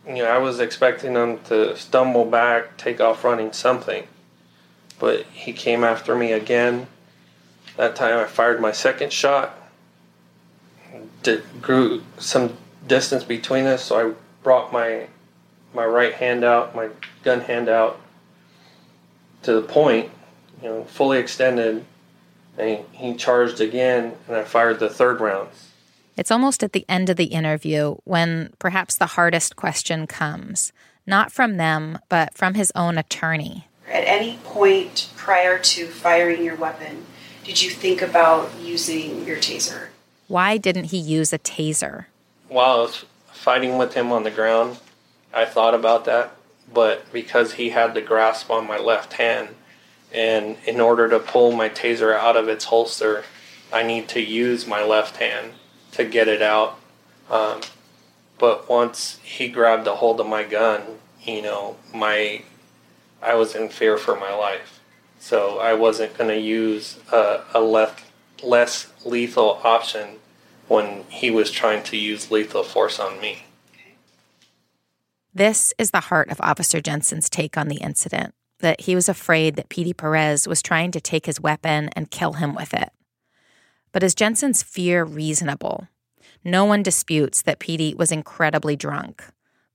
you 0.08 0.22
know, 0.22 0.24
I 0.24 0.38
was 0.38 0.58
expecting 0.58 1.14
him 1.14 1.38
to 1.44 1.76
stumble 1.76 2.24
back, 2.24 2.78
take 2.78 3.00
off 3.00 3.24
running, 3.24 3.52
something, 3.52 4.06
but 4.98 5.24
he 5.26 5.52
came 5.52 5.84
after 5.84 6.14
me 6.14 6.32
again. 6.32 6.86
That 7.76 7.94
time 7.94 8.18
I 8.18 8.24
fired 8.24 8.60
my 8.60 8.72
second 8.72 9.12
shot. 9.12 9.56
It 11.24 11.60
grew 11.60 12.02
some 12.18 12.56
distance 12.86 13.22
between 13.22 13.66
us, 13.66 13.84
so 13.84 14.10
I 14.10 14.14
brought 14.42 14.72
my 14.72 15.08
my 15.74 15.84
right 15.84 16.14
hand 16.14 16.42
out, 16.42 16.74
my 16.74 16.88
gun 17.22 17.40
hand 17.42 17.68
out 17.68 18.00
to 19.42 19.52
the 19.52 19.60
point, 19.60 20.10
you 20.62 20.68
know, 20.68 20.84
fully 20.84 21.18
extended, 21.18 21.84
and 22.56 22.84
he 22.92 23.14
charged 23.14 23.60
again, 23.60 24.14
and 24.26 24.36
I 24.36 24.44
fired 24.44 24.80
the 24.80 24.88
third 24.88 25.20
round. 25.20 25.50
It's 26.18 26.32
almost 26.32 26.64
at 26.64 26.72
the 26.72 26.84
end 26.88 27.08
of 27.10 27.16
the 27.16 27.26
interview 27.26 27.94
when 28.02 28.52
perhaps 28.58 28.96
the 28.96 29.06
hardest 29.06 29.54
question 29.54 30.08
comes, 30.08 30.72
not 31.06 31.30
from 31.30 31.58
them, 31.58 32.00
but 32.08 32.36
from 32.36 32.54
his 32.54 32.72
own 32.74 32.98
attorney. 32.98 33.68
At 33.88 34.02
any 34.02 34.36
point 34.42 35.10
prior 35.14 35.60
to 35.60 35.86
firing 35.86 36.42
your 36.42 36.56
weapon, 36.56 37.06
did 37.44 37.62
you 37.62 37.70
think 37.70 38.02
about 38.02 38.50
using 38.60 39.24
your 39.26 39.36
taser? 39.36 39.90
Why 40.26 40.56
didn't 40.56 40.86
he 40.86 40.98
use 40.98 41.32
a 41.32 41.38
taser? 41.38 42.06
While 42.48 42.78
I 42.78 42.82
was 42.82 43.04
fighting 43.32 43.78
with 43.78 43.94
him 43.94 44.10
on 44.10 44.24
the 44.24 44.32
ground, 44.32 44.80
I 45.32 45.44
thought 45.44 45.72
about 45.72 46.04
that, 46.06 46.34
but 46.74 47.10
because 47.12 47.52
he 47.52 47.70
had 47.70 47.94
the 47.94 48.02
grasp 48.02 48.50
on 48.50 48.66
my 48.66 48.76
left 48.76 49.12
hand, 49.12 49.50
and 50.12 50.56
in 50.66 50.80
order 50.80 51.08
to 51.10 51.20
pull 51.20 51.52
my 51.52 51.68
taser 51.68 52.12
out 52.12 52.36
of 52.36 52.48
its 52.48 52.64
holster, 52.64 53.22
I 53.72 53.84
need 53.84 54.08
to 54.08 54.20
use 54.20 54.66
my 54.66 54.82
left 54.82 55.18
hand 55.18 55.52
to 55.92 56.04
get 56.04 56.28
it 56.28 56.42
out. 56.42 56.78
Um, 57.30 57.60
but 58.38 58.68
once 58.68 59.18
he 59.22 59.48
grabbed 59.48 59.86
a 59.86 59.96
hold 59.96 60.20
of 60.20 60.26
my 60.26 60.44
gun, 60.44 60.82
you 61.22 61.42
know, 61.42 61.76
my 61.94 62.42
I 63.20 63.34
was 63.34 63.54
in 63.54 63.68
fear 63.68 63.96
for 63.96 64.14
my 64.14 64.32
life, 64.32 64.80
so 65.18 65.58
I 65.58 65.74
wasn't 65.74 66.16
going 66.16 66.30
to 66.30 66.40
use 66.40 66.98
a, 67.12 67.42
a 67.52 67.60
less 67.60 67.94
less 68.42 68.92
lethal 69.04 69.60
option 69.64 70.18
when 70.68 71.04
he 71.08 71.30
was 71.30 71.50
trying 71.50 71.82
to 71.82 71.96
use 71.96 72.30
lethal 72.30 72.62
force 72.62 73.00
on 73.00 73.20
me. 73.20 73.44
This 75.34 75.74
is 75.78 75.90
the 75.90 76.00
heart 76.00 76.30
of 76.30 76.40
Officer 76.40 76.80
Jensen's 76.80 77.28
take 77.28 77.56
on 77.56 77.68
the 77.68 77.76
incident 77.76 78.34
that 78.60 78.82
he 78.82 78.94
was 78.94 79.08
afraid 79.08 79.56
that 79.56 79.68
Petey 79.68 79.92
Perez 79.92 80.48
was 80.48 80.62
trying 80.62 80.90
to 80.92 81.00
take 81.00 81.26
his 81.26 81.40
weapon 81.40 81.90
and 81.94 82.10
kill 82.10 82.34
him 82.34 82.54
with 82.54 82.74
it. 82.74 82.90
But 83.92 84.02
is 84.02 84.14
Jensen's 84.14 84.62
fear 84.62 85.04
reasonable? 85.04 85.88
No 86.44 86.64
one 86.64 86.82
disputes 86.82 87.42
that 87.42 87.58
Petey 87.58 87.94
was 87.94 88.12
incredibly 88.12 88.76
drunk. 88.76 89.24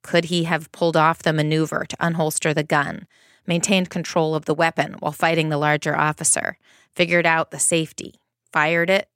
Could 0.01 0.25
he 0.25 0.43
have 0.43 0.71
pulled 0.71 0.97
off 0.97 1.23
the 1.23 1.33
maneuver 1.33 1.85
to 1.85 1.97
unholster 1.97 2.53
the 2.53 2.63
gun, 2.63 3.07
maintained 3.47 3.89
control 3.89 4.35
of 4.35 4.45
the 4.45 4.53
weapon 4.53 4.93
while 4.99 5.11
fighting 5.11 5.49
the 5.49 5.57
larger 5.57 5.95
officer, 5.95 6.57
figured 6.93 7.25
out 7.25 7.51
the 7.51 7.59
safety, 7.59 8.15
fired 8.51 8.89
it? 8.89 9.09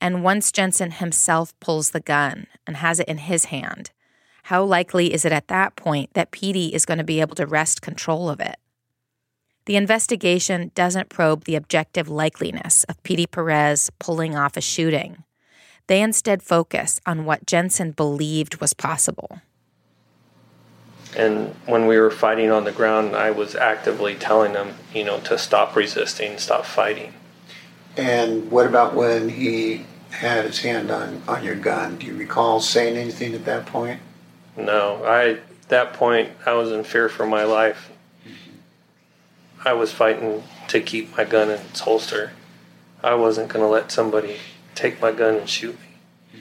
And 0.00 0.24
once 0.24 0.52
Jensen 0.52 0.90
himself 0.90 1.58
pulls 1.60 1.90
the 1.90 2.00
gun 2.00 2.46
and 2.66 2.76
has 2.76 3.00
it 3.00 3.08
in 3.08 3.18
his 3.18 3.46
hand, 3.46 3.90
how 4.44 4.64
likely 4.64 5.12
is 5.12 5.24
it 5.24 5.32
at 5.32 5.48
that 5.48 5.76
point 5.76 6.14
that 6.14 6.32
Petey 6.32 6.74
is 6.74 6.84
going 6.84 6.98
to 6.98 7.04
be 7.04 7.20
able 7.20 7.36
to 7.36 7.46
wrest 7.46 7.80
control 7.80 8.28
of 8.28 8.40
it? 8.40 8.56
The 9.64 9.76
investigation 9.76 10.72
doesn't 10.74 11.08
probe 11.08 11.44
the 11.44 11.54
objective 11.54 12.08
likeliness 12.08 12.84
of 12.88 13.02
Petey 13.02 13.26
Perez 13.26 13.90
pulling 13.98 14.34
off 14.34 14.56
a 14.56 14.60
shooting. 14.60 15.24
They 15.86 16.02
instead 16.02 16.42
focus 16.42 17.00
on 17.06 17.24
what 17.24 17.46
Jensen 17.46 17.92
believed 17.92 18.60
was 18.60 18.74
possible. 18.74 19.40
And 21.16 21.54
when 21.66 21.86
we 21.86 21.98
were 21.98 22.10
fighting 22.10 22.50
on 22.50 22.64
the 22.64 22.72
ground, 22.72 23.14
I 23.14 23.30
was 23.30 23.54
actively 23.54 24.14
telling 24.14 24.54
them, 24.54 24.74
you 24.94 25.04
know, 25.04 25.20
to 25.20 25.36
stop 25.38 25.76
resisting, 25.76 26.38
stop 26.38 26.64
fighting. 26.64 27.12
And 27.96 28.50
what 28.50 28.66
about 28.66 28.94
when 28.94 29.28
he 29.28 29.84
had 30.10 30.46
his 30.46 30.60
hand 30.60 30.90
on, 30.90 31.22
on 31.28 31.44
your 31.44 31.54
gun? 31.54 31.98
Do 31.98 32.06
you 32.06 32.16
recall 32.16 32.60
saying 32.60 32.96
anything 32.96 33.34
at 33.34 33.44
that 33.44 33.66
point? 33.66 34.00
No, 34.56 35.04
I 35.04 35.30
at 35.30 35.68
that 35.68 35.92
point 35.94 36.30
I 36.46 36.54
was 36.54 36.72
in 36.72 36.84
fear 36.84 37.08
for 37.08 37.26
my 37.26 37.44
life. 37.44 37.91
I 39.64 39.74
was 39.74 39.92
fighting 39.92 40.42
to 40.68 40.80
keep 40.80 41.16
my 41.16 41.24
gun 41.24 41.48
in 41.48 41.60
its 41.60 41.80
holster. 41.80 42.32
I 43.02 43.14
wasn't 43.14 43.48
going 43.48 43.64
to 43.64 43.68
let 43.68 43.92
somebody 43.92 44.38
take 44.74 45.00
my 45.00 45.12
gun 45.12 45.36
and 45.36 45.48
shoot 45.48 45.78
me. 45.78 46.40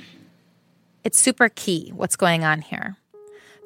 It's 1.04 1.20
super 1.20 1.50
key 1.50 1.92
what's 1.96 2.16
going 2.16 2.44
on 2.44 2.62
here. 2.62 2.98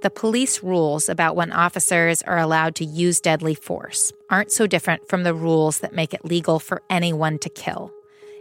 The 0.01 0.10
police 0.10 0.62
rules 0.62 1.08
about 1.08 1.38
when 1.38 1.53
officers 1.53 2.22
are 2.24 2.38
allowed 2.38 2.76
to 2.76 2.86
use 2.86 3.22
deadly 3.22 3.56
force 3.56 4.12
aren't 4.30 4.51
so 4.51 4.68
different 4.68 5.08
from 5.08 5.24
the 5.24 5.34
rules 5.34 5.80
that 5.80 5.93
make 5.93 6.14
it 6.14 6.26
legal 6.26 6.60
for 6.60 6.82
anyone 6.89 7.39
to 7.39 7.49
kill, 7.49 7.91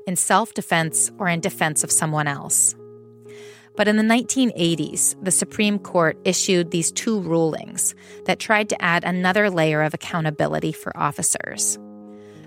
in 0.06 0.16
self 0.16 0.52
defense 0.52 1.12
or 1.18 1.28
in 1.28 1.40
defense 1.40 1.84
of 1.84 1.92
someone 1.92 2.26
else. 2.26 2.74
But 3.76 3.88
in 3.88 3.96
the 3.96 4.02
1980s, 4.02 5.16
the 5.22 5.30
Supreme 5.30 5.78
Court 5.78 6.16
issued 6.24 6.70
these 6.70 6.92
two 6.92 7.20
rulings 7.20 7.94
that 8.26 8.38
tried 8.38 8.68
to 8.68 8.82
add 8.82 9.04
another 9.04 9.50
layer 9.50 9.82
of 9.82 9.94
accountability 9.94 10.72
for 10.72 10.96
officers. 10.96 11.78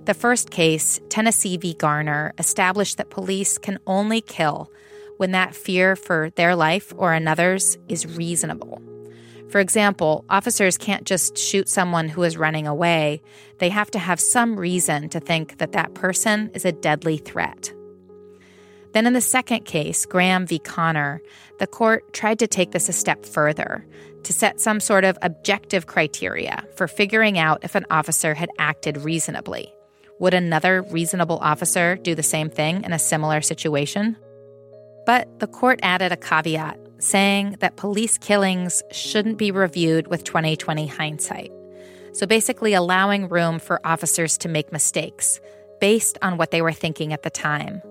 The 0.06 0.14
first 0.14 0.52
case, 0.52 1.02
Tennessee 1.10 1.58
v. 1.58 1.74
Garner, 1.74 2.34
established 2.38 2.98
that 2.98 3.10
police 3.10 3.58
can 3.58 3.78
only 3.86 4.22
kill 4.22 4.72
when 5.18 5.32
that 5.32 5.54
fear 5.54 5.98
for 5.98 6.30
their 6.36 6.56
life 6.56 6.94
or 6.96 7.12
another's 7.12 7.78
is 7.90 8.06
reasonable. 8.06 8.82
For 9.50 9.60
example, 9.60 10.26
officers 10.30 10.78
can't 10.78 11.06
just 11.06 11.38
shoot 11.38 11.68
someone 11.68 12.10
who 12.10 12.24
is 12.24 12.38
running 12.38 12.68
away, 12.68 13.22
they 13.60 13.70
have 13.70 13.90
to 13.92 14.00
have 14.00 14.20
some 14.20 14.60
reason 14.60 15.10
to 15.10 15.20
think 15.20 15.58
that 15.58 15.72
that 15.72 15.94
person 15.94 16.52
is 16.54 16.66
a 16.66 16.72
deadly 16.72 17.18
threat. 17.18 17.74
Then, 18.98 19.06
in 19.06 19.14
the 19.14 19.22
second 19.22 19.66
case, 19.66 20.08
Graham 20.08 20.48
v. 20.48 20.58
Connor, 20.58 21.22
the 21.60 21.68
court 21.68 22.14
tried 22.14 22.40
to 22.40 22.48
take 22.48 22.72
this 22.72 22.90
a 22.90 22.94
step 22.94 23.28
further 23.28 23.86
to 24.24 24.34
set 24.34 24.60
some 24.60 24.80
sort 24.80 25.04
of 25.04 25.20
objective 25.22 25.86
criteria 25.86 26.64
for 26.76 26.88
figuring 26.88 27.38
out 27.38 27.64
if 27.64 27.76
an 27.76 27.86
officer 27.92 28.34
had 28.34 28.50
acted 28.58 28.98
reasonably. 28.98 29.72
Would 30.18 30.34
another 30.34 30.82
reasonable 30.82 31.38
officer 31.44 31.96
do 31.96 32.16
the 32.16 32.24
same 32.24 32.50
thing 32.50 32.84
in 32.84 32.92
a 32.92 32.98
similar 32.98 33.42
situation? 33.42 34.18
But 35.06 35.42
the 35.42 35.46
court 35.46 35.80
added 35.84 36.12
a 36.12 36.18
caveat 36.18 36.80
saying 36.98 37.58
that 37.60 37.78
police 37.78 38.18
killings 38.18 38.82
shouldn't 38.92 39.38
be 39.38 39.52
reviewed 39.52 40.08
with 40.08 40.24
2020 40.24 40.88
hindsight. 40.88 41.52
So 42.14 42.26
basically, 42.26 42.74
allowing 42.74 43.30
room 43.30 43.60
for 43.60 43.80
officers 43.86 44.40
to 44.40 44.50
make 44.50 44.72
mistakes 44.72 45.40
based 45.80 46.18
on 46.24 46.38
what 46.38 46.50
they 46.50 46.64
were 46.64 46.74
thinking 46.74 47.14
at 47.14 47.22
the 47.22 47.30
time, 47.30 47.84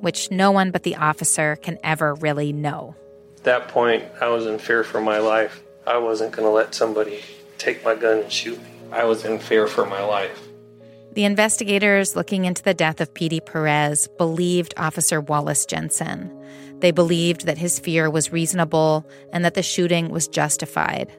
which 0.00 0.30
no 0.30 0.50
one 0.50 0.70
but 0.70 0.82
the 0.82 0.96
officer 0.96 1.56
can 1.56 1.78
ever 1.82 2.14
really 2.14 2.52
know. 2.52 2.94
At 3.38 3.44
that 3.44 3.68
point, 3.68 4.04
I 4.20 4.28
was 4.28 4.46
in 4.46 4.58
fear 4.58 4.84
for 4.84 5.00
my 5.00 5.18
life. 5.18 5.62
I 5.86 5.98
wasn't 5.98 6.32
going 6.32 6.46
to 6.46 6.52
let 6.52 6.74
somebody 6.74 7.22
take 7.58 7.84
my 7.84 7.94
gun 7.94 8.20
and 8.20 8.32
shoot 8.32 8.58
me. 8.58 8.70
I 8.92 9.04
was 9.04 9.24
in 9.24 9.38
fear 9.38 9.66
for 9.66 9.84
my 9.84 10.02
life. 10.02 10.48
The 11.12 11.24
investigators 11.24 12.16
looking 12.16 12.44
into 12.44 12.62
the 12.62 12.74
death 12.74 13.00
of 13.00 13.14
Petey 13.14 13.40
Perez 13.40 14.08
believed 14.18 14.74
Officer 14.76 15.20
Wallace 15.20 15.64
Jensen. 15.64 16.30
They 16.80 16.90
believed 16.90 17.46
that 17.46 17.58
his 17.58 17.78
fear 17.78 18.10
was 18.10 18.32
reasonable 18.32 19.08
and 19.32 19.44
that 19.44 19.54
the 19.54 19.62
shooting 19.62 20.08
was 20.08 20.26
justified. 20.26 21.12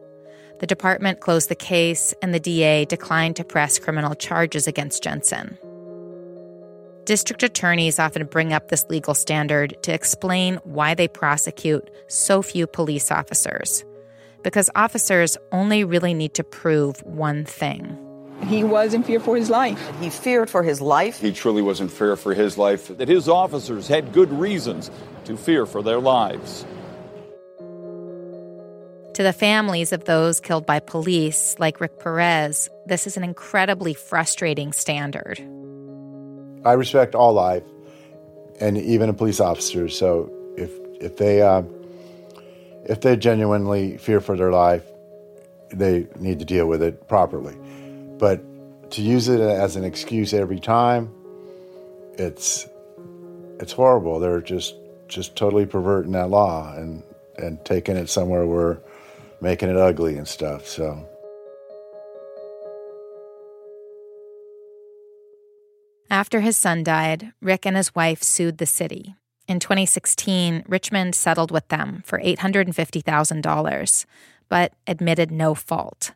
The 0.60 0.68
department 0.68 1.20
closed 1.20 1.50
the 1.50 1.56
case, 1.56 2.14
and 2.22 2.34
the 2.34 2.40
DA 2.40 2.86
declined 2.86 3.36
to 3.38 3.44
press 3.44 3.80
criminal 3.80 4.16
charges 4.16 4.68
against 4.68 5.04
Jensen. 5.04 5.58
District 7.06 7.44
attorneys 7.44 8.00
often 8.00 8.26
bring 8.26 8.52
up 8.52 8.70
this 8.70 8.84
legal 8.90 9.14
standard 9.14 9.78
to 9.84 9.94
explain 9.94 10.56
why 10.64 10.96
they 10.96 11.08
prosecute 11.08 11.88
so 12.08 12.42
few 12.42 12.66
police 12.66 13.12
officers. 13.12 13.86
Because 14.44 14.72
officers 14.76 15.38
only 15.52 15.84
really 15.84 16.16
need 16.16 16.34
to 16.34 16.44
prove 16.44 17.04
one 17.04 17.46
thing. 17.46 17.96
He 18.48 18.64
was 18.64 18.96
in 18.96 19.04
fear 19.04 19.20
for 19.20 19.36
his 19.36 19.52
life. 19.52 19.80
He 20.00 20.10
feared 20.10 20.50
for 20.50 20.64
his 20.64 20.82
life. 20.82 21.22
He 21.22 21.32
truly 21.32 21.62
was 21.62 21.80
in 21.80 21.90
fear 21.90 22.16
for 22.16 22.34
his 22.34 22.58
life. 22.58 22.88
That 22.88 23.08
his 23.08 23.30
officers 23.30 23.88
had 23.88 24.12
good 24.12 24.32
reasons 24.32 24.90
to 25.26 25.38
fear 25.38 25.68
for 25.68 25.84
their 25.84 26.00
lives. 26.00 26.66
To 29.14 29.24
the 29.24 29.32
families 29.32 29.94
of 29.94 30.06
those 30.06 30.40
killed 30.40 30.66
by 30.66 30.80
police, 30.80 31.56
like 31.60 31.80
Rick 31.80 32.00
Perez, 32.00 32.68
this 32.88 33.06
is 33.06 33.16
an 33.16 33.24
incredibly 33.24 33.94
frustrating 33.94 34.74
standard. 34.74 35.40
I 36.66 36.74
respect 36.74 37.16
all 37.16 37.34
life, 37.34 37.64
and 38.60 38.78
even 38.78 39.10
a 39.10 39.14
police 39.14 39.40
officer. 39.40 39.88
So 39.88 40.32
if 40.58 40.72
if 41.00 41.18
they 41.18 41.42
uh, 41.42 41.64
if 42.86 43.02
they 43.02 43.16
genuinely 43.16 43.98
fear 43.98 44.20
for 44.20 44.36
their 44.36 44.52
life, 44.52 44.84
they 45.70 46.08
need 46.20 46.40
to 46.40 46.46
deal 46.46 46.68
with 46.68 46.82
it 46.82 47.08
properly. 47.08 47.56
But 48.18 48.92
to 48.92 49.02
use 49.02 49.28
it 49.28 49.40
as 49.40 49.76
an 49.76 49.84
excuse 49.84 50.34
every 50.34 50.60
time, 50.60 51.14
it's 52.18 52.68
it's 53.60 53.72
horrible. 53.74 54.20
They're 54.20 54.42
just 54.42 54.76
just 55.08 55.36
totally 55.36 55.66
perverting 55.66 56.14
that 56.14 56.30
law 56.30 56.74
and 56.76 57.04
and 57.38 57.64
taking 57.64 57.96
it 57.96 58.10
somewhere 58.10 58.46
where 58.46 58.80
making 59.40 59.70
it 59.70 59.78
ugly 59.78 60.18
and 60.18 60.28
stuff. 60.28 60.66
So. 60.68 61.08
After 66.10 66.42
his 66.42 66.56
son 66.56 66.84
died, 66.84 67.34
Rick 67.42 67.66
and 67.66 67.76
his 67.76 67.96
wife 67.96 68.22
sued 68.22 68.58
the 68.58 68.66
city. 68.66 69.16
In 69.48 69.60
2016, 69.60 70.64
Richmond 70.68 71.16
settled 71.16 71.52
with 71.52 71.68
them 71.70 72.04
for 72.06 72.20
$850,000, 72.20 74.06
but 74.50 74.74
admitted 74.88 75.32
no 75.32 75.56
fault. 75.56 76.12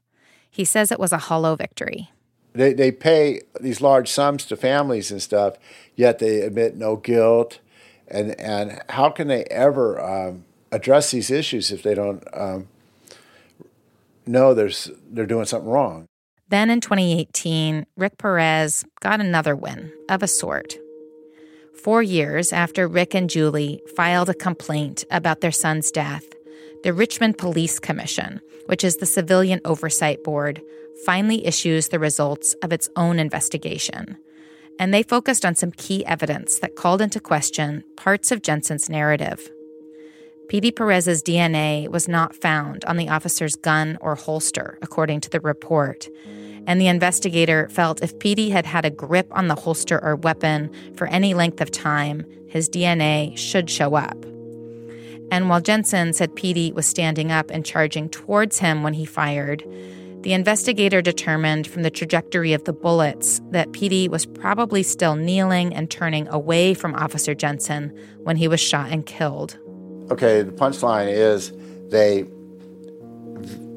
He 0.50 0.66
says 0.66 0.92
it 0.92 1.00
was 1.00 1.12
a 1.12 1.18
hollow 1.18 1.56
victory. 1.56 2.12
They, 2.54 2.74
they 2.74 2.92
pay 2.92 3.42
these 3.62 3.82
large 3.82 4.10
sums 4.10 4.46
to 4.46 4.56
families 4.56 5.12
and 5.12 5.22
stuff, 5.22 5.58
yet 5.96 6.20
they 6.20 6.42
admit 6.42 6.76
no 6.76 6.96
guilt. 6.96 7.60
And, 8.08 8.40
and 8.40 8.82
how 8.90 9.10
can 9.10 9.28
they 9.28 9.44
ever 9.46 10.02
um, 10.02 10.46
address 10.72 11.12
these 11.12 11.30
issues 11.30 11.72
if 11.72 11.84
they 11.84 11.94
don't 11.94 12.24
um, 12.34 12.68
know 14.26 14.56
there's, 14.56 14.90
they're 15.12 15.28
doing 15.28 15.46
something 15.46 15.70
wrong? 15.70 16.09
Then 16.50 16.72
in 16.72 16.82
2018, 16.82 17.86
Rick 17.96 18.18
Perez 18.18 18.84
got 19.02 19.22
another 19.22 19.56
win 19.56 19.94
of 20.10 20.24
a 20.24 20.28
sort. 20.28 20.76
Four 21.84 22.02
years 22.02 22.52
after 22.52 22.88
Rick 22.88 23.14
and 23.14 23.30
Julie 23.30 23.82
filed 23.96 24.30
a 24.30 24.34
complaint 24.34 25.06
about 25.12 25.42
their 25.42 25.52
son's 25.52 25.92
death, 25.92 26.24
the 26.84 26.92
Richmond 26.92 27.38
Police 27.38 27.80
Commission, 27.80 28.42
which 28.66 28.84
is 28.84 28.98
the 28.98 29.06
civilian 29.06 29.62
oversight 29.64 30.24
board, 30.24 30.62
finally 31.06 31.46
issues 31.46 31.90
the 31.90 32.00
results 32.00 32.56
of 32.64 32.74
its 32.74 32.90
own 32.96 33.20
investigation. 33.20 34.18
And 34.80 34.94
they 34.94 35.04
focused 35.04 35.46
on 35.46 35.56
some 35.56 35.72
key 35.72 36.06
evidence 36.06 36.60
that 36.60 36.76
called 36.76 37.02
into 37.02 37.20
question 37.20 37.84
parts 37.96 38.32
of 38.32 38.42
Jensen's 38.42 38.90
narrative. 38.90 39.50
Petey 40.50 40.72
Perez's 40.72 41.22
DNA 41.22 41.88
was 41.90 42.08
not 42.08 42.36
found 42.36 42.84
on 42.86 42.98
the 42.98 43.08
officer's 43.08 43.56
gun 43.56 44.00
or 44.02 44.16
holster, 44.16 44.80
according 44.82 45.22
to 45.22 45.30
the 45.30 45.40
report. 45.40 46.10
And 46.66 46.82
the 46.82 46.88
investigator 46.88 47.70
felt 47.70 48.02
if 48.02 48.18
Petey 48.18 48.50
had 48.50 48.66
had 48.66 48.84
a 48.84 48.90
grip 48.90 49.28
on 49.30 49.48
the 49.48 49.54
holster 49.54 50.04
or 50.04 50.16
weapon 50.16 50.74
for 50.96 51.06
any 51.06 51.36
length 51.36 51.62
of 51.62 51.70
time, 51.70 52.26
his 52.48 52.68
DNA 52.68 53.38
should 53.38 53.70
show 53.70 53.94
up. 53.94 54.18
And 55.32 55.50
while 55.50 55.62
Jensen 55.62 56.14
said 56.14 56.36
Petey 56.36 56.72
was 56.72 56.88
standing 56.88 57.32
up 57.32 57.52
and 57.52 57.64
charging 57.64 58.10
towards 58.10 58.58
him 58.58 58.82
when 58.82 58.96
he 58.96 59.06
fired, 59.06 59.64
the 60.22 60.34
investigator 60.34 61.04
determined 61.04 61.68
from 61.68 61.84
the 61.84 61.92
trajectory 61.92 62.54
of 62.54 62.64
the 62.64 62.74
bullets 62.74 63.40
that 63.52 63.72
Petey 63.72 64.10
was 64.10 64.26
probably 64.26 64.82
still 64.82 65.16
kneeling 65.16 65.76
and 65.76 65.92
turning 65.92 66.28
away 66.30 66.74
from 66.74 66.96
Officer 66.96 67.36
Jensen 67.36 67.96
when 68.24 68.38
he 68.38 68.48
was 68.48 68.60
shot 68.60 68.90
and 68.90 69.06
killed. 69.06 69.59
Okay, 70.12 70.42
the 70.42 70.52
punchline 70.52 71.12
is 71.12 71.52
they 71.90 72.26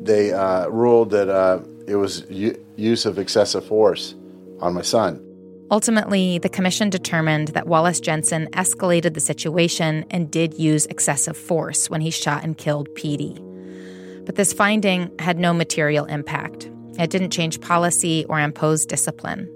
they 0.02 0.32
uh, 0.32 0.68
ruled 0.68 1.10
that 1.10 1.28
uh, 1.28 1.60
it 1.86 1.96
was 1.96 2.28
u- 2.28 2.58
use 2.76 3.06
of 3.06 3.18
excessive 3.18 3.64
force 3.64 4.14
on 4.60 4.74
my 4.74 4.82
son. 4.82 5.24
Ultimately, 5.70 6.38
the 6.38 6.48
commission 6.48 6.90
determined 6.90 7.48
that 7.48 7.66
Wallace 7.66 8.00
Jensen 8.00 8.46
escalated 8.52 9.14
the 9.14 9.20
situation 9.20 10.04
and 10.10 10.30
did 10.30 10.58
use 10.58 10.86
excessive 10.86 11.36
force 11.36 11.88
when 11.88 12.02
he 12.02 12.10
shot 12.10 12.44
and 12.44 12.58
killed 12.58 12.94
Petey. 12.94 13.38
But 14.26 14.36
this 14.36 14.52
finding 14.52 15.10
had 15.18 15.38
no 15.38 15.54
material 15.54 16.04
impact. 16.04 16.70
It 16.98 17.10
didn't 17.10 17.30
change 17.30 17.60
policy 17.60 18.26
or 18.28 18.38
impose 18.38 18.84
discipline. 18.84 19.48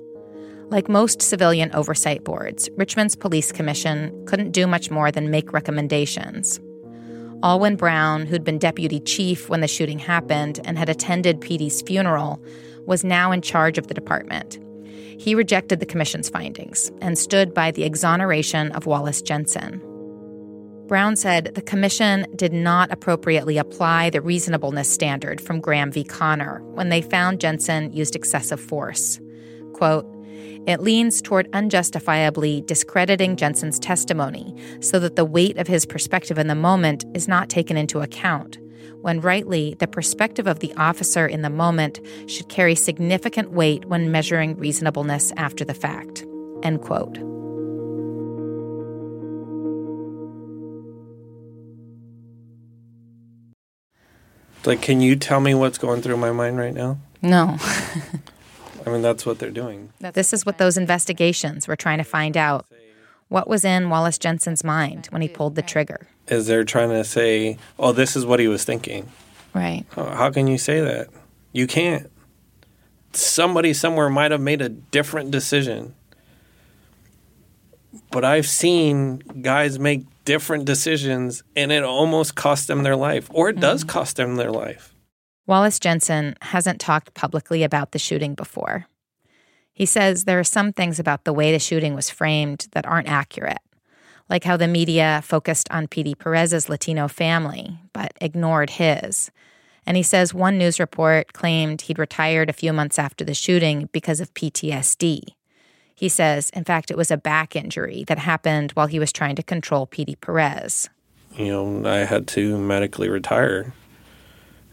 Like 0.71 0.89
most 0.89 1.21
civilian 1.21 1.71
oversight 1.75 2.25
boards, 2.25 2.69
Richmond's 2.77 3.15
police 3.15 3.53
commission 3.53 4.25
couldn't 4.27 4.53
do 4.53 4.67
much 4.67 4.91
more 4.91 5.13
than 5.13 5.31
make 5.31 5.53
recommendations. 5.53 6.59
Allwyn 7.47 7.77
Brown, 7.77 8.27
who'd 8.27 8.43
been 8.43 8.59
deputy 8.59 8.99
chief 8.99 9.49
when 9.49 9.61
the 9.61 9.69
shooting 9.69 10.01
happened 10.01 10.59
and 10.65 10.77
had 10.77 10.89
attended 10.89 11.41
Petey's 11.41 11.81
funeral, 11.81 12.43
was 12.87 13.05
now 13.05 13.31
in 13.31 13.41
charge 13.41 13.79
of 13.79 13.87
the 13.87 13.95
department. 13.95 14.59
He 15.17 15.37
rejected 15.37 15.79
the 15.79 15.87
commission's 15.87 16.29
findings 16.29 16.91
and 17.01 17.17
stood 17.17 17.55
by 17.55 17.71
the 17.71 17.85
exoneration 17.85 18.73
of 18.73 18.87
Wallace 18.87 19.23
Jensen. 19.23 19.81
Brown 20.89 21.15
said 21.15 21.53
the 21.55 21.63
commission 21.63 22.27
did 22.35 22.53
not 22.53 22.91
appropriately 22.91 23.59
apply 23.59 24.11
the 24.11 24.21
reasonableness 24.21 24.91
standard 24.91 25.41
from 25.41 25.61
Graham 25.61 25.93
v. 25.93 26.03
Connor 26.03 26.63
when 26.75 26.89
they 26.89 27.01
found 27.01 27.41
Jensen 27.41 27.93
used 27.93 28.17
excessive 28.17 28.61
force. 28.61 29.21
Quote, 29.73 30.05
it 30.67 30.81
leans 30.81 31.23
toward 31.23 31.49
unjustifiably 31.53 32.63
discrediting 32.63 33.37
Jensen's 33.37 33.79
testimony 33.79 34.55
so 34.81 34.99
that 34.99 35.15
the 35.15 35.25
weight 35.25 35.59
of 35.59 35.69
his 35.69 35.87
perspective 35.87 36.39
in 36.39 36.49
the 36.49 36.57
moment 36.57 37.05
is 37.15 37.29
not 37.29 37.49
taken 37.49 37.77
into 37.77 38.01
account, 38.01 38.59
when 39.01 39.21
rightly 39.21 39.77
the 39.79 39.87
perspective 39.87 40.49
of 40.49 40.59
the 40.59 40.75
officer 40.75 41.25
in 41.25 41.43
the 41.43 41.51
moment 41.51 42.01
should 42.27 42.49
carry 42.49 42.75
significant 42.75 43.53
weight 43.53 43.85
when 43.85 44.11
measuring 44.11 44.57
reasonableness 44.57 45.33
after 45.37 45.65
the 45.65 45.75
fact. 45.75 46.25
End 46.65 46.83
quote. 46.83 47.17
Like, 54.65 54.83
can 54.83 55.01
you 55.01 55.15
tell 55.15 55.39
me 55.39 55.55
what's 55.55 55.79
going 55.79 56.03
through 56.03 56.17
my 56.17 56.33
mind 56.33 56.59
right 56.59 56.75
now? 56.75 56.99
No. 57.23 57.57
I 58.87 58.91
mean, 58.91 59.03
that's 59.03 59.27
what 59.27 59.41
they're 59.41 59.51
doing. 59.51 59.93
This 59.99 60.33
is 60.33 60.47
what 60.47 60.59
those 60.59 60.77
investigations 60.77 61.67
were 61.67 61.77
trying 61.77 61.99
to 61.99 62.05
find 62.05 62.37
out. 62.37 62.67
What 63.29 63.49
was 63.49 63.65
in 63.65 63.91
Wallace 63.91 64.19
Jensen's 64.19 64.63
mind 64.63 65.07
when 65.11 65.21
he 65.21 65.29
pulled 65.29 65.57
the 65.57 65.63
trigger? 65.63 66.07
Is 66.29 66.47
they're 66.47 66.63
trying 66.65 66.91
to 66.91 67.03
say, 67.03 67.59
oh, 67.79 67.91
this 67.91 68.15
is 68.15 68.25
what 68.25 68.39
he 68.39 68.47
was 68.47 68.63
thinking. 68.65 69.11
Right. 69.53 69.85
Oh, 69.97 70.05
How 70.05 70.31
can 70.31 70.47
you 70.47 70.59
say 70.59 70.81
that? 70.81 71.09
You 71.53 71.67
can't. 71.67 72.11
Somebody 73.13 73.73
somewhere 73.73 74.09
might 74.09 74.31
have 74.31 74.41
made 74.41 74.63
a 74.63 74.69
different 74.69 75.33
decision. 75.33 75.95
but 78.11 78.25
I've 78.25 78.47
seen 78.47 79.19
guys 79.43 79.79
make 79.79 80.05
different 80.25 80.65
decisions 80.65 81.43
and 81.57 81.73
it 81.73 81.83
almost 81.83 82.35
cost 82.35 82.69
them 82.69 82.83
their 82.83 82.97
life, 82.97 83.29
or 83.33 83.49
it 83.49 83.59
does 83.59 83.81
mm-hmm. 83.81 83.91
cost 83.91 84.17
them 84.17 84.37
their 84.37 84.53
life. 84.53 84.95
Wallace 85.47 85.79
Jensen 85.79 86.35
hasn't 86.43 86.81
talked 86.81 87.15
publicly 87.15 87.63
about 87.63 87.93
the 87.93 87.99
shooting 87.99 88.35
before. 88.35 88.87
He 89.73 89.87
says 89.87 90.25
there 90.25 90.41
are 90.41 90.45
some 90.45 90.73
things 90.73 90.99
about 90.99 91.25
the 91.25 91.33
way 91.33 91.53
the 91.53 91.59
shooting 91.59 91.95
was 91.95 92.11
framed 92.11 92.67
that 92.73 92.87
aren't 92.87 93.09
accurate, 93.09 93.61
like 94.29 94.43
how 94.43 94.57
the 94.57 94.67
media 94.67 95.21
focused 95.23 95.71
on 95.71 95.87
Petey 95.87 96.15
Perez's 96.15 96.69
Latino 96.69 97.07
family, 97.07 97.79
but 97.93 98.13
ignored 98.21 98.71
his. 98.71 99.31
And 99.87 99.97
he 99.97 100.03
says 100.03 100.35
one 100.35 100.59
news 100.59 100.81
report 100.81 101.33
claimed 101.33 101.83
he'd 101.83 101.99
retired 101.99 102.51
a 102.51 102.55
few 102.55 102.73
months 102.73 102.99
after 102.99 103.25
the 103.25 103.35
shooting 103.35 103.89
because 103.93 104.21
of 104.21 104.35
PTSD. 104.35 105.21
He 105.95 106.09
says, 106.09 106.51
in 106.51 106.65
fact, 106.65 106.91
it 106.91 106.97
was 106.97 107.11
a 107.11 107.17
back 107.17 107.55
injury 107.55 108.05
that 108.09 108.19
happened 108.19 108.73
while 108.73 108.89
he 108.89 108.99
was 108.99 109.13
trying 109.13 109.37
to 109.37 109.43
control 109.43 109.87
Petey 109.87 110.17
Perez. 110.17 110.91
You 111.37 111.53
know, 111.53 111.89
I 111.89 111.99
had 111.99 112.27
to 112.29 112.59
medically 112.59 113.09
retire. 113.09 113.73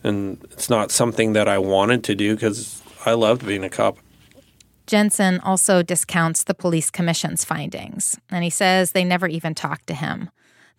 And 0.03 0.45
it's 0.51 0.69
not 0.69 0.91
something 0.91 1.33
that 1.33 1.47
I 1.47 1.57
wanted 1.57 2.03
to 2.05 2.15
do 2.15 2.35
because 2.35 2.81
I 3.05 3.13
loved 3.13 3.45
being 3.45 3.63
a 3.63 3.69
cop. 3.69 3.97
Jensen 4.85 5.39
also 5.39 5.81
discounts 5.81 6.43
the 6.43 6.53
police 6.53 6.91
commission's 6.91 7.45
findings, 7.45 8.19
and 8.29 8.43
he 8.43 8.49
says 8.49 8.91
they 8.91 9.05
never 9.05 9.27
even 9.27 9.55
talked 9.55 9.87
to 9.87 9.93
him, 9.93 10.29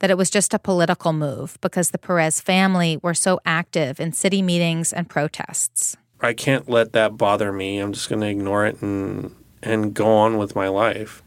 that 0.01 0.11
it 0.11 0.19
was 0.19 0.29
just 0.29 0.53
a 0.53 0.59
political 0.59 1.15
move 1.15 1.57
because 1.63 1.91
the 1.91 1.99
Perez 1.99 2.41
family 2.41 2.99
were 3.03 3.15
so 3.15 3.41
active 3.47 3.99
in 3.99 4.13
city 4.13 4.43
meetings 4.43 4.93
and 4.93 5.09
protests. 5.09 5.97
I 6.21 6.35
can't 6.35 6.69
let 6.69 6.93
that 6.93 7.17
bother 7.17 7.51
me. 7.51 7.79
I'm 7.79 7.93
just 7.93 8.11
going 8.11 8.21
to 8.21 8.29
ignore 8.29 8.67
it 8.67 8.83
and 8.83 9.35
and 9.63 9.95
go 9.95 10.07
on 10.07 10.37
with 10.37 10.55
my 10.55 10.69
life. 10.69 11.23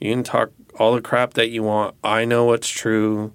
You 0.00 0.12
can 0.12 0.22
talk 0.22 0.50
all 0.78 0.94
the 0.94 1.00
crap 1.00 1.34
that 1.34 1.48
you 1.48 1.64
want. 1.64 1.96
I 2.04 2.24
know 2.24 2.44
what's 2.44 2.68
true. 2.68 3.32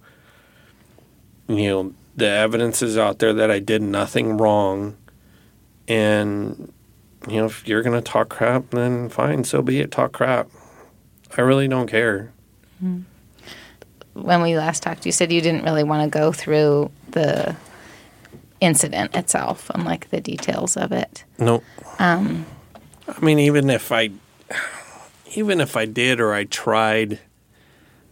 You 1.48 1.68
know, 1.70 1.94
the 2.16 2.28
evidence 2.28 2.82
is 2.82 2.98
out 2.98 3.20
there 3.20 3.34
that 3.34 3.50
I 3.50 3.60
did 3.60 3.82
nothing 3.82 4.38
wrong. 4.38 4.98
And, 5.88 6.72
you 7.28 7.38
know, 7.38 7.46
if 7.46 7.68
you're 7.68 7.84
going 7.84 8.02
to 8.02 8.02
talk 8.02 8.30
crap, 8.30 8.70
then 8.72 9.10
fine, 9.10 9.44
so 9.44 9.62
be 9.62 9.80
it. 9.80 9.92
Talk 9.92 10.12
crap. 10.12 10.50
I 11.38 11.42
really 11.42 11.68
don't 11.68 11.88
care. 11.88 12.34
When 14.14 14.42
we 14.42 14.58
last 14.58 14.84
talked, 14.84 15.06
you 15.06 15.12
said 15.12 15.32
you 15.32 15.42
didn't 15.42 15.64
really 15.64 15.84
want 15.84 16.04
to 16.04 16.20
go 16.20 16.32
through 16.32 16.92
the 17.10 17.56
incident 18.60 19.16
itself 19.16 19.70
and 19.72 19.86
like 19.86 20.10
the 20.10 20.22
details 20.22 20.78
of 20.78 20.92
it. 20.92 21.24
Nope. 21.40 21.64
Um, 22.00 22.46
I 23.08 23.20
mean, 23.24 23.40
even 23.40 23.70
if 23.70 23.92
I, 23.92 24.12
even 25.34 25.62
if 25.62 25.78
I 25.78 25.86
did 25.86 26.20
or 26.20 26.34
I 26.34 26.44
tried, 26.44 27.20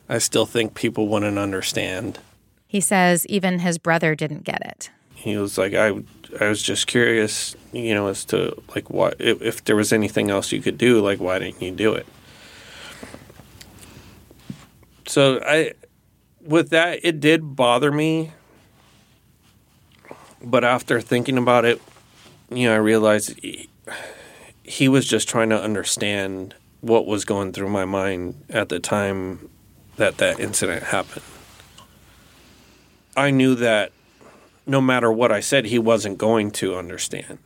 I 0.08 0.18
still 0.18 0.45
think 0.45 0.74
people 0.74 1.08
wouldn't 1.08 1.38
understand. 1.38 2.20
He 2.70 2.80
says 2.80 3.26
even 3.26 3.60
his 3.60 3.80
brother 3.80 4.14
didn't 4.14 4.44
get 4.44 4.62
it. 4.64 4.92
He 5.16 5.36
was 5.38 5.58
like, 5.58 5.74
I, 5.74 5.88
I 6.40 6.50
was 6.50 6.62
just 6.62 6.86
curious, 6.86 7.56
you 7.74 7.96
know, 7.96 8.08
as 8.08 8.24
to 8.26 8.62
like 8.76 8.92
what 8.92 9.16
if, 9.20 9.42
if 9.42 9.64
there 9.66 9.76
was 9.76 9.92
anything 9.92 10.30
else 10.30 10.52
you 10.52 10.62
could 10.62 10.78
do, 10.78 11.02
like 11.02 11.20
why 11.20 11.40
didn't 11.40 11.60
you 11.64 11.72
do 11.72 11.96
it? 11.96 12.06
So 15.08 15.42
I, 15.44 15.74
with 16.42 16.70
that, 16.70 17.00
it 17.02 17.20
did 17.20 17.56
bother 17.56 17.92
me. 17.92 18.34
But 20.44 20.64
after 20.64 21.02
thinking 21.02 21.40
about 21.40 21.66
it, 21.66 21.82
you 22.52 22.68
know, 22.68 22.76
I 22.76 22.78
realized 22.78 23.36
he, 23.40 23.68
he 24.62 24.88
was 24.88 25.08
just 25.08 25.28
trying 25.28 25.50
to 25.50 25.60
understand 25.60 26.54
what 26.82 27.08
was 27.08 27.26
going 27.26 27.52
through 27.52 27.70
my 27.70 27.86
mind 27.86 28.46
at 28.48 28.70
the 28.70 28.80
time 28.80 29.50
that 29.98 30.18
that 30.20 30.40
incident 30.40 30.84
happened. 30.84 31.26
I 33.16 33.32
knew 33.32 33.55
that 33.55 33.91
no 34.66 34.82
matter 34.82 35.12
what 35.12 35.32
I 35.32 35.39
said, 35.39 35.66
he 35.66 35.80
wasn't 35.80 36.18
going 36.18 36.51
to 36.51 36.76
understand. 36.76 37.39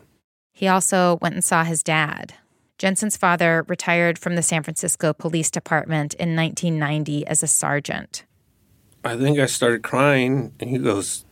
He 0.51 0.67
also 0.67 1.17
went 1.21 1.35
and 1.35 1.43
saw 1.43 1.63
his 1.63 1.81
dad. 1.81 2.33
Jensen's 2.77 3.17
father 3.17 3.65
retired 3.67 4.19
from 4.19 4.35
the 4.35 4.41
San 4.41 4.63
Francisco 4.63 5.13
Police 5.13 5.49
Department 5.49 6.13
in 6.15 6.35
1990 6.35 7.25
as 7.27 7.41
a 7.41 7.47
sergeant. 7.47 8.25
I 9.05 9.15
think 9.15 9.39
I 9.39 9.45
started 9.45 9.83
crying, 9.83 10.53
and 10.59 10.69
he 10.69 10.77
goes, 10.77 11.25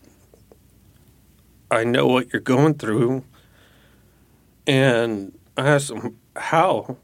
I 1.69 1.83
know 1.83 2.07
what 2.07 2.31
you're 2.33 2.41
going 2.41 2.75
through. 2.75 3.23
And 4.67 5.37
I 5.57 5.67
asked 5.67 5.91
him, 5.91 6.17
How? 6.35 6.97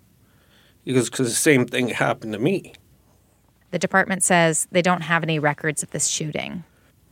He 0.84 0.94
goes, 0.94 1.10
Because 1.10 1.30
the 1.30 1.36
same 1.36 1.66
thing 1.66 1.90
happened 1.90 2.34
to 2.34 2.40
me. 2.40 2.74
The 3.72 3.80
department 3.80 4.24
says 4.24 4.68
they 4.72 4.82
don't 4.82 5.02
have 5.02 5.24
any 5.24 5.40
records 5.40 5.84
of 5.84 5.92
this 5.92 6.08
shooting. 6.08 6.64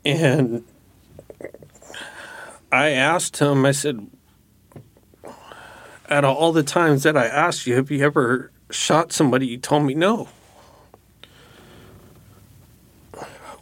And 0.06 0.64
I 2.72 2.91
asked 2.91 3.38
him, 3.38 3.66
I 3.66 3.72
said, 3.72 4.08
out 6.08 6.24
of 6.24 6.38
all 6.38 6.51
the 6.51 6.62
times 6.62 7.03
that 7.03 7.18
I 7.18 7.26
asked 7.26 7.66
you, 7.66 7.76
have 7.76 7.89
you 7.89 8.06
ever 8.06 8.51
shot 8.70 9.12
somebody? 9.12 9.47
You 9.47 9.58
told 9.58 9.84
me 9.84 9.95
no. 9.95 10.30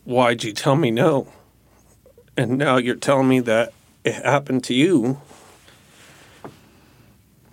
Why'd 0.03 0.43
you 0.43 0.51
tell 0.51 0.75
me 0.75 0.91
no? 0.91 1.31
And 2.35 2.57
now 2.57 2.75
you're 2.75 2.95
telling 2.95 3.29
me 3.29 3.39
that 3.41 3.71
it 4.03 4.15
happened 4.15 4.65
to 4.65 4.73
you. 4.73 5.21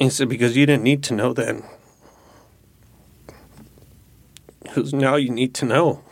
He 0.01 0.11
said, 0.11 0.29
because 0.29 0.57
you 0.57 0.67
didn't 0.67 0.83
need 0.83 1.05
to 1.05 1.15
know 1.15 1.33
then. 1.33 1.63
Because 4.63 4.93
now 4.93 5.15
you 5.15 5.31
need 5.31 5.55
to 5.55 5.67
know. 5.67 6.03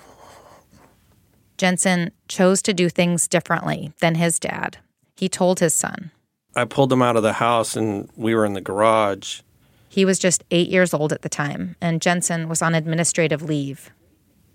Jensen 1.59 2.13
chose 2.29 2.63
to 2.63 2.73
do 2.73 2.89
things 2.89 3.27
differently 3.27 3.93
than 4.01 4.15
his 4.15 4.39
dad. 4.39 4.79
He 5.17 5.29
told 5.29 5.59
his 5.59 5.75
son. 5.75 6.13
I 6.55 6.65
pulled 6.65 6.93
him 6.93 7.03
out 7.03 7.17
of 7.17 7.25
the 7.25 7.35
house 7.35 7.77
and 7.77 8.09
we 8.17 8.35
were 8.35 8.47
in 8.47 8.55
the 8.55 8.61
garage. 8.61 9.41
He 9.89 10.05
was 10.05 10.19
just 10.19 10.45
eight 10.51 10.69
years 10.69 10.95
old 10.95 11.13
at 11.13 11.23
the 11.23 11.29
time, 11.29 11.75
and 11.81 12.01
Jensen 12.01 12.49
was 12.49 12.63
on 12.63 12.75
administrative 12.75 13.43
leave. 13.43 13.91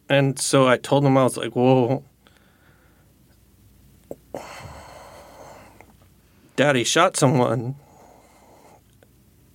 And 0.07 0.39
so 0.39 0.67
I 0.67 0.77
told 0.77 1.03
him, 1.03 1.17
I 1.17 1.23
was 1.23 1.37
like, 1.37 1.55
well, 1.55 2.03
daddy 6.55 6.83
shot 6.83 7.17
someone. 7.17 7.75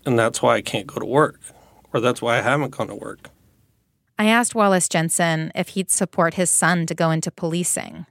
And 0.05 0.19
that's 0.19 0.43
why 0.43 0.57
I 0.57 0.63
can't 0.63 0.87
go 0.87 0.99
to 0.99 1.07
work, 1.07 1.41
or 1.93 2.01
that's 2.01 2.21
why 2.21 2.39
I 2.39 2.43
haven't 2.43 2.71
gone 2.71 2.89
to 2.89 2.95
work. 2.95 3.31
I 4.19 4.27
asked 4.27 4.55
Wallace 4.55 4.89
Jensen 4.89 5.53
if 5.55 5.69
he'd 5.69 5.91
support 5.91 6.35
his 6.35 6.51
son 6.51 6.87
to 6.87 6.95
go 6.95 7.11
into 7.11 7.31
policing. 7.31 8.07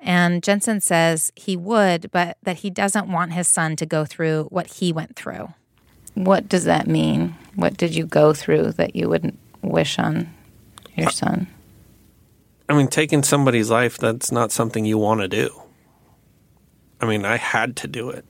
And 0.00 0.42
Jensen 0.42 0.80
says 0.80 1.32
he 1.36 1.56
would, 1.56 2.10
but 2.10 2.36
that 2.42 2.58
he 2.58 2.70
doesn't 2.70 3.06
want 3.06 3.32
his 3.32 3.46
son 3.46 3.76
to 3.76 3.86
go 3.86 4.04
through 4.04 4.44
what 4.50 4.66
he 4.66 4.92
went 4.92 5.14
through. 5.14 5.54
What 6.14 6.48
does 6.48 6.64
that 6.64 6.88
mean? 6.88 7.36
What 7.54 7.76
did 7.76 7.94
you 7.94 8.04
go 8.04 8.34
through 8.34 8.72
that 8.72 8.96
you 8.96 9.08
wouldn't 9.08 9.38
wish 9.62 10.00
on 10.00 10.34
your 10.96 11.10
son? 11.10 11.46
I 12.68 12.74
mean, 12.74 12.88
taking 12.88 13.22
somebody's 13.22 13.70
life, 13.70 13.96
that's 13.98 14.32
not 14.32 14.50
something 14.50 14.84
you 14.84 14.98
want 14.98 15.20
to 15.20 15.28
do. 15.28 15.62
I 17.00 17.06
mean, 17.06 17.24
I 17.24 17.36
had 17.36 17.76
to 17.76 17.88
do 17.88 18.10
it. 18.10 18.24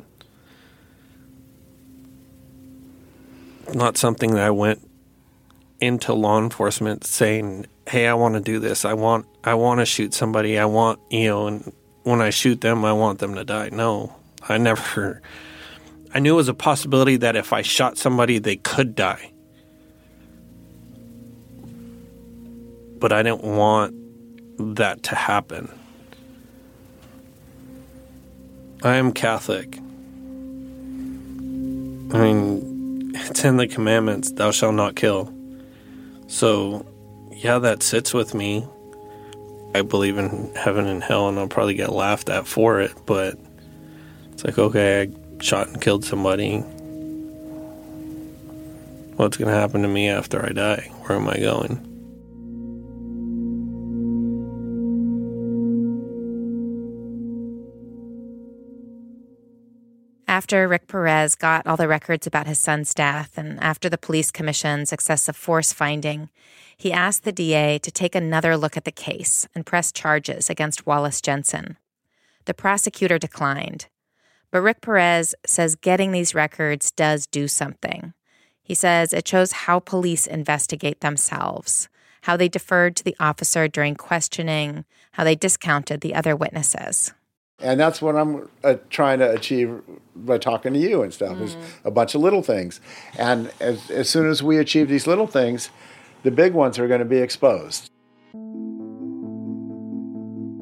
Not 3.73 3.97
something 3.97 4.35
that 4.35 4.45
I 4.45 4.51
went 4.51 4.87
into 5.83 6.15
law 6.15 6.39
enforcement 6.39 7.05
saying, 7.05 7.67
"Hey, 7.87 8.07
I 8.07 8.15
want 8.15 8.35
to 8.37 8.41
do 8.41 8.59
this. 8.59 8.85
I 8.85 8.95
want 8.95 9.27
I 9.45 9.55
want 9.55 9.81
to 9.81 9.85
shoot 9.85 10.15
somebody. 10.15 10.59
I 10.59 10.65
want, 10.65 11.01
you 11.11 11.29
know, 11.29 11.47
and 11.49 11.73
when 12.05 12.21
I 12.23 12.31
shoot 12.31 12.61
them, 12.61 12.85
I 12.85 12.93
want 12.93 13.19
them 13.19 13.35
to 13.35 13.45
die." 13.45 13.69
No. 13.73 14.15
I 14.49 14.59
never 14.59 15.21
I 16.15 16.19
knew 16.19 16.35
it 16.35 16.37
was 16.37 16.49
a 16.49 16.55
possibility 16.55 17.17
that 17.17 17.37
if 17.37 17.53
I 17.53 17.63
shot 17.63 17.97
somebody, 17.97 18.39
they 18.39 18.57
could 18.57 18.95
die. 18.95 19.33
But 22.99 23.13
I 23.13 23.23
didn't 23.23 23.45
want 23.45 23.95
that 24.77 25.03
to 25.05 25.15
happen. 25.15 25.71
I 28.83 28.97
am 28.97 29.13
Catholic. 29.13 29.79
I 32.15 32.19
mean, 32.19 33.13
it's 33.15 33.45
in 33.45 33.57
the 33.57 33.67
commandments, 33.67 34.33
thou 34.33 34.51
shalt 34.51 34.75
not 34.75 34.97
kill. 34.97 35.33
So, 36.33 36.87
yeah, 37.31 37.59
that 37.59 37.83
sits 37.83 38.15
with 38.15 38.33
me. 38.35 38.67
I 39.75 39.83
believe 39.83 40.17
in 40.17 40.55
heaven 40.55 40.87
and 40.87 41.05
hell, 41.05 41.29
and 41.29 41.39
I'll 41.39 41.47
probably 41.47 41.75
get 41.75 41.93
laughed 41.93 42.31
at 42.31 42.47
for 42.47 42.81
it, 42.81 42.93
but 43.05 43.39
it's 44.33 44.43
like, 44.43 44.59
okay, 44.59 45.03
I 45.03 45.43
shot 45.43 45.69
and 45.69 45.79
killed 45.79 46.07
somebody. 46.07 46.61
What's 49.17 49.37
going 49.37 49.53
to 49.53 49.55
happen 49.55 49.83
to 49.83 49.89
me 49.89 50.09
after 50.09 50.43
I 50.43 50.53
die? 50.53 50.91
Where 51.03 51.19
am 51.19 51.29
I 51.29 51.39
going? 51.39 51.92
After 60.43 60.67
Rick 60.67 60.89
Perez 60.89 61.37
got 61.37 61.69
all 61.69 61.77
the 61.77 61.87
records 61.87 62.27
about 62.27 62.49
his 62.49 62.59
son's 62.59 62.93
death 62.93 63.39
and 63.39 63.63
after 63.63 63.89
the 63.89 63.97
police 63.97 64.33
commission's 64.33 64.93
excessive 64.93 65.37
force 65.37 65.73
finding, 65.73 66.31
he 66.77 66.93
asked 66.93 67.23
the 67.23 67.31
DA 67.31 67.79
to 67.79 67.93
take 67.93 68.17
another 68.17 68.57
look 68.57 68.77
at 68.77 68.85
the 68.85 68.91
case 68.91 69.47
and 69.55 69.65
press 69.65 69.93
charges 69.93 70.51
against 70.51 70.85
Wallace 70.85 71.21
Jensen. 71.21 71.77
The 72.47 72.55
prosecutor 72.55 73.19
declined. 73.19 73.87
But 74.51 74.63
Rick 74.63 74.81
Perez 74.81 75.37
says 75.47 75.77
getting 75.77 76.11
these 76.11 76.35
records 76.35 76.91
does 76.91 77.29
do 77.29 77.47
something. 77.47 78.13
He 78.65 78.75
says 78.75 79.13
it 79.13 79.29
shows 79.29 79.53
how 79.53 79.79
police 79.79 80.27
investigate 80.27 81.03
themselves, 81.03 81.89
how 82.23 82.37
they 82.37 82.49
deferred 82.49 82.97
to 82.97 83.05
the 83.05 83.17
officer 83.21 83.69
during 83.69 83.95
questioning, 83.95 84.87
how 85.13 85.23
they 85.23 85.37
discounted 85.37 86.01
the 86.01 86.17
other 86.17 86.35
witnesses. 86.35 87.13
And 87.63 87.79
that's 87.79 88.03
what 88.03 88.17
I'm 88.17 88.49
uh, 88.65 88.75
trying 88.91 89.21
to 89.21 89.31
achieve 89.31 89.81
by 90.15 90.39
talking 90.39 90.73
to 90.73 90.79
you 90.79 91.03
and 91.03 91.15
stuff 91.15 91.41
is 91.41 91.57
a 91.85 91.91
bunch 91.91 92.15
of 92.15 92.21
little 92.21 92.43
things. 92.43 92.81
And 93.17 93.53
as, 93.61 93.91
as 93.91 94.11
soon 94.11 94.29
as 94.29 94.43
we 94.43 94.59
achieve 94.59 94.89
these 94.89 95.07
little 95.07 95.27
things, 95.27 95.71
the 96.23 96.31
big 96.31 96.55
ones 96.55 96.79
are 96.79 96.89
going 96.89 97.01
to 97.01 97.05
be 97.07 97.19
exposed. 97.19 97.91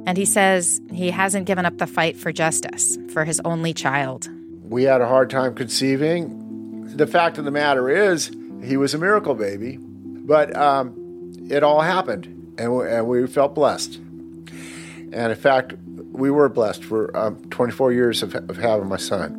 And 0.06 0.16
he 0.16 0.24
says 0.24 0.80
he 0.92 1.10
hasn't 1.10 1.46
given 1.46 1.64
up 1.66 1.78
the 1.78 1.86
fight 1.86 2.16
for 2.16 2.32
justice 2.32 2.98
for 3.12 3.24
his 3.24 3.40
only 3.44 3.72
child. 3.72 4.28
We 4.62 4.84
had 4.84 5.00
a 5.00 5.06
hard 5.06 5.30
time 5.30 5.54
conceiving. 5.54 6.96
The 6.96 7.06
fact 7.06 7.38
of 7.38 7.44
the 7.44 7.50
matter 7.50 7.88
is, 7.88 8.30
he 8.62 8.76
was 8.76 8.94
a 8.94 8.98
miracle 8.98 9.34
baby, 9.34 9.78
but 9.80 10.54
um, 10.56 11.32
it 11.48 11.62
all 11.62 11.80
happened, 11.80 12.54
and 12.58 12.76
we, 12.76 12.88
and 12.88 13.06
we 13.06 13.26
felt 13.26 13.54
blessed. 13.54 13.96
And 15.12 15.32
in 15.32 15.36
fact, 15.36 15.74
we 16.12 16.30
were 16.30 16.48
blessed 16.48 16.84
for 16.84 17.16
um, 17.16 17.36
24 17.50 17.92
years 17.92 18.22
of, 18.22 18.34
of 18.34 18.56
having 18.56 18.88
my 18.88 18.96
son. 18.96 19.36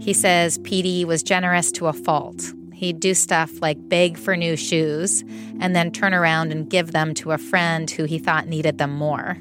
He 0.00 0.12
says 0.12 0.58
Petey 0.58 1.04
was 1.04 1.22
generous 1.22 1.72
to 1.72 1.86
a 1.86 1.92
fault. 1.92 2.52
He'd 2.74 3.00
do 3.00 3.14
stuff 3.14 3.62
like 3.62 3.88
beg 3.88 4.18
for 4.18 4.36
new 4.36 4.56
shoes 4.56 5.24
and 5.60 5.74
then 5.74 5.90
turn 5.90 6.12
around 6.12 6.52
and 6.52 6.68
give 6.68 6.92
them 6.92 7.14
to 7.14 7.32
a 7.32 7.38
friend 7.38 7.90
who 7.90 8.04
he 8.04 8.18
thought 8.18 8.46
needed 8.46 8.78
them 8.78 8.94
more. 8.94 9.38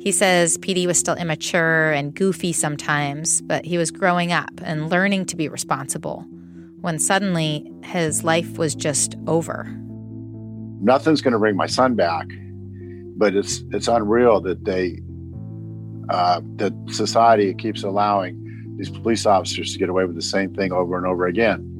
He 0.00 0.12
says 0.12 0.58
Petey 0.58 0.86
was 0.86 0.98
still 0.98 1.14
immature 1.16 1.92
and 1.92 2.14
goofy 2.14 2.52
sometimes, 2.52 3.40
but 3.42 3.64
he 3.64 3.78
was 3.78 3.90
growing 3.90 4.30
up 4.32 4.50
and 4.62 4.90
learning 4.90 5.26
to 5.26 5.36
be 5.36 5.48
responsible 5.48 6.26
when 6.80 6.98
suddenly 6.98 7.70
his 7.82 8.22
life 8.22 8.58
was 8.58 8.74
just 8.74 9.16
over. 9.26 9.64
Nothing's 10.80 11.20
going 11.20 11.32
to 11.32 11.38
bring 11.38 11.56
my 11.56 11.66
son 11.66 11.94
back, 11.94 12.26
but 13.18 13.34
it's 13.34 13.62
it's 13.72 13.88
unreal 13.88 14.40
that 14.40 14.64
they 14.64 15.00
uh, 16.08 16.40
that 16.56 16.72
society 16.88 17.52
keeps 17.52 17.82
allowing 17.82 18.44
these 18.78 18.88
police 18.88 19.26
officers 19.26 19.72
to 19.72 19.78
get 19.78 19.88
away 19.88 20.04
with 20.04 20.14
the 20.14 20.22
same 20.22 20.54
thing 20.54 20.72
over 20.72 20.96
and 20.96 21.06
over 21.06 21.26
again. 21.26 21.74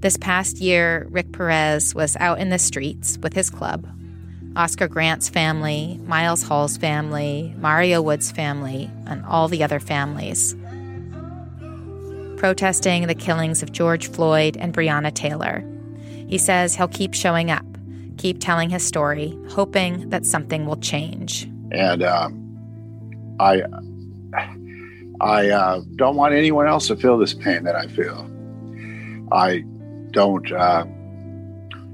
This 0.00 0.18
past 0.18 0.60
year, 0.60 1.06
Rick 1.10 1.32
Perez 1.32 1.94
was 1.94 2.16
out 2.16 2.38
in 2.38 2.50
the 2.50 2.58
streets 2.58 3.16
with 3.22 3.32
his 3.32 3.48
club. 3.48 3.88
Oscar 4.56 4.86
Grant's 4.86 5.28
family, 5.28 5.98
Miles 6.04 6.42
Hall's 6.42 6.76
family, 6.76 7.54
Mario 7.56 8.02
Woods' 8.02 8.30
family, 8.30 8.90
and 9.06 9.24
all 9.24 9.48
the 9.48 9.64
other 9.64 9.80
families. 9.80 10.54
Protesting 12.36 13.06
the 13.06 13.14
killings 13.14 13.62
of 13.62 13.72
George 13.72 14.08
Floyd 14.08 14.56
and 14.58 14.74
Breonna 14.74 15.14
Taylor. 15.14 15.64
He 16.28 16.36
says 16.36 16.74
he'll 16.74 16.88
keep 16.88 17.14
showing 17.14 17.50
up, 17.50 17.64
keep 18.16 18.40
telling 18.40 18.70
his 18.70 18.82
story, 18.82 19.38
hoping 19.48 20.08
that 20.10 20.24
something 20.26 20.66
will 20.66 20.76
change. 20.76 21.44
And 21.72 22.02
um, 22.02 23.36
I, 23.40 23.62
I 25.20 25.50
uh, 25.50 25.80
don't 25.96 26.16
want 26.16 26.34
anyone 26.34 26.66
else 26.66 26.86
to 26.88 26.96
feel 26.96 27.18
this 27.18 27.34
pain 27.34 27.64
that 27.64 27.76
I 27.76 27.86
feel. 27.88 28.30
I 29.32 29.64
don't, 30.10 30.50
uh, 30.52 30.84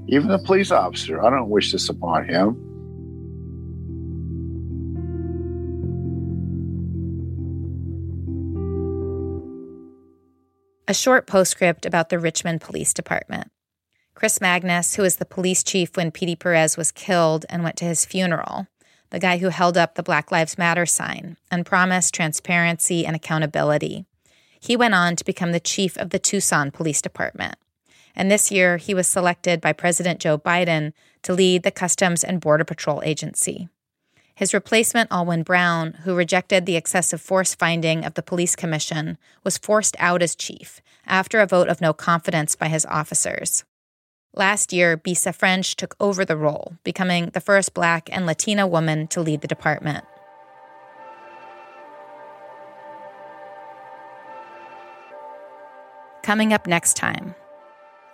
even 0.07 0.27
the 0.27 0.41
police 0.45 0.71
officer, 0.71 1.23
I 1.23 1.29
don't 1.29 1.49
wish 1.49 1.71
this 1.71 1.89
upon 1.89 2.27
him. 2.27 2.67
A 10.87 10.93
short 10.93 11.25
postscript 11.25 11.85
about 11.85 12.09
the 12.09 12.19
Richmond 12.19 12.59
Police 12.59 12.93
Department. 12.93 13.49
Chris 14.21 14.39
Magnus, 14.39 14.93
who 14.93 15.01
was 15.01 15.15
the 15.15 15.25
police 15.25 15.63
chief 15.63 15.97
when 15.97 16.11
Petey 16.11 16.35
Perez 16.35 16.77
was 16.77 16.91
killed 16.91 17.43
and 17.49 17.63
went 17.63 17.75
to 17.77 17.85
his 17.85 18.05
funeral, 18.05 18.67
the 19.09 19.17
guy 19.17 19.39
who 19.39 19.49
held 19.49 19.79
up 19.79 19.95
the 19.95 20.03
Black 20.03 20.31
Lives 20.31 20.59
Matter 20.59 20.85
sign 20.85 21.37
and 21.49 21.65
promised 21.65 22.13
transparency 22.13 23.03
and 23.03 23.15
accountability. 23.15 24.05
He 24.59 24.77
went 24.77 24.93
on 24.93 25.15
to 25.15 25.25
become 25.25 25.53
the 25.53 25.59
chief 25.59 25.97
of 25.97 26.11
the 26.11 26.19
Tucson 26.19 26.69
Police 26.69 27.01
Department. 27.01 27.55
And 28.15 28.29
this 28.29 28.51
year, 28.51 28.77
he 28.77 28.93
was 28.93 29.07
selected 29.07 29.59
by 29.59 29.73
President 29.73 30.19
Joe 30.19 30.37
Biden 30.37 30.93
to 31.23 31.33
lead 31.33 31.63
the 31.63 31.71
Customs 31.71 32.23
and 32.23 32.39
Border 32.39 32.63
Patrol 32.63 33.01
Agency. 33.03 33.69
His 34.35 34.53
replacement, 34.53 35.09
Allwyn 35.09 35.43
Brown, 35.43 35.93
who 36.03 36.13
rejected 36.13 36.67
the 36.67 36.75
excessive 36.75 37.21
force 37.21 37.55
finding 37.55 38.05
of 38.05 38.13
the 38.13 38.21
police 38.21 38.55
commission, 38.55 39.17
was 39.43 39.57
forced 39.57 39.95
out 39.97 40.21
as 40.21 40.35
chief 40.35 40.79
after 41.07 41.39
a 41.39 41.47
vote 41.47 41.69
of 41.69 41.81
no 41.81 41.91
confidence 41.91 42.55
by 42.55 42.67
his 42.67 42.85
officers. 42.85 43.63
Last 44.33 44.71
year, 44.71 44.95
Bisa 44.95 45.35
French 45.35 45.75
took 45.75 45.93
over 45.99 46.23
the 46.23 46.37
role, 46.37 46.75
becoming 46.85 47.31
the 47.33 47.41
first 47.41 47.73
black 47.73 48.07
and 48.13 48.25
Latina 48.25 48.65
woman 48.65 49.07
to 49.07 49.19
lead 49.19 49.41
the 49.41 49.47
department. 49.47 50.05
Coming 56.23 56.53
up 56.53 56.65
next 56.65 56.95
time, 56.95 57.35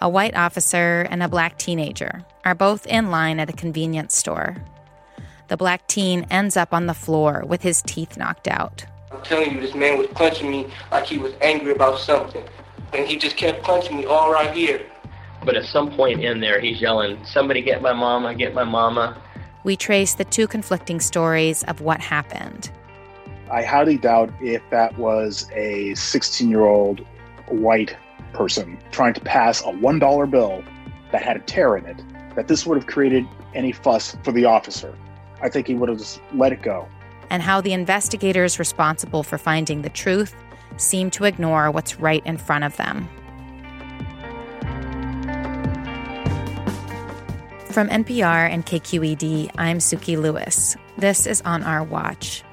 a 0.02 0.10
white 0.10 0.36
officer 0.36 1.06
and 1.08 1.22
a 1.22 1.28
black 1.28 1.60
teenager 1.60 2.26
are 2.44 2.56
both 2.56 2.88
in 2.88 3.12
line 3.12 3.40
at 3.40 3.50
a 3.52 3.54
convenience 3.54 4.16
store. 4.16 4.56
The 5.50 5.58
black 5.58 5.86
teen 5.88 6.26
ends 6.32 6.58
up 6.58 6.74
on 6.74 6.88
the 6.88 6.96
floor 6.96 7.44
with 7.46 7.62
his 7.62 7.84
teeth 7.84 8.18
knocked 8.18 8.48
out. 8.48 8.84
I'm 9.12 9.22
telling 9.22 9.54
you, 9.54 9.62
this 9.62 9.76
man 9.76 10.00
was 10.00 10.08
punching 10.08 10.50
me 10.50 10.68
like 10.92 11.06
he 11.06 11.20
was 11.20 11.34
angry 11.42 11.74
about 11.74 12.00
something. 12.00 12.44
And 12.94 13.06
he 13.06 13.18
just 13.18 13.38
kept 13.38 13.62
punching 13.62 13.96
me 13.96 14.06
all 14.06 14.32
right 14.32 14.56
here. 14.56 14.82
But 15.48 15.56
at 15.56 15.64
some 15.64 15.90
point 15.92 16.22
in 16.22 16.42
there, 16.42 16.60
he's 16.60 16.82
yelling, 16.82 17.24
Somebody 17.24 17.62
get 17.62 17.82
my 17.82 17.94
mama, 17.94 18.36
get 18.36 18.54
my 18.54 18.66
mama. 18.66 19.18
We 19.64 19.78
trace 19.78 20.16
the 20.16 20.26
two 20.26 20.46
conflicting 20.46 21.00
stories 21.00 21.64
of 21.64 21.80
what 21.80 22.02
happened. 22.02 22.70
I 23.50 23.64
highly 23.64 23.98
doubt 23.98 24.30
if 24.42 24.62
that 24.72 24.98
was 24.98 25.50
a 25.54 25.96
16 25.96 26.50
year 26.50 26.66
old 26.66 27.00
white 27.48 27.96
person 28.34 28.78
trying 28.92 29.14
to 29.14 29.22
pass 29.22 29.62
a 29.62 29.72
$1 29.72 30.30
bill 30.30 30.66
that 31.14 31.22
had 31.22 31.38
a 31.38 31.40
tear 31.40 31.78
in 31.78 31.86
it, 31.86 32.04
that 32.36 32.50
this 32.50 32.66
would 32.66 32.78
have 32.78 32.88
created 32.88 33.26
any 33.56 33.72
fuss 33.72 34.18
for 34.26 34.34
the 34.34 34.44
officer. 34.44 34.94
I 35.42 35.48
think 35.48 35.68
he 35.68 35.76
would 35.76 35.88
have 35.88 35.98
just 35.98 36.20
let 36.34 36.52
it 36.52 36.62
go. 36.62 36.90
And 37.30 37.42
how 37.42 37.62
the 37.62 37.72
investigators 37.72 38.60
responsible 38.60 39.24
for 39.24 39.38
finding 39.38 39.82
the 39.82 39.90
truth 39.92 40.36
seem 40.76 41.10
to 41.12 41.24
ignore 41.24 41.72
what's 41.72 42.02
right 42.02 42.26
in 42.26 42.36
front 42.36 42.66
of 42.66 42.76
them. 42.76 43.08
From 47.72 47.90
NPR 47.90 48.50
and 48.50 48.66
KQED, 48.66 49.52
I'm 49.58 49.78
Sukey 49.78 50.20
Lewis. 50.20 50.76
This 50.98 51.28
is 51.28 51.42
On 51.42 51.62
Our 51.62 51.84
Watch. 51.84 52.44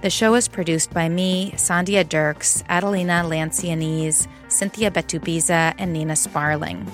The 0.00 0.10
show 0.10 0.34
is 0.34 0.48
produced 0.48 0.92
by 0.92 1.08
me, 1.08 1.52
Sandhya 1.52 2.08
Dirks, 2.08 2.64
Adelina 2.68 3.22
Lancianese, 3.24 4.26
Cynthia 4.48 4.90
Betubiza, 4.90 5.74
and 5.78 5.92
Nina 5.92 6.16
Sparling. 6.16 6.90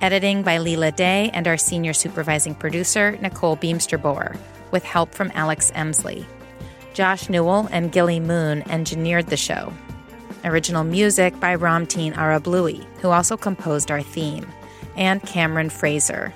Editing 0.00 0.42
by 0.44 0.56
Leela 0.56 0.94
Day 0.96 1.30
and 1.34 1.46
our 1.46 1.58
senior 1.58 1.92
supervising 1.92 2.54
producer, 2.54 3.18
Nicole 3.20 3.58
Beemsterboer, 3.58 4.38
with 4.70 4.84
help 4.84 5.12
from 5.12 5.30
Alex 5.34 5.70
Emsley. 5.72 6.24
Josh 6.94 7.28
Newell 7.28 7.68
and 7.70 7.92
Gilly 7.92 8.20
Moon 8.20 8.62
engineered 8.70 9.26
the 9.26 9.36
show. 9.36 9.74
Original 10.44 10.84
music 10.84 11.38
by 11.38 11.54
Ramteen 11.54 12.14
Arablui, 12.14 12.82
who 13.00 13.10
also 13.10 13.36
composed 13.36 13.90
our 13.90 14.00
theme, 14.00 14.46
and 14.96 15.22
Cameron 15.24 15.68
Fraser. 15.68 16.32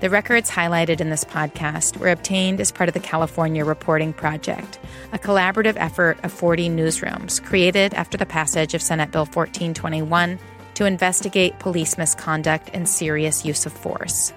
The 0.00 0.10
records 0.10 0.48
highlighted 0.48 1.00
in 1.00 1.10
this 1.10 1.24
podcast 1.24 1.96
were 1.96 2.10
obtained 2.10 2.60
as 2.60 2.70
part 2.70 2.88
of 2.88 2.94
the 2.94 3.00
California 3.00 3.64
Reporting 3.64 4.12
Project, 4.12 4.78
a 5.12 5.18
collaborative 5.18 5.74
effort 5.76 6.18
of 6.22 6.32
40 6.32 6.70
newsrooms 6.70 7.42
created 7.42 7.94
after 7.94 8.16
the 8.16 8.24
passage 8.24 8.74
of 8.74 8.82
Senate 8.82 9.10
Bill 9.10 9.22
1421 9.24 10.38
to 10.74 10.84
investigate 10.84 11.58
police 11.58 11.98
misconduct 11.98 12.70
and 12.72 12.88
serious 12.88 13.44
use 13.44 13.66
of 13.66 13.72
force. 13.72 14.32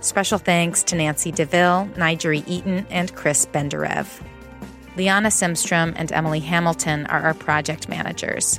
Special 0.00 0.38
thanks 0.38 0.82
to 0.84 0.96
Nancy 0.96 1.30
DeVille, 1.32 1.90
Nigeri 1.94 2.42
Eaton, 2.48 2.86
and 2.88 3.14
Chris 3.14 3.44
Benderev. 3.44 4.22
Liana 4.96 5.28
Simstrom 5.28 5.92
and 5.96 6.10
Emily 6.12 6.40
Hamilton 6.40 7.04
are 7.06 7.20
our 7.20 7.34
project 7.34 7.90
managers. 7.90 8.58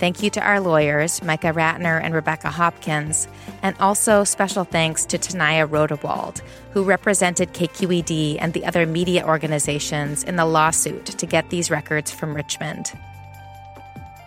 Thank 0.00 0.22
you 0.22 0.30
to 0.30 0.40
our 0.40 0.60
lawyers, 0.60 1.22
Micah 1.22 1.52
Ratner 1.52 2.02
and 2.02 2.14
Rebecca 2.14 2.48
Hopkins, 2.48 3.28
and 3.62 3.76
also 3.78 4.24
special 4.24 4.64
thanks 4.64 5.04
to 5.04 5.18
Tanaya 5.18 5.68
Rodewald, 5.68 6.40
who 6.70 6.82
represented 6.82 7.52
KQED 7.52 8.38
and 8.40 8.54
the 8.54 8.64
other 8.64 8.86
media 8.86 9.26
organizations 9.26 10.24
in 10.24 10.36
the 10.36 10.46
lawsuit 10.46 11.04
to 11.04 11.26
get 11.26 11.50
these 11.50 11.70
records 11.70 12.10
from 12.10 12.32
Richmond. 12.32 12.98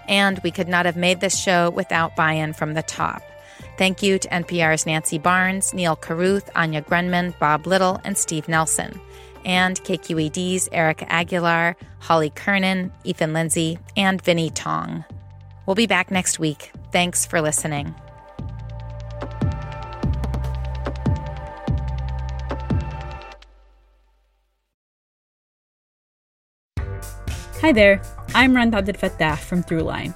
And 0.07 0.39
we 0.43 0.51
could 0.51 0.67
not 0.67 0.85
have 0.85 0.95
made 0.95 1.21
this 1.21 1.35
show 1.35 1.71
without 1.71 2.15
buy 2.15 2.33
in 2.33 2.53
from 2.53 2.75
the 2.75 2.83
top. 2.83 3.23
Thank 3.79 4.03
you 4.03 4.19
to 4.19 4.27
NPR's 4.27 4.85
Nancy 4.85 5.17
Barnes, 5.17 5.73
Neal 5.73 5.95
Carruth, 5.95 6.51
Anya 6.55 6.83
Grundmann, 6.83 7.33
Bob 7.39 7.65
Little, 7.65 7.99
and 8.03 8.15
Steve 8.15 8.47
Nelson, 8.47 9.01
and 9.43 9.81
KQED's 9.83 10.69
Erica 10.71 11.11
Aguilar, 11.11 11.75
Holly 11.97 12.29
Kernan, 12.29 12.91
Ethan 13.03 13.33
Lindsey, 13.33 13.79
and 13.97 14.21
Vinnee 14.21 14.53
Tong. 14.53 15.03
We'll 15.65 15.75
be 15.75 15.87
back 15.87 16.11
next 16.11 16.39
week. 16.39 16.71
Thanks 16.91 17.25
for 17.25 17.41
listening. 17.41 17.95
Hi 27.61 27.71
there, 27.71 28.01
I'm 28.35 28.53
Rand 28.53 28.73
Fattah 28.73 29.37
from 29.37 29.63
Throughline. 29.63 30.13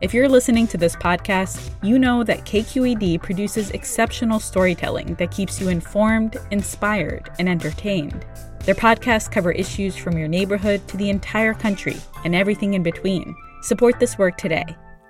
If 0.00 0.14
you're 0.14 0.28
listening 0.28 0.68
to 0.68 0.78
this 0.78 0.94
podcast, 0.94 1.70
you 1.82 1.98
know 1.98 2.22
that 2.22 2.44
KQED 2.44 3.20
produces 3.22 3.70
exceptional 3.72 4.38
storytelling 4.38 5.16
that 5.16 5.32
keeps 5.32 5.60
you 5.60 5.68
informed, 5.68 6.36
inspired, 6.52 7.30
and 7.40 7.48
entertained. 7.48 8.24
Their 8.60 8.76
podcasts 8.76 9.28
cover 9.28 9.50
issues 9.50 9.96
from 9.96 10.16
your 10.16 10.28
neighborhood 10.28 10.86
to 10.86 10.96
the 10.96 11.10
entire 11.10 11.54
country 11.54 11.96
and 12.24 12.36
everything 12.36 12.74
in 12.74 12.84
between. 12.84 13.34
Support 13.66 13.98
this 13.98 14.16
work 14.16 14.36
today. 14.36 14.64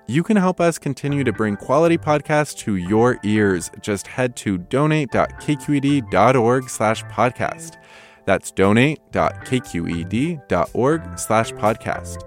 You 0.07 0.23
can 0.23 0.39
help 0.39 0.63
us 0.63 0.79
continue 0.79 1.25
to 1.25 1.33
bring 1.33 1.57
quality 1.57 1.99
podcasts 1.99 2.57
to 2.61 2.77
your 2.77 3.19
ears. 3.23 3.71
Just 3.83 4.07
head 4.07 4.35
to 4.37 4.57
donate.kqed.org 4.57 6.71
slash 6.71 7.05
podcast. 7.05 7.77
That's 8.25 8.51
donate.kqed.org 8.53 11.19
slash 11.19 11.53
podcast. 11.53 12.23